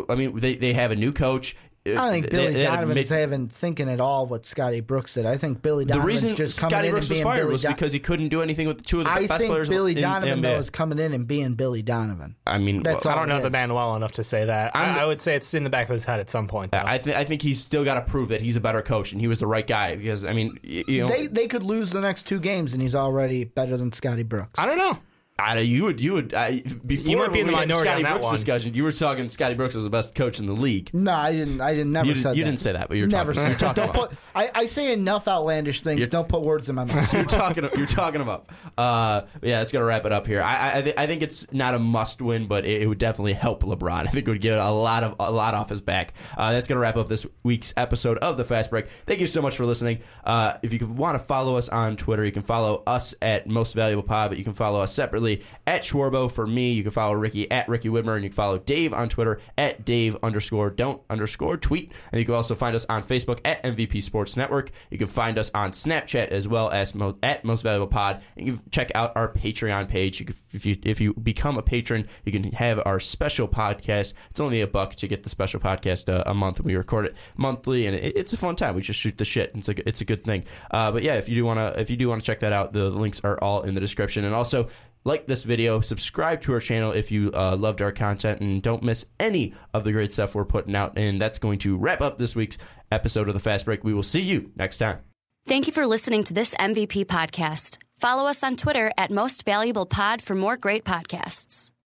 I 0.08 0.14
mean, 0.14 0.38
they, 0.38 0.54
they 0.54 0.74
have 0.74 0.90
a 0.90 0.96
new 0.96 1.10
coach. 1.10 1.56
I 1.92 1.94
don't 1.94 2.10
think 2.12 2.30
Billy 2.30 2.52
they 2.54 2.64
had 2.64 2.72
a 2.74 2.76
Donovan's 2.76 3.10
mid- 3.10 3.18
having 3.18 3.48
thinking 3.48 3.88
at 3.88 4.00
all 4.00 4.26
what 4.26 4.44
Scotty 4.46 4.80
Brooks 4.80 5.14
did. 5.14 5.26
I 5.26 5.36
think 5.36 5.62
Billy 5.62 5.84
the 5.84 6.00
reason 6.00 6.34
just 6.34 6.58
coming 6.58 6.72
Scotty 6.72 6.88
in 6.88 6.92
Brooks 6.92 7.06
and 7.06 7.10
was 7.10 7.16
being 7.16 7.24
fired 7.24 7.40
Billy 7.42 7.52
was 7.52 7.62
Don- 7.62 7.72
because 7.74 7.92
he 7.92 7.98
couldn't 7.98 8.28
do 8.28 8.42
anything 8.42 8.66
with 8.66 8.78
the 8.78 8.84
two 8.84 8.98
of 8.98 9.04
the 9.04 9.10
I 9.10 9.26
best 9.26 9.38
think 9.40 9.50
players 9.50 9.68
Billy 9.68 9.92
in, 9.96 10.02
Donovan 10.02 10.28
in 10.38 10.42
though 10.42 10.56
is 10.58 10.70
coming 10.70 10.98
in 10.98 11.12
and 11.12 11.26
being 11.26 11.54
Billy 11.54 11.82
Donovan. 11.82 12.36
I 12.46 12.58
mean, 12.58 12.82
That's 12.82 13.04
well, 13.04 13.14
all 13.14 13.18
I 13.18 13.22
don't 13.22 13.28
know 13.28 13.38
it 13.38 13.42
the 13.42 13.50
man 13.50 13.72
well 13.72 13.94
enough 13.96 14.12
to 14.12 14.24
say 14.24 14.44
that. 14.44 14.74
I'm- 14.74 14.96
I, 14.96 15.02
I 15.02 15.06
would 15.06 15.20
say 15.20 15.34
it's 15.34 15.52
in 15.54 15.64
the 15.64 15.70
back 15.70 15.88
of 15.88 15.92
his 15.92 16.04
head 16.04 16.20
at 16.20 16.30
some 16.30 16.48
point. 16.48 16.72
Though. 16.72 16.82
I 16.84 16.98
think 16.98 17.16
I 17.16 17.24
think 17.24 17.42
he's 17.42 17.60
still 17.60 17.84
got 17.84 17.94
to 17.94 18.00
prove 18.02 18.28
that 18.30 18.40
he's 18.40 18.56
a 18.56 18.60
better 18.60 18.82
coach 18.82 19.12
and 19.12 19.20
he 19.20 19.28
was 19.28 19.38
the 19.38 19.46
right 19.46 19.66
guy 19.66 19.96
because 19.96 20.24
I 20.24 20.32
mean, 20.32 20.58
you 20.62 21.02
know, 21.02 21.08
They 21.08 21.26
they 21.26 21.46
could 21.46 21.62
lose 21.62 21.90
the 21.90 22.00
next 22.00 22.26
two 22.26 22.40
games 22.40 22.72
and 22.72 22.82
he's 22.82 22.94
already 22.94 23.44
better 23.44 23.76
than 23.76 23.92
Scotty 23.92 24.22
Brooks. 24.22 24.58
I 24.58 24.66
don't 24.66 24.78
know. 24.78 24.98
I, 25.38 25.58
you 25.58 25.84
would 25.84 26.00
you 26.00 26.14
would 26.14 26.32
I, 26.32 26.60
before 26.86 27.10
You 27.10 27.16
might 27.18 27.30
be 27.32 27.40
in 27.40 27.46
the 27.46 27.52
had 27.52 27.68
minority 27.68 27.88
Scotty 27.90 27.96
on 27.98 28.02
that 28.04 28.10
Brooks 28.12 28.24
one. 28.26 28.34
discussion. 28.36 28.72
You 28.74 28.84
were 28.84 28.92
talking 28.92 29.28
Scotty 29.28 29.54
Brooks 29.54 29.74
was 29.74 29.84
the 29.84 29.90
best 29.90 30.14
coach 30.14 30.40
in 30.40 30.46
the 30.46 30.54
league. 30.54 30.88
No, 30.94 31.12
I 31.12 31.32
didn't. 31.32 31.60
I 31.60 31.74
didn't. 31.74 31.92
Never 31.92 32.08
You, 32.08 32.14
said 32.14 32.30
did, 32.30 32.38
you 32.38 32.44
that. 32.44 32.50
didn't 32.52 32.60
say 32.60 32.72
that, 32.72 32.88
but 32.88 32.96
you're 32.96 33.06
Never 33.06 33.34
talking, 33.34 33.42
said. 33.42 33.60
you're 33.60 33.74
talking 33.74 33.82
Don't 33.84 33.94
about. 33.94 34.08
put. 34.10 34.18
I, 34.34 34.50
I 34.54 34.66
say 34.66 34.94
enough 34.94 35.28
outlandish 35.28 35.82
things. 35.82 35.98
You're- 36.00 36.08
don't 36.08 36.26
put 36.26 36.40
words 36.40 36.70
in 36.70 36.74
my 36.76 36.86
mouth. 36.86 37.12
you're 37.12 37.24
talking. 37.24 37.68
You're 37.76 37.86
talking 37.86 38.22
about. 38.22 38.46
Uh, 38.78 39.22
yeah, 39.42 39.60
it's 39.60 39.72
gonna 39.72 39.84
wrap 39.84 40.06
it 40.06 40.12
up 40.12 40.26
here. 40.26 40.40
I 40.40 40.56
I, 40.56 40.78
I, 40.78 40.82
th- 40.82 40.94
I 40.96 41.06
think 41.06 41.20
it's 41.20 41.52
not 41.52 41.74
a 41.74 41.78
must 41.78 42.22
win, 42.22 42.46
but 42.46 42.64
it, 42.64 42.80
it 42.82 42.86
would 42.86 42.98
definitely 42.98 43.34
help 43.34 43.62
LeBron. 43.62 44.06
I 44.06 44.10
think 44.10 44.26
it 44.26 44.30
would 44.30 44.40
get 44.40 44.58
a 44.58 44.70
lot 44.70 45.04
of 45.04 45.16
a 45.20 45.30
lot 45.30 45.52
off 45.52 45.68
his 45.68 45.82
back. 45.82 46.14
Uh, 46.36 46.52
that's 46.52 46.66
gonna 46.66 46.80
wrap 46.80 46.96
up 46.96 47.08
this 47.08 47.26
week's 47.42 47.74
episode 47.76 48.16
of 48.18 48.38
the 48.38 48.44
Fast 48.44 48.70
Break. 48.70 48.86
Thank 49.06 49.20
you 49.20 49.26
so 49.26 49.42
much 49.42 49.54
for 49.58 49.66
listening. 49.66 49.98
Uh, 50.24 50.54
if 50.62 50.72
you 50.72 50.86
want 50.86 51.18
to 51.20 51.24
follow 51.26 51.56
us 51.56 51.68
on 51.68 51.98
Twitter, 51.98 52.24
you 52.24 52.32
can 52.32 52.42
follow 52.42 52.82
us 52.86 53.14
at 53.20 53.46
Most 53.46 53.74
Valuable 53.74 54.02
Pod, 54.02 54.30
but 54.30 54.38
you 54.38 54.44
can 54.44 54.54
follow 54.54 54.80
us 54.80 54.94
separately 54.94 55.25
at 55.66 55.82
Schwarbo 55.82 56.30
for 56.30 56.46
me. 56.46 56.72
You 56.72 56.82
can 56.82 56.92
follow 56.92 57.14
Ricky 57.14 57.50
at 57.50 57.68
Ricky 57.68 57.88
Widmer, 57.88 58.14
and 58.14 58.24
you 58.24 58.30
can 58.30 58.36
follow 58.36 58.58
Dave 58.58 58.92
on 58.92 59.08
Twitter 59.08 59.40
at 59.58 59.84
Dave 59.84 60.16
underscore 60.22 60.70
don't 60.70 61.02
underscore 61.10 61.56
tweet. 61.56 61.92
And 62.12 62.18
you 62.18 62.24
can 62.24 62.34
also 62.34 62.54
find 62.54 62.74
us 62.74 62.86
on 62.88 63.02
Facebook 63.02 63.40
at 63.44 63.62
MVP 63.62 64.02
Sports 64.02 64.36
Network. 64.36 64.70
You 64.90 64.98
can 64.98 65.08
find 65.08 65.38
us 65.38 65.50
on 65.54 65.72
Snapchat 65.72 66.28
as 66.28 66.46
well 66.48 66.70
as 66.70 66.94
mo- 66.94 67.18
at 67.22 67.44
Most 67.44 67.62
Valuable 67.62 67.86
Pod. 67.86 68.22
And 68.36 68.46
you 68.46 68.52
can 68.54 68.70
check 68.70 68.92
out 68.94 69.12
our 69.16 69.32
Patreon 69.32 69.88
page. 69.88 70.20
You 70.20 70.26
can, 70.26 70.36
if 70.52 70.64
you 70.64 70.76
if 70.82 71.00
you 71.00 71.14
become 71.14 71.58
a 71.58 71.62
patron, 71.62 72.04
you 72.24 72.32
can 72.32 72.52
have 72.52 72.80
our 72.86 73.00
special 73.00 73.48
podcast. 73.48 74.14
It's 74.30 74.40
only 74.40 74.60
a 74.60 74.66
buck 74.66 74.94
to 74.96 75.08
get 75.08 75.22
the 75.22 75.28
special 75.28 75.60
podcast 75.60 76.12
uh, 76.12 76.22
a 76.26 76.34
month. 76.34 76.60
We 76.60 76.76
record 76.76 77.06
it 77.06 77.16
monthly, 77.36 77.86
and 77.86 77.96
it, 77.96 78.16
it's 78.16 78.32
a 78.32 78.36
fun 78.36 78.56
time. 78.56 78.74
We 78.74 78.82
just 78.82 79.00
shoot 79.00 79.18
the 79.18 79.24
shit. 79.24 79.52
It's 79.54 79.68
a 79.68 79.88
it's 79.88 80.00
a 80.00 80.04
good 80.04 80.24
thing. 80.24 80.44
Uh, 80.70 80.92
but 80.92 81.02
yeah, 81.02 81.14
if 81.14 81.28
you 81.28 81.34
do 81.34 81.44
want 81.44 81.58
to 81.58 81.80
if 81.80 81.90
you 81.90 81.96
do 81.96 82.08
want 82.08 82.22
to 82.22 82.26
check 82.26 82.40
that 82.40 82.52
out, 82.52 82.72
the 82.72 82.90
links 82.90 83.20
are 83.24 83.38
all 83.42 83.62
in 83.62 83.74
the 83.74 83.80
description. 83.80 84.24
And 84.24 84.34
also 84.34 84.68
like 85.06 85.26
this 85.26 85.44
video, 85.44 85.80
subscribe 85.80 86.42
to 86.42 86.52
our 86.52 86.60
channel 86.60 86.92
if 86.92 87.10
you 87.10 87.30
uh, 87.32 87.56
loved 87.56 87.80
our 87.80 87.92
content, 87.92 88.40
and 88.40 88.60
don't 88.60 88.82
miss 88.82 89.06
any 89.18 89.54
of 89.72 89.84
the 89.84 89.92
great 89.92 90.12
stuff 90.12 90.34
we're 90.34 90.44
putting 90.44 90.74
out. 90.74 90.98
And 90.98 91.20
that's 91.20 91.38
going 91.38 91.60
to 91.60 91.76
wrap 91.76 92.00
up 92.00 92.18
this 92.18 92.34
week's 92.34 92.58
episode 92.90 93.28
of 93.28 93.34
the 93.34 93.40
Fast 93.40 93.64
Break. 93.64 93.84
We 93.84 93.94
will 93.94 94.02
see 94.02 94.20
you 94.20 94.50
next 94.56 94.78
time. 94.78 94.98
Thank 95.46 95.68
you 95.68 95.72
for 95.72 95.86
listening 95.86 96.24
to 96.24 96.34
this 96.34 96.54
MVP 96.54 97.06
podcast. 97.06 97.78
Follow 97.98 98.26
us 98.26 98.42
on 98.42 98.56
Twitter 98.56 98.92
at 98.98 99.10
Most 99.10 99.44
Valuable 99.44 99.86
Pod 99.86 100.20
for 100.20 100.34
more 100.34 100.56
great 100.56 100.84
podcasts. 100.84 101.70